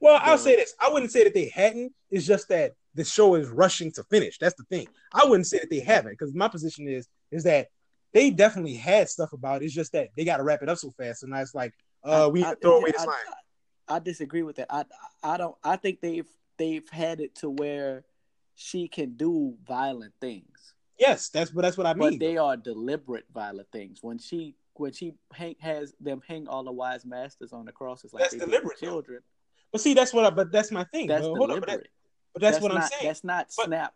[0.00, 0.74] Well, I'll the- say this.
[0.80, 1.92] I wouldn't say that they hadn't.
[2.10, 4.38] It's just that the show is rushing to finish.
[4.38, 4.86] That's the thing.
[5.14, 7.68] I wouldn't say that they haven't, because my position is is that
[8.12, 9.66] they definitely had stuff about it.
[9.66, 11.72] It's just that they got to wrap it up so fast, and it's like,
[12.04, 13.16] uh, we I, throw I- away this I- line.
[13.88, 14.68] I disagree with that.
[14.70, 14.84] I
[15.22, 15.56] I don't.
[15.64, 16.28] I think they've
[16.58, 18.04] they've had it to where
[18.54, 22.10] she can do violent things, Yes, that's but that's what I mean.
[22.10, 23.98] but they are deliberate violent things.
[24.02, 28.12] When she when she hang, has them hang all the wise masters on the crosses
[28.12, 29.20] like That's they deliberate, children,
[29.72, 30.24] but see, that's what.
[30.24, 31.06] I, but that's my thing.
[31.08, 31.82] that's But hold on, but, deliberate.
[31.84, 31.88] that-
[32.34, 33.02] but that's, what I'm saying.
[33.04, 33.94] That's not But- snap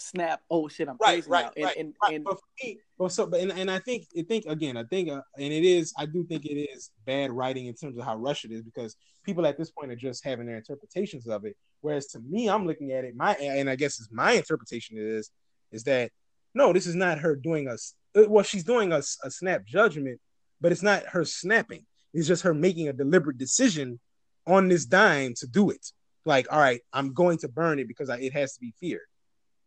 [0.00, 0.40] snap.
[0.50, 1.52] Oh shit, I'm Right, crazy right, now.
[1.56, 2.14] And, right, and, right.
[2.14, 4.84] and but for me, but so, but and, and I think, I think again, I
[4.84, 8.04] think, uh, and it is, I do think it is bad writing in terms of
[8.04, 11.44] how rushed it is because people at this point are just having their interpretations of
[11.44, 11.56] it.
[11.80, 15.30] Whereas to me, I'm looking at it, my, and I guess is my interpretation is,
[15.72, 16.12] is that
[16.54, 20.20] no, this is not her doing a, s- uh, well, she's doing a snap judgment,
[20.60, 21.84] but it's not her snapping.
[22.14, 23.98] It's just her making a deliberate decision
[24.48, 25.92] on this dime to do it.
[26.24, 29.02] Like, all right, I'm going to burn it because I, it has to be feared.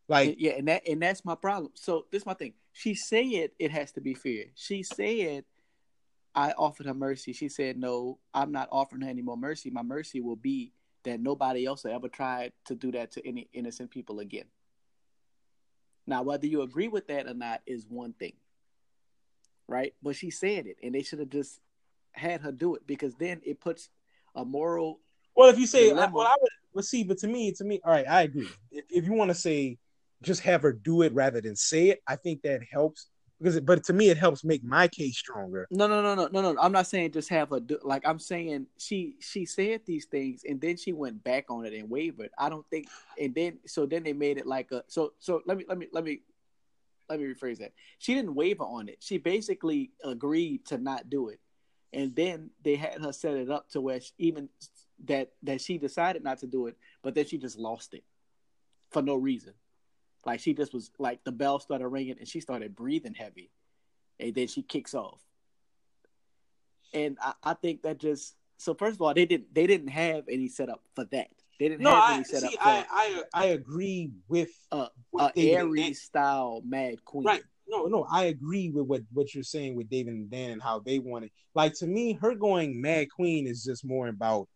[0.07, 1.71] Like, yeah, and that and that's my problem.
[1.75, 2.53] So this is my thing.
[2.73, 4.45] She said it has to be fear.
[4.55, 5.45] She said
[6.35, 7.31] I offered her mercy.
[7.31, 9.69] She said no, I'm not offering her any more mercy.
[9.69, 13.47] My mercy will be that nobody else will ever try to do that to any
[13.53, 14.45] innocent people again.
[16.05, 18.33] Now, whether you agree with that or not is one thing,
[19.67, 19.93] right?
[20.03, 21.59] But she said it, and they should have just
[22.11, 23.89] had her do it because then it puts
[24.35, 24.99] a moral
[25.35, 26.15] Well, if you say, dilemma.
[26.15, 28.49] well, I would, well, see, but to me, to me, all right, I agree.
[28.71, 29.77] If, if you want to say,
[30.21, 33.07] just have her do it rather than say it, I think that helps
[33.39, 35.67] because, it, but to me, it helps make my case stronger.
[35.71, 36.61] No, no, no, no, no, no.
[36.61, 37.79] I'm not saying just have her do.
[37.81, 41.73] Like I'm saying, she she said these things and then she went back on it
[41.73, 42.29] and wavered.
[42.37, 42.87] I don't think,
[43.19, 45.41] and then so then they made it like a so so.
[45.47, 46.21] Let me let me let me
[47.09, 47.73] let me rephrase that.
[47.97, 48.97] She didn't waver on it.
[48.99, 51.39] She basically agreed to not do it,
[51.93, 54.49] and then they had her set it up to where she, even
[55.05, 58.03] that that she decided not to do it, but then she just lost it
[58.91, 59.53] for no reason.
[60.26, 63.49] Like she just was like the bell started ringing and she started breathing heavy,
[64.19, 65.19] and then she kicks off.
[66.93, 70.26] And I, I think that just so first of all they didn't they didn't have
[70.30, 71.30] any setup for that.
[71.59, 72.57] They didn't No, have I any setup see.
[72.57, 75.55] for I, I I agree with Uh, with a.
[75.55, 77.26] Aerys style Mad Queen.
[77.26, 77.43] Right.
[77.72, 80.80] No, no, I agree with what what you're saying with David and Dan and how
[80.80, 81.31] they want it.
[81.56, 84.49] Like to me, her going Mad Queen is just more about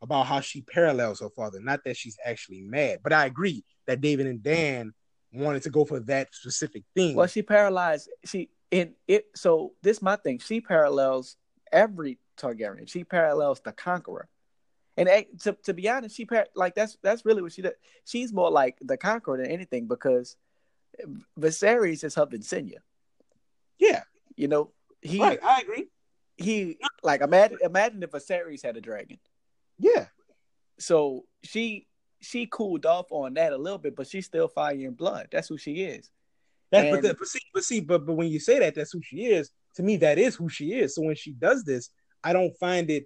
[0.00, 3.00] about how she parallels her father, not that she's actually mad.
[3.04, 4.92] But I agree that David and Dan
[5.32, 7.14] wanted to go for that specific thing.
[7.14, 8.10] Well, she paralyzed.
[8.24, 9.26] She in it.
[9.36, 10.38] So this my thing.
[10.38, 11.36] She parallels
[11.70, 12.88] every Targaryen.
[12.88, 14.28] She parallels the Conqueror.
[14.96, 15.08] And
[15.40, 17.72] to to be honest, she par- like that's that's really what she does.
[18.04, 20.36] She's more like the Conqueror than anything because
[21.38, 22.78] Viserys is her Visenya.
[23.78, 24.02] yeah,
[24.36, 25.38] You know, he right.
[25.42, 25.88] I agree.
[26.36, 29.18] he like imagine imagine if Viserys had a dragon.
[29.78, 30.06] Yeah,
[30.78, 31.86] So she
[32.20, 35.28] she cooled off on that a little bit, but she's still fire and blood.
[35.32, 36.08] That's who she is.
[36.70, 38.92] That's but, And- that, but see, but see, but but when you say that, that's
[38.92, 39.50] who she is.
[39.76, 40.94] To me, that is who she is.
[40.94, 41.90] So when she does this,
[42.22, 43.04] I don't find it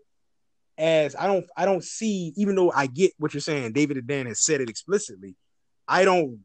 [0.77, 2.35] as I don't I don't see.
[2.37, 5.35] Even though I get what you're saying, David and Dan has said it explicitly.
[5.89, 6.41] I don't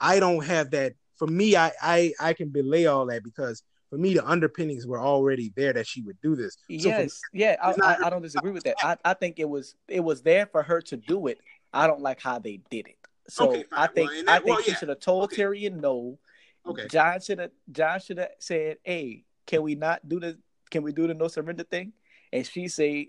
[0.00, 0.94] I don't have that.
[1.16, 5.00] For me, I I I can belay all that because for me the underpinnings were
[5.00, 6.56] already there that she would do this.
[6.78, 8.76] So for me, yes, yeah, I, not- I, I don't disagree with that.
[8.82, 11.40] I, I think it was it was there for her to do it.
[11.72, 12.96] I don't like how they did it.
[13.28, 13.64] So Okay.
[13.72, 15.42] I think Well, and I think well, she should have told Okay.
[15.42, 16.18] Tyrion no.
[16.66, 20.38] okay, Jon should have Jon should have said, "Hey, can we not do the
[20.70, 21.92] can we do the no surrender thing?"
[22.32, 23.06] And she said,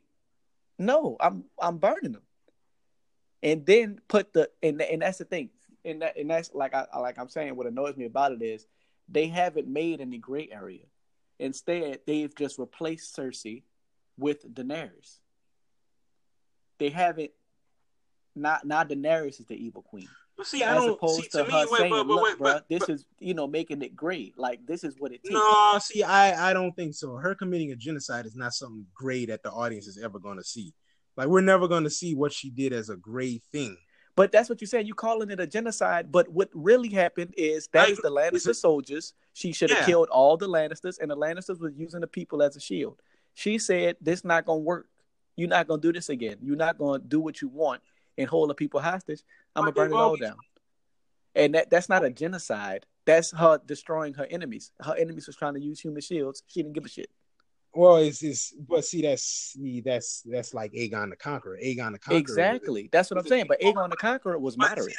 [0.80, 2.24] "No, I'm I'm burning them."
[3.44, 5.50] And then put the and and that's the thing.
[5.88, 8.68] And that and that's like I like I'm saying what annoys me about it is
[9.10, 10.84] they haven't made any gray area.
[11.40, 13.64] Instead, they've just replaced Cersei
[14.18, 15.20] with Daenerys.
[16.78, 17.32] They haven't
[18.36, 21.38] not now Daenerys is the evil queen but see, I as don't opposed see, to,
[21.40, 21.66] to her me.
[21.72, 24.38] Wait, saying, but, but, "Look, bro, this but, is you know making it great.
[24.38, 27.16] Like this is what it takes." No, see, I I don't think so.
[27.16, 30.44] Her committing a genocide is not something great that the audience is ever going to
[30.44, 30.74] see.
[31.18, 33.78] Like we're never going to see what she did as a great thing.
[34.18, 34.88] But that's what you're saying.
[34.88, 38.10] You're calling it a genocide, but what really happened is that is the.
[38.10, 39.14] Lannister soldiers.
[39.34, 39.86] She should have Yeah.
[39.86, 43.00] killed all the Lannisters, and the Lannisters was using the people as a shield.
[43.36, 44.90] She said, "This not gonna work.
[45.36, 46.40] You're not gonna do this again.
[46.42, 47.84] You're not gonna do what you want
[48.18, 49.22] and hold the people hostage.
[49.56, 50.38] I'm gonna burn it all down."
[51.36, 52.88] And that that's not a genocide.
[53.06, 54.72] That's her destroying her enemies.
[54.80, 56.42] Her enemies was trying to use human shields.
[56.48, 57.12] She didn't give a shit.
[57.78, 61.60] Well, it's it's but see that's see that's that's like Aegon the Conqueror.
[61.64, 62.18] Aegon the Conqueror.
[62.18, 62.90] Exactly.
[62.92, 63.46] That's what I'm saying.
[63.48, 64.96] But Aegon the Conqueror was moderate.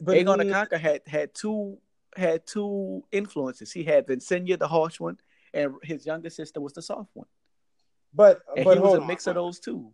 [0.00, 1.78] But Aegon the Conqueror had had two
[2.16, 3.70] had two influences.
[3.70, 5.18] He had Visenya, the harsh one,
[5.54, 7.28] and his younger sister was the soft one.
[8.12, 9.06] But And but he was hold a on.
[9.06, 9.92] mix of those two.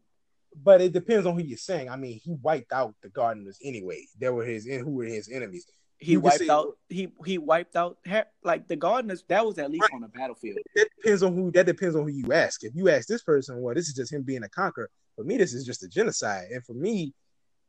[0.56, 1.90] But it depends on who you're saying.
[1.90, 4.06] I mean, he wiped out the gardeners anyway.
[4.18, 5.66] They were his who were his enemies.
[6.02, 6.76] He You wiped out.
[6.88, 7.96] He he wiped out
[8.42, 9.22] like the gardeners.
[9.28, 9.94] That was at least Right.
[9.94, 10.58] on the battlefield.
[10.74, 11.50] That depends on who.
[11.52, 12.64] That depends on who you ask.
[12.64, 14.90] If you ask this person, well, this is just him being a conqueror.
[15.16, 16.46] For me, this is just a genocide.
[16.52, 17.14] And for me,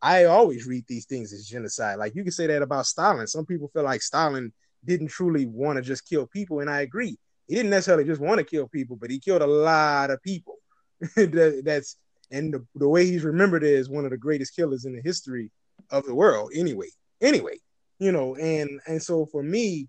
[0.01, 1.99] I always read these things as genocide.
[1.99, 3.27] Like you can say that about Stalin.
[3.27, 4.51] Some people feel like Stalin
[4.83, 7.17] didn't truly want to just kill people, and I agree.
[7.47, 10.55] He didn't necessarily just want to kill people, but he killed a lot of people.
[11.15, 11.97] That- That's
[12.31, 15.51] and the, the way he's remembered is one of the greatest killers in the history
[15.91, 16.51] of the world.
[16.55, 16.87] Anyway,
[17.21, 17.57] anyway,
[18.03, 19.87] you know, and and so for me,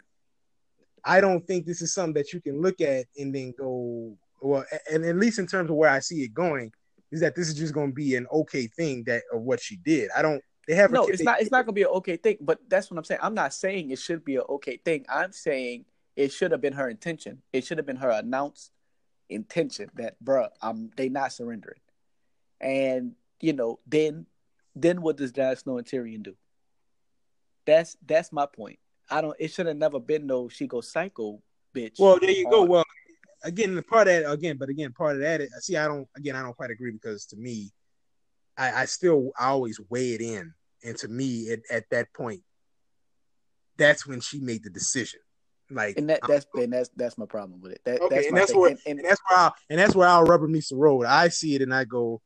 [1.05, 4.65] I don't think this is something that you can look at and then go well.
[4.91, 6.70] And at least in terms of where I see it going,
[7.11, 9.77] is that this is just going to be an okay thing that of what she
[9.77, 10.11] did.
[10.16, 10.41] I don't.
[10.69, 11.41] They have No, it's not.
[11.41, 12.39] It's not gonna be an okay thing.
[12.41, 13.20] But that's what I'm saying.
[13.20, 15.05] I'm not saying it should be an okay thing.
[15.09, 15.85] I'm saying
[16.15, 17.43] it should have been her intention.
[17.53, 18.70] It should have been her announced
[19.28, 21.81] intention that, bruh, I'm they not surrendering.
[22.61, 24.27] And you know, then
[24.77, 26.36] then what does Jon Snow and Tyrion do?
[27.66, 28.78] That's that's my point.
[29.11, 29.36] I don't.
[29.39, 31.41] It should have never been no she go psycho
[31.74, 31.99] bitch.
[31.99, 32.65] Well, there you go.
[32.65, 32.85] Well,
[33.43, 35.41] again, the part of that again, but again, part of that.
[35.41, 36.09] is- See, I don't.
[36.16, 37.70] Again, I don't quite agree because to me,
[38.57, 42.43] I, I still I always weigh it in, and to me, at, at that point,
[43.77, 45.20] that's when she made the decision.
[45.70, 47.81] Like, and that that's and that's that's my problem with it.
[47.85, 48.61] That, Okay, that's and that's thing.
[48.61, 51.05] where And- and- and that's where I and that's where our rubber meets the road.
[51.07, 52.20] I see it and I go,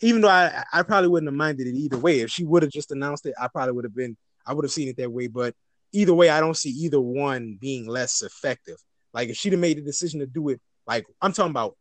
[0.00, 2.20] even though I I probably wouldn't have minded it either way.
[2.20, 4.16] If she would have just announced it, I probably would have been
[4.46, 5.26] I would have seen it that way.
[5.26, 5.54] But
[5.92, 8.76] either way, I don't see either one being less effective.
[9.12, 11.76] Like if she'd have made the decision to do it, like I'm talking about,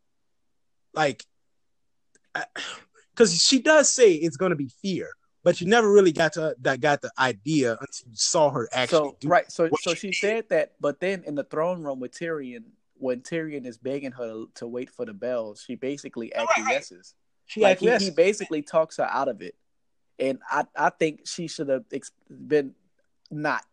[0.94, 1.23] like,
[3.15, 5.10] because she does say it's going to be fear,
[5.44, 9.15] but you never really got to that got the idea until you saw her actually
[9.22, 12.11] so right so so she she said that but then in the throne room with
[12.11, 12.64] tyrion
[12.95, 16.60] when tyrion is begging her to, to wait for the bells she basically Right, right.
[16.60, 17.14] acquiesces
[17.45, 19.56] She like he, he basically talks her out of it
[20.19, 21.84] and i i think she should have
[22.48, 22.73] been
[23.31, 23.64] not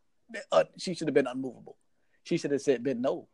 [0.53, 1.77] uh, she should have been unmovable
[2.25, 3.29] she should have said been no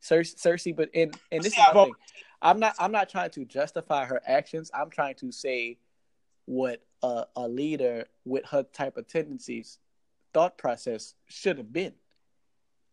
[0.00, 1.94] Cer- cersei but and and this See, is I'm, thing.
[2.42, 5.78] I'm not i'm not trying to justify her actions i'm trying to say
[6.46, 9.78] what a, a leader with her type of tendencies
[10.32, 11.92] thought process should have been.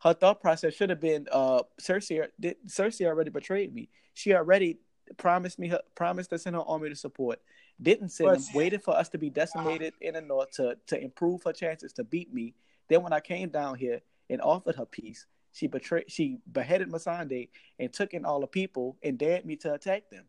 [0.04, 3.90] Her thought process should have been uh Cersei did Cersei already betrayed me.
[4.14, 4.80] She already
[5.18, 7.40] promised me her promised to send her army to support.
[7.82, 11.00] Didn't send But them, waited for us to be decimated in the north to to
[11.00, 12.56] improve her chances to beat me.
[12.88, 17.50] Then when I came down here and offered her peace, she betrayed she beheaded Missandei
[17.80, 20.26] and took in all the people and dared me to attack them.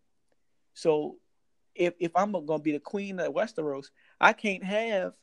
[0.75, 1.17] So
[1.75, 3.87] if if I'm gonna be the queen of Westeros,
[4.21, 5.15] I can't have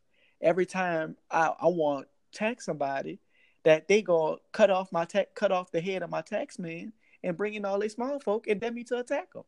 [0.41, 3.19] every time I, I want to tax somebody
[3.63, 6.93] that they gonna cut off my ta- cut off the head of my tax man
[7.23, 9.43] and bring in all these small folk and dare me to attack them.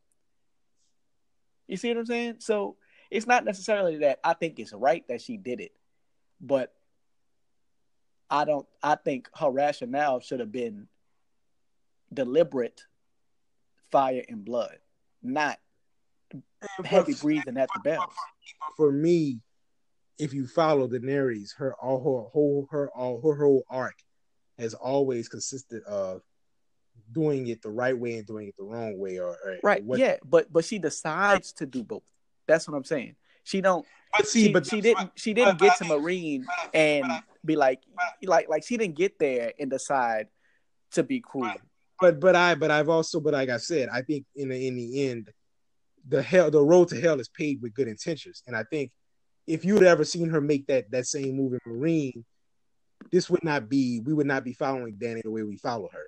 [1.67, 2.35] You see what I'm saying?
[2.39, 2.77] So
[3.11, 5.71] it's not necessarily that I think it's right that she did it,
[6.41, 6.73] but
[8.29, 8.67] I don't.
[8.83, 10.87] I think her rationale should have been
[12.13, 12.81] deliberate
[13.91, 14.77] fire and blood,
[15.23, 15.59] not
[16.83, 18.13] heavy breathing at the bells.
[18.75, 19.39] for me,
[20.17, 23.95] if you follow Daenerys, her all her whole her all her whole arc
[24.57, 26.21] has always consisted of
[27.11, 29.83] doing it the right way and doing it the wrong way, or, or Right.
[29.83, 32.03] what- yeah, but but she decides to do both.
[32.47, 33.15] That's what I'm saying.
[33.43, 33.85] She don't.
[34.15, 34.97] But see, she, but she didn't.
[35.03, 37.81] what- She didn't I get to Meereen I- and I- be like,
[38.23, 40.27] like, like she didn't get there and decide
[40.91, 41.53] to be cruel.
[41.99, 44.75] But but I but I've also but like I said, I think in the in
[44.75, 45.31] the end,
[46.07, 48.91] the hell the road to hell is paved with good intentions, and I think
[49.47, 52.23] if you'd ever seen her make that that same move in Meereen,
[53.11, 56.07] this would not be we would not be following Dany the way we follow her.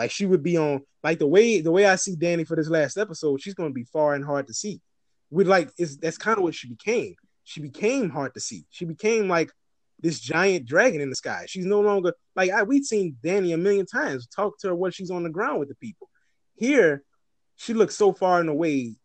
[0.00, 2.70] Like she would be on like the way the way I see Dany for this
[2.70, 4.80] last episode, she's going to be far and hard to see.
[5.30, 7.16] With like is that's kind of what she became.
[7.44, 8.64] She became hard to see.
[8.70, 9.52] She became like
[10.00, 11.44] this giant dragon in the sky.
[11.46, 14.90] She's no longer like I we've seen Dany a million times talk to her when
[14.90, 16.08] she's on the ground with the people.
[16.54, 17.04] Here,
[17.56, 18.96] she looks so far and away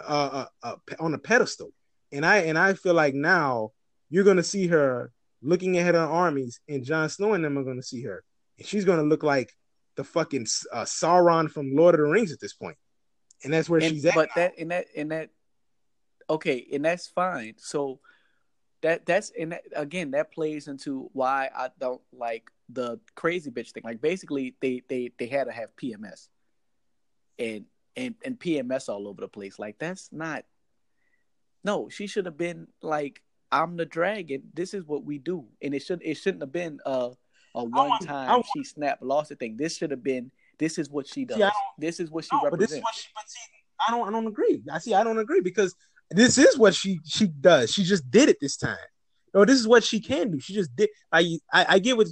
[0.00, 1.72] uh, uh, uh, on a pedestal,
[2.12, 3.72] and I and I feel like now
[4.08, 5.10] you're gonna see her
[5.42, 8.22] looking at her armies, and Jon Snow and them are gonna see her,
[8.56, 9.52] and she's gonna look like
[9.98, 12.78] the fucking uh, Sauron from Lord of the Rings at this point,
[13.42, 14.14] and that's where And- she's at.
[14.14, 14.42] but now.
[14.42, 15.30] that and that and that
[16.30, 17.54] okay, and that's fine.
[17.58, 17.98] So
[18.82, 23.72] that that's and that, again that plays into why I don't like the crazy bitch
[23.72, 23.82] thing.
[23.84, 26.28] Like basically they they they had to have PMS
[27.40, 27.64] and
[27.96, 29.58] and and PMS all over the place.
[29.58, 30.44] Like that's not
[31.64, 33.20] no, she should have been like
[33.50, 34.42] I'm the dragon.
[34.54, 35.46] This is what we do.
[35.60, 37.10] And it should it shouldn't have been uh
[37.54, 39.56] a one time she snapped lost the thing.
[39.56, 40.30] This should have been.
[40.58, 41.38] This is what she does.
[41.38, 41.48] See,
[41.78, 42.50] this is what she no, represents.
[42.50, 43.08] But this is what she.
[43.14, 43.40] But see,
[43.86, 44.08] I don't.
[44.08, 44.62] I don't agree.
[44.72, 44.94] I see.
[44.94, 45.74] I don't agree because
[46.10, 47.72] this is what she she does.
[47.72, 48.76] She just did it this time.
[49.34, 50.40] No, this is what she can do.
[50.40, 50.90] She just did.
[51.12, 52.08] I I, I get what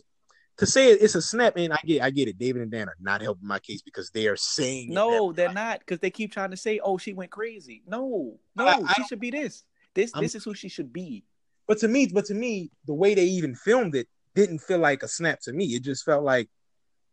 [0.59, 2.39] to say it's a snap, and I get I get it.
[2.39, 5.81] David and Dan are not helping my case because they are saying no, they're not
[5.81, 9.21] because they keep trying to say, "Oh, she went crazy." No, no, I, she should
[9.21, 9.65] be this.
[9.95, 11.25] This I'm, this is who she should be.
[11.67, 15.03] But to me, but to me, the way they even filmed it didn't feel like
[15.03, 15.65] a snap to me.
[15.75, 16.49] It just felt like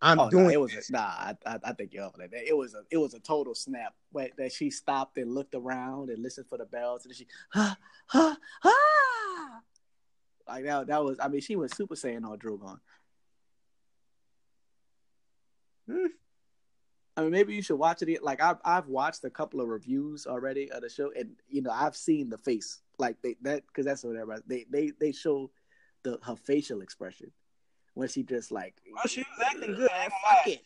[0.01, 0.47] I'm oh, doing.
[0.47, 0.99] No, it was a, nah.
[0.99, 2.29] I, I, I think you're over that.
[2.33, 3.95] It was a it was a total snap.
[4.11, 7.75] Wait, that she stopped and looked around and listened for the bells, and she ha
[8.07, 9.59] ha ha.
[10.47, 10.87] Like that.
[10.87, 11.17] That was.
[11.19, 12.79] I mean, she was super saiyan on Drogon.
[15.89, 16.07] Hmm.
[17.15, 18.23] I mean, maybe you should watch it.
[18.23, 21.71] Like I've I've watched a couple of reviews already of the show, and you know
[21.71, 25.49] I've seen the face like they that because that's what everybody they they they show
[26.03, 27.31] the her facial expression
[27.93, 28.75] when she just like.
[28.93, 29.91] Well, she was acting uh, good.
[29.91, 30.61] I ain't gonna lie.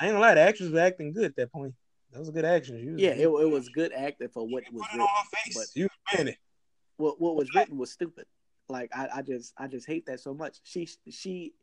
[0.00, 0.34] I ain't gonna lie.
[0.34, 1.74] The actress was acting good at that point.
[2.12, 2.98] That was a good action.
[2.98, 5.06] yeah, it, it was good acting for what it was written.
[5.54, 6.34] But you was
[6.96, 8.26] What what was written was stupid.
[8.68, 10.58] Like I, I just I just hate that so much.
[10.62, 11.54] She she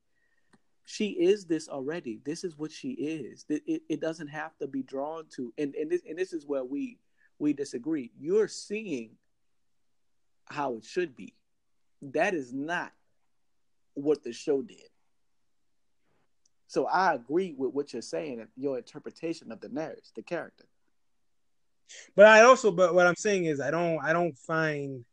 [0.86, 2.20] she is this already.
[2.26, 3.46] This is what she is.
[3.48, 5.54] It, it, it, doesn't have to be drawn to.
[5.60, 6.98] And and this and this is where we
[7.38, 8.12] we disagree.
[8.20, 9.12] You're seeing
[10.46, 11.36] how it should be.
[12.02, 12.92] That is not
[14.04, 14.78] what the show did.
[16.68, 20.66] So I agree with what you're saying, and your interpretation of the narrative, the character.
[22.16, 25.04] But I also, but what I'm saying is, I don't, I don't find,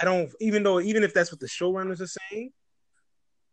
[0.00, 2.52] I don't, even though, even if that's what the showrunners are saying,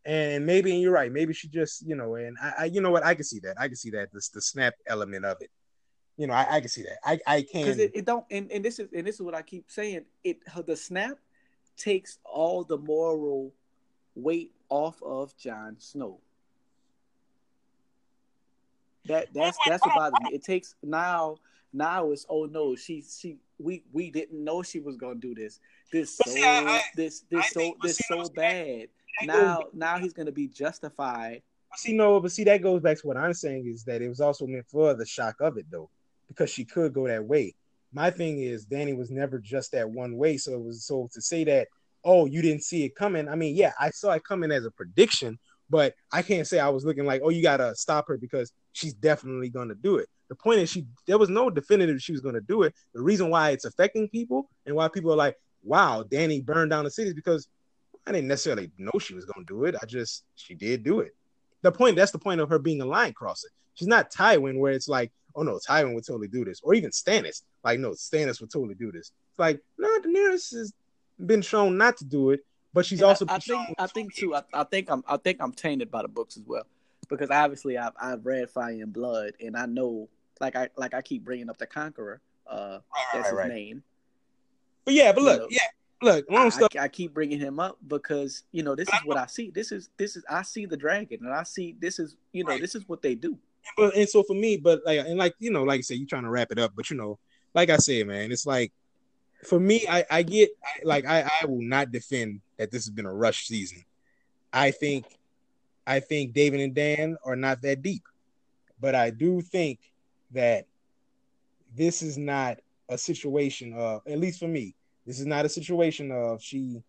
[0.05, 2.91] and maybe and you're right, maybe she just, you know, and I, I you know
[2.91, 5.49] what, I can see that, I can see that, this the snap element of it,
[6.15, 8.51] you know, I, I can see that, I, I can, because it, it don't, and,
[8.51, 10.37] and this is, and this is what I keep saying, it,
[10.67, 11.17] the snap
[11.79, 13.53] takes all the moral
[14.15, 16.19] weight off of Jon Snow.
[19.05, 20.35] That that's that's what bothers me.
[20.35, 21.37] It takes now
[21.73, 25.59] now it's oh no she she we we didn't know she was gonna do this
[25.91, 28.89] this so see, I, I, this this I so this so bad
[29.23, 31.41] now now he's gonna be justified.
[31.75, 34.21] See no, but see that goes back to what I'm saying is that it was
[34.21, 35.89] also meant for the shock of it though,
[36.27, 37.53] because she could go that way.
[37.91, 41.21] My thing is Dany was never just that one way, so it was so to
[41.21, 41.67] say that
[42.03, 43.27] oh, you didn't see it coming.
[43.27, 45.37] I mean, yeah, I saw it coming as a prediction,
[45.69, 48.93] but I can't say I was looking like, oh, you gotta stop her because she's
[48.93, 50.07] definitely gonna do it.
[50.29, 52.73] The point is, she there was no definitive she was gonna do it.
[52.93, 56.85] The reason why it's affecting people and why people are like, wow, Dany burned down
[56.85, 57.47] the city is because
[58.07, 59.75] I didn't necessarily know she was gonna do it.
[59.81, 61.15] I just she did do it.
[61.61, 63.49] The point that's the point of her being a line crosser.
[63.73, 66.91] She's not Tywin where it's like, oh no, Tywin would totally do this, or even
[66.91, 67.43] Stannis.
[67.63, 69.11] Like, no, Stannis would totally do this.
[69.31, 70.73] It's like, no, Daenerys has
[71.25, 73.25] been shown not to do it, but she's and also.
[73.27, 73.75] I, I think.
[73.77, 74.35] I think too.
[74.35, 75.03] I, I, think I'm.
[75.07, 76.65] I think I'm tainted by the books as well,
[77.07, 81.01] because obviously I've I've read Fire and Blood, and I know, like I like I
[81.01, 82.21] keep bringing up the Conqueror.
[82.47, 82.79] Uh,
[83.13, 83.83] that's right, his name.
[84.85, 85.59] But yeah, but look, you know, yeah.
[86.01, 86.71] Look, I, stuff.
[86.79, 89.49] I, I keep bringing him up because you know this is what I see.
[89.49, 92.51] This is this is I see the dragon, and I see this is you know
[92.51, 92.61] right.
[92.61, 93.37] this is what they do.
[93.77, 96.07] But and so for me, but like and like you know, like I said, you're
[96.07, 97.19] trying to wrap it up, but you know,
[97.53, 98.71] like I said, man, it's like
[99.45, 100.49] for me, I, I get
[100.83, 103.83] like I, I will not defend that this has been a rush season.
[104.51, 105.05] I think
[105.85, 108.03] I think David and Dan are not that deep.
[108.79, 109.79] But I do think
[110.31, 110.65] that
[111.75, 112.59] this is not
[112.89, 114.75] a situation of at least for me,
[115.05, 116.83] this is not a situation of she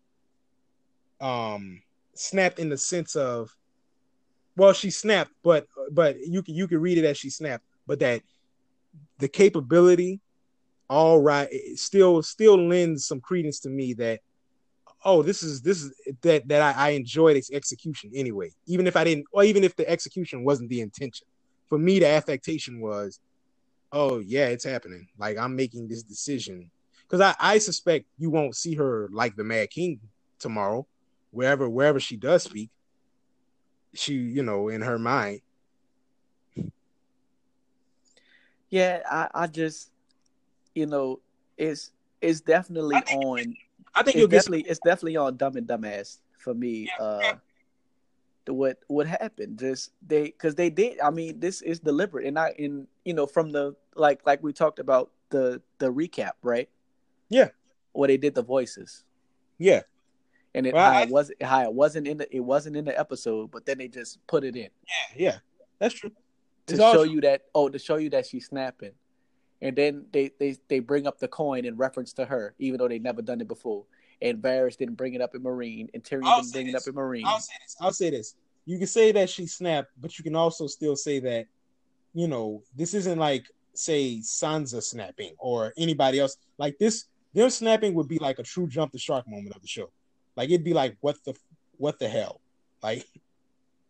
[1.19, 1.81] um
[2.13, 3.55] snapped in the sense of
[4.57, 7.99] well she snapped but but you can you can read it as she snapped but
[7.99, 8.21] that
[9.19, 10.19] the capability
[10.89, 14.19] all right still still lends some credence to me that
[15.05, 18.95] oh this is this is that that I, I enjoyed its execution anyway even if
[18.95, 21.27] i didn't or even if the execution wasn't the intention.
[21.69, 23.19] For me the affectation was
[23.93, 25.07] oh yeah it's happening.
[25.17, 26.71] Like i'm making this decision.
[27.03, 29.99] Because I, I suspect you won't see her like the mad king
[30.39, 30.87] tomorrow.
[31.31, 32.69] Wherever wherever she does speak
[33.93, 35.41] she you know in her mind
[38.71, 39.91] yeah i i just
[40.75, 41.19] you know,
[41.57, 41.91] it's
[42.21, 43.55] it's definitely I think, on.
[43.93, 46.89] I think it's definitely it's definitely on Dumb and Dumbass for me.
[46.97, 47.33] Yeah, uh, yeah.
[48.47, 49.59] What what happened?
[49.59, 50.99] Just they because they did.
[50.99, 54.53] I mean, this is deliberate, and I in you know from the like like we
[54.53, 56.69] talked about the the recap, right?
[57.29, 57.49] Yeah.
[57.93, 59.03] Where they did the voices.
[59.57, 59.81] Yeah.
[60.53, 62.85] And it, well, how I, it was how it wasn't in the it wasn't in
[62.85, 64.63] the episode, but then they just put it in.
[64.63, 65.37] Yeah, yeah,
[65.79, 66.11] that's true.
[66.77, 68.93] To show you that oh, to show you that she's snapping
[69.61, 72.87] and then they, they they bring up the coin in reference to her, even though
[72.87, 73.85] they never done it before.
[74.21, 76.75] and Varys didn't bring it up in Meereen, and Tyrion I'll didn't bring this.
[76.75, 77.23] it up in Meereen.
[77.25, 77.77] I'll say this.
[77.81, 78.35] I'll say this.
[78.65, 81.47] You can say that she snapped, but you can also still say that,
[82.13, 86.37] you know, this isn't like say Sansa snapping or anybody else.
[86.57, 89.67] Like this, their snapping would be like a true jump the shark moment of the
[89.67, 89.89] show.
[90.35, 91.35] Like it'd be like, what the,
[91.77, 92.41] what the hell?
[92.83, 93.05] Like,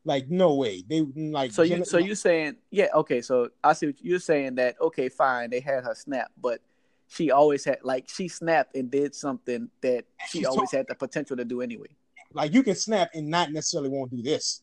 [0.06, 0.84] like no way.
[0.88, 1.52] They like.
[1.52, 3.22] So you, so you saying, yeah, okay.
[3.22, 4.80] So I see you're saying that.
[4.82, 5.50] Okay, fine.
[5.50, 6.60] They had her snap, but
[7.08, 11.38] she always had like she snapped and did something that she always had the potential
[11.38, 11.90] to do anyway.
[12.34, 14.62] Like you can snap and not necessarily want to do this.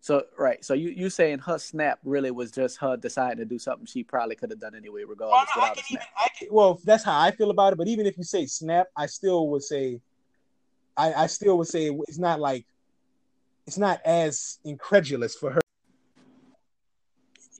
[0.00, 3.58] So right, so you you saying her snap really was just her deciding to do
[3.58, 5.84] something she probably could have done anyway, oh, regardless well, snap.
[5.90, 6.02] Even,
[6.38, 7.76] can, well, that's how I feel about it.
[7.76, 10.00] But even if you say snap, I still would say,
[10.96, 12.66] I I still would say it's not like,
[13.66, 15.60] it's not as incredulous for her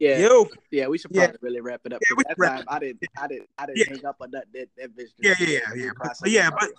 [0.03, 0.49] yeah, Yo.
[0.73, 1.37] yeah, we should probably yeah.
[1.41, 2.01] really wrap it up.
[2.11, 3.85] Yeah, that time I didn't, I didn't, I didn't yeah.
[3.89, 4.47] hang up on that.
[4.53, 5.11] That, that bitch.
[5.20, 5.91] Yeah, yeah, yeah, yeah.
[5.97, 6.70] But, but yeah, but,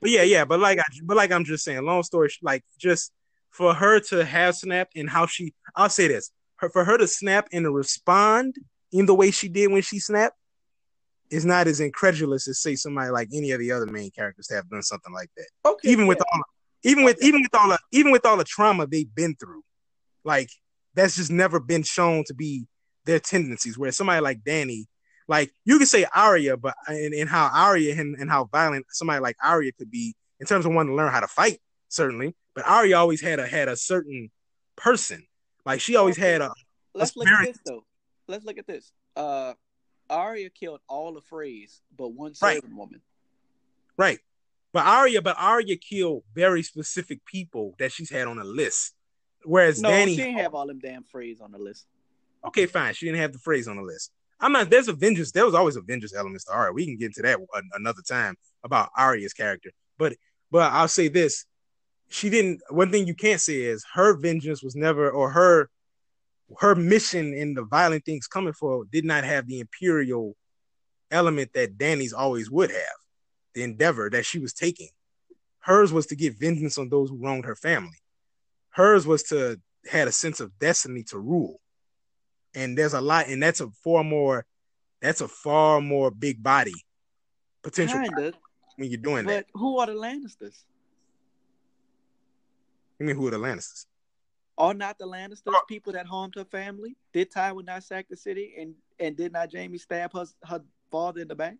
[0.00, 3.12] but yeah, yeah, but like, I, but like I'm just saying, long story, like just
[3.50, 7.06] for her to have snapped and how she, I'll say this, her, for her to
[7.06, 8.56] snap and to respond
[8.90, 10.36] in the way she did when she snapped,
[11.30, 14.68] is not as incredulous as say somebody like any of the other main characters have
[14.68, 15.46] done something like that.
[15.64, 16.08] Okay, even yeah.
[16.08, 16.42] with all,
[16.82, 19.62] even with even with all the even with all the trauma they've been through,
[20.24, 20.50] like
[20.94, 22.66] that's just never been shown to be
[23.04, 23.78] their tendencies.
[23.78, 24.84] Where somebody like Dany,
[25.26, 29.20] like you could say Arya, but in, in how Arya and, and how violent somebody
[29.20, 32.34] like Arya could be in terms of wanting to learn how to fight, certainly.
[32.54, 34.30] But Arya always had a had a certain
[34.76, 35.26] person.
[35.66, 36.52] Like she always had a.
[36.94, 37.84] Let's a look at this though.
[38.26, 38.92] Let's look at this.
[39.16, 39.54] Uh,
[40.10, 42.74] Arya killed all the Freys, but one servant right.
[42.74, 43.00] woman.
[43.96, 44.20] Right.
[44.72, 48.94] But Arya, but Arya killed very specific people that she's had on a list.
[49.44, 51.86] Whereas no, Dany, she didn't have all them damn Freys on the list.
[52.46, 52.94] Okay, fine.
[52.94, 54.12] She didn't have the Freys on the list.
[54.40, 54.70] I'm not.
[54.70, 55.32] There's Avengers.
[55.32, 56.72] There was always Avengers elements to Arya.
[56.72, 57.38] We can get into that
[57.74, 59.70] another time about Arya's character.
[59.98, 60.14] But
[60.50, 61.44] but I'll say this:
[62.08, 62.60] she didn't.
[62.70, 65.70] One thing you can't say is her vengeance was never, or her
[66.58, 70.36] her mission in the violent things coming for did not have the imperial
[71.10, 72.98] element that Dany's always would have.
[73.58, 74.90] The endeavor that she was taking,
[75.58, 77.98] hers was to get vengeance on those who wronged her family.
[78.70, 79.60] Hers was to
[79.90, 81.60] had a sense of destiny to rule.
[82.54, 84.46] And there's a lot and that's a far more
[85.02, 86.74] that's a far more big body
[87.64, 88.32] potential Kinda,
[88.76, 90.62] when you're doing but that who are the lannisters?
[93.00, 93.86] You mean who are the lannisters?
[94.56, 95.62] Are not the lannisters oh.
[95.66, 96.96] people that harmed her family?
[97.12, 100.62] Did tywin not sack the city and and did not jaime stab her, her
[100.92, 101.56] father in the back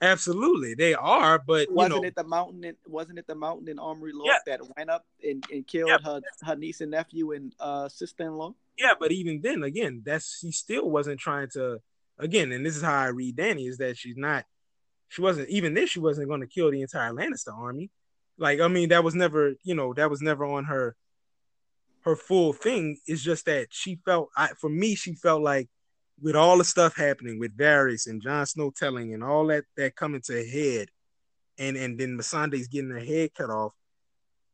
[0.00, 2.64] Absolutely, they are, but wasn't know, it the mountain?
[2.64, 4.38] In, wasn't it the mountain in Amory Lorch yeah.
[4.56, 5.98] that went up and, and killed yeah.
[6.04, 8.54] her her niece and nephew and uh, sister in law?
[8.78, 11.80] Yeah, but even then, again, that's she still wasn't trying to.
[12.18, 14.44] Again, and this is how I read Dany is that she's not.
[15.08, 15.90] She wasn't even this.
[15.90, 17.90] She wasn't going to kill the entire Lannister army.
[18.38, 20.96] Like I mean, that was never you know that was never on her
[22.02, 22.98] her full thing.
[23.06, 24.28] is just that she felt.
[24.36, 25.68] I for me, she felt like
[26.20, 29.96] with all the stuff happening with Varys and Jon Snow telling and all that that
[29.96, 30.88] coming to a head,
[31.58, 33.72] and and then Missandei's getting her head cut off.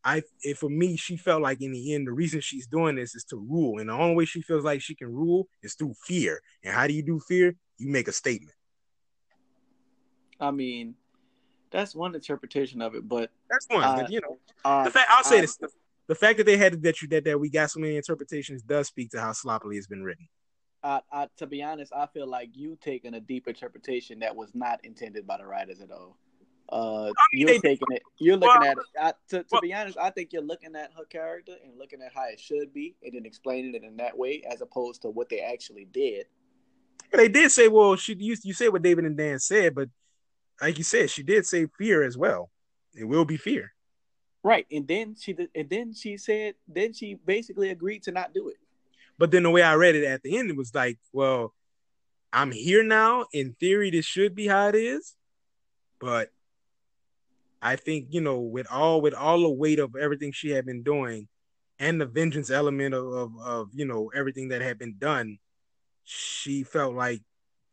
[0.05, 0.23] I
[0.57, 3.36] for me, she felt like in the end, the reason she's doing this is to
[3.36, 6.41] rule, and the only way she feels like she can rule is through fear.
[6.62, 7.55] And how do you do fear?
[7.78, 8.55] You make a statement.
[10.39, 10.95] I mean,
[11.70, 13.82] that's one interpretation of it, but that's one.
[13.82, 15.69] Uh, but, you know, uh, the fact I'll say uh, this: the,
[16.09, 18.62] the, fact that they had to that you that that we got so many interpretations
[18.62, 20.28] does speak to how sloppily it's been written.
[20.85, 24.55] I, I, to be honest, I feel like you taking a deep interpretation that was
[24.55, 26.19] not intended by the writers at all.
[26.69, 28.02] Uh, you're taking it.
[28.19, 28.85] You're looking well, at it.
[29.01, 32.02] I, to, to well, be honest, I think you're looking at her character and looking
[32.02, 35.09] at how it should be, and then explaining it in that way, as opposed to
[35.09, 36.27] what they actually did.
[37.12, 39.89] They did say, well, she you you say what David and Dan said, but
[40.61, 42.51] like you said, she did say fear as well.
[42.94, 43.73] It will be fear.
[44.43, 48.48] Right, and then she and then she said, then she basically agreed to not do
[48.48, 48.56] it.
[49.19, 51.55] But then the way I read it at the end, it was like, well,
[52.32, 53.27] I'm here now.
[53.32, 55.15] In theory, this should be how it is.
[56.01, 56.31] But
[57.62, 60.82] I think, you know, with all with all the weight of everything she had been
[60.82, 61.28] doing
[61.78, 65.39] and the vengeance element of, of, of you know, everything that had been done,
[66.05, 67.23] she felt like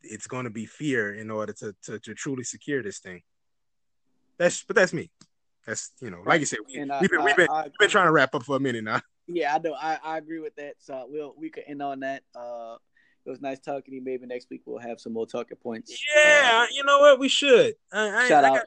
[0.02, 3.22] it's going to be fear in order to, to, to truly secure this thing.
[4.38, 5.10] That's but that's me.
[5.66, 8.06] That's you know, like you said, we, have been, we've been, I, we've been trying
[8.06, 9.00] to wrap up for a minute now.
[9.34, 9.74] Yeah, I know.
[9.74, 10.74] I, I agree with that.
[10.78, 12.22] So we'll we could end on that.
[12.34, 12.76] Uh,
[13.24, 14.02] it was nice talking to you.
[14.02, 15.96] Maybe next week we'll have some more talking points.
[16.16, 17.18] Yeah, uh, you know what?
[17.18, 17.74] We should.
[17.92, 18.54] I, I, shout I out.
[18.54, 18.66] Got,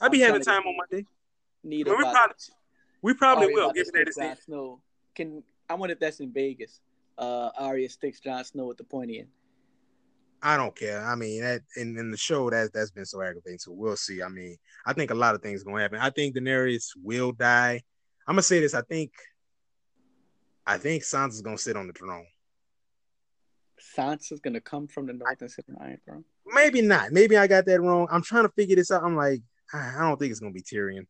[0.00, 1.06] I'll be having time on Monday.
[1.62, 2.34] Need we probably,
[3.02, 3.72] we probably will.
[3.72, 4.80] Given that Jon Snow.
[5.14, 6.80] Can I wonder if that's in Vegas?
[7.18, 9.28] Uh, Arya sticks Jon Snow with the pointy end.
[10.42, 11.04] I don't care.
[11.04, 13.58] I mean, that in, in the show that that's been so aggravating.
[13.58, 14.22] So we'll see.
[14.22, 14.56] I mean,
[14.86, 15.98] I think a lot of things gonna happen.
[16.00, 17.82] I think Daenerys will die.
[18.26, 18.72] I'm gonna say this.
[18.72, 19.12] I think,
[20.66, 22.26] I think Sansa's gonna sit on the throne.
[23.96, 26.24] Sansa's gonna come from the north and sit on the Iron Throne.
[26.46, 27.12] Maybe not.
[27.12, 28.08] Maybe I got that wrong.
[28.10, 29.02] I'm trying to figure this out.
[29.02, 29.42] I'm like,
[29.72, 31.06] I don't think it's gonna be Tyrion.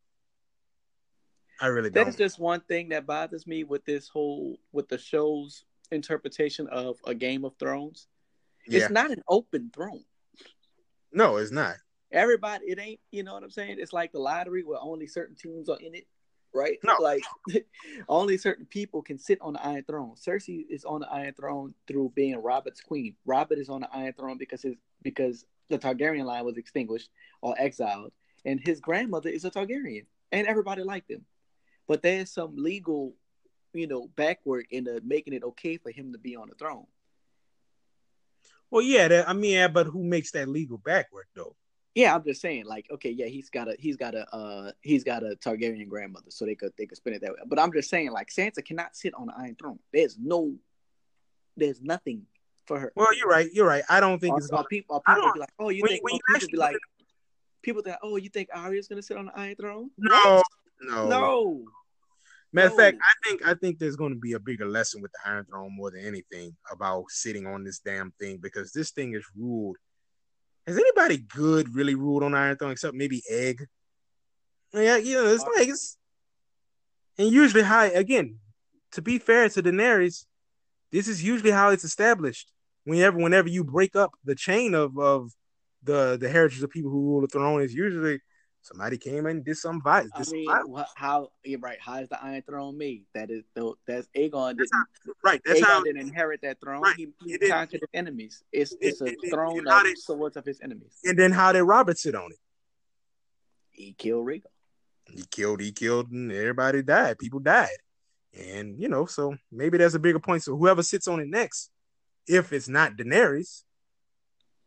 [1.61, 2.05] I really don't.
[2.05, 6.97] That's just one thing that bothers me with this whole with the show's interpretation of
[7.07, 8.07] a Game of Thrones.
[8.67, 8.81] Yeah.
[8.81, 10.05] It's not an open throne.
[11.13, 11.75] No, it's not.
[12.13, 13.01] Everybody, it ain't.
[13.11, 13.77] You know what I'm saying?
[13.79, 16.07] It's like the lottery where only certain teams are in it,
[16.55, 16.79] right?
[16.85, 17.23] No, like
[18.09, 20.15] only certain people can sit on the Iron Throne.
[20.15, 23.15] Cersei is on the Iron Throne through being Robert's queen.
[23.25, 27.11] Robert is on the Iron Throne because his because the Targaryen line was extinguished
[27.43, 28.13] or exiled,
[28.45, 31.25] and his grandmother is a Targaryen, and everybody liked him.
[31.87, 33.15] But there's some legal,
[33.73, 36.87] you know, backward into making it okay for him to be on the throne.
[38.71, 41.57] Well, yeah, that, I mean, yeah, but who makes that legal backward though?
[41.95, 45.03] Yeah, I'm just saying, like, okay, yeah, he's got a he's got a uh he's
[45.03, 47.39] got a Targaryen grandmother, so they could they could spin it that way.
[47.47, 49.79] But I'm just saying, like, Sansa cannot sit on the Iron Throne.
[49.93, 50.55] There's no,
[51.57, 52.27] there's nothing
[52.67, 52.93] for her.
[52.95, 53.51] Well, you're right.
[53.53, 53.83] You're right.
[53.89, 55.03] I don't think or, it's gonna, people.
[55.05, 56.05] people be like, oh, you when, think?
[56.05, 56.77] When you people be like,
[57.62, 59.91] people think, oh, you think Arya's gonna sit on the Iron Throne?
[59.99, 60.43] No,
[60.83, 61.65] no, no.
[62.53, 65.12] Matter of fact, I think I think there's going to be a bigger lesson with
[65.12, 69.15] the Iron Throne more than anything about sitting on this damn thing because this thing
[69.15, 69.77] is ruled.
[70.66, 73.66] Has anybody good really ruled on Iron Throne except maybe Egg?
[74.73, 75.99] Yeah, you know, it's uh, like it's
[77.19, 78.39] and usually how again,
[78.93, 80.24] to be fair to Daenerys,
[80.93, 82.51] this is usually how it's established.
[82.85, 85.32] Whenever whenever you break up the chain of of
[85.82, 88.20] the the heritage of people who rule the throne, is usually
[88.62, 90.12] Somebody came and did some violence.
[90.15, 90.47] I mean,
[90.95, 91.78] how you're right?
[91.81, 93.05] How is the Iron Throne made?
[93.15, 93.43] That is
[93.87, 94.57] that's Aegon.
[94.59, 95.41] That's how, right.
[95.45, 96.82] That's Aegon how didn't inherit that throne.
[96.82, 96.97] Right.
[96.97, 98.45] He, he conquered his enemies.
[98.53, 100.99] It's it's a throne of they, swords of his enemies.
[101.05, 102.39] And then how did Robert sit on it?
[103.70, 104.43] He killed Rhaegar.
[105.07, 105.61] He killed.
[105.61, 107.19] He killed, and everybody died.
[107.19, 107.69] People died,
[108.39, 110.43] and you know, so maybe there's a bigger point.
[110.43, 111.70] So whoever sits on it next,
[112.28, 113.62] if it's not Daenerys,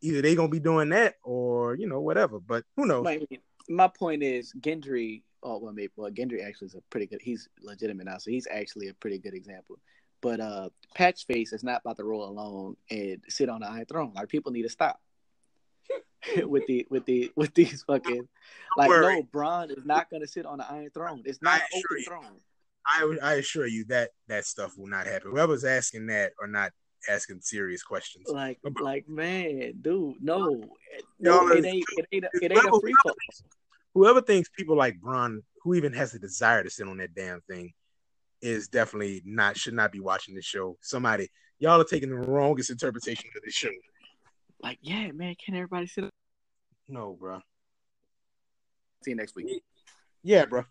[0.02, 2.40] either they gonna be doing that or you know whatever.
[2.40, 3.06] But who knows?
[3.70, 5.24] My point is Gendry.
[5.42, 7.22] Oh well, maybe well Gendry actually is a pretty good.
[7.22, 9.80] He's legitimate now, so he's actually a pretty good example.
[10.22, 14.14] But uh, Patchface is not about to roll alone and sit on the Iron Throne.
[14.16, 15.02] Like people need to stop
[16.46, 18.28] with the with the with these fucking
[18.78, 21.24] like no, Bronn is not going to sit on the Iron Throne.
[21.26, 22.40] It's not open you, throne.
[22.86, 25.32] I I assure you that that stuff will not happen.
[25.32, 26.72] Whoever's asking that or not
[27.10, 28.28] asking serious questions.
[28.30, 30.64] Like, like, man, dude, no,
[31.20, 33.14] no, it ain't, it ain't, a, it ain't a free fall.
[33.94, 37.42] Whoever thinks people like Bronn, who even has the desire to sit on that damn
[37.42, 37.74] thing,
[38.42, 40.78] is definitely not should not be watching this show.
[40.82, 43.70] Somebody, y'all are taking the wrongest interpretation of this show.
[44.62, 46.10] Like, yeah, man, can everybody sit?
[46.88, 47.40] No, bro.
[49.04, 49.64] See you next week.
[50.24, 50.64] Yeah, bro.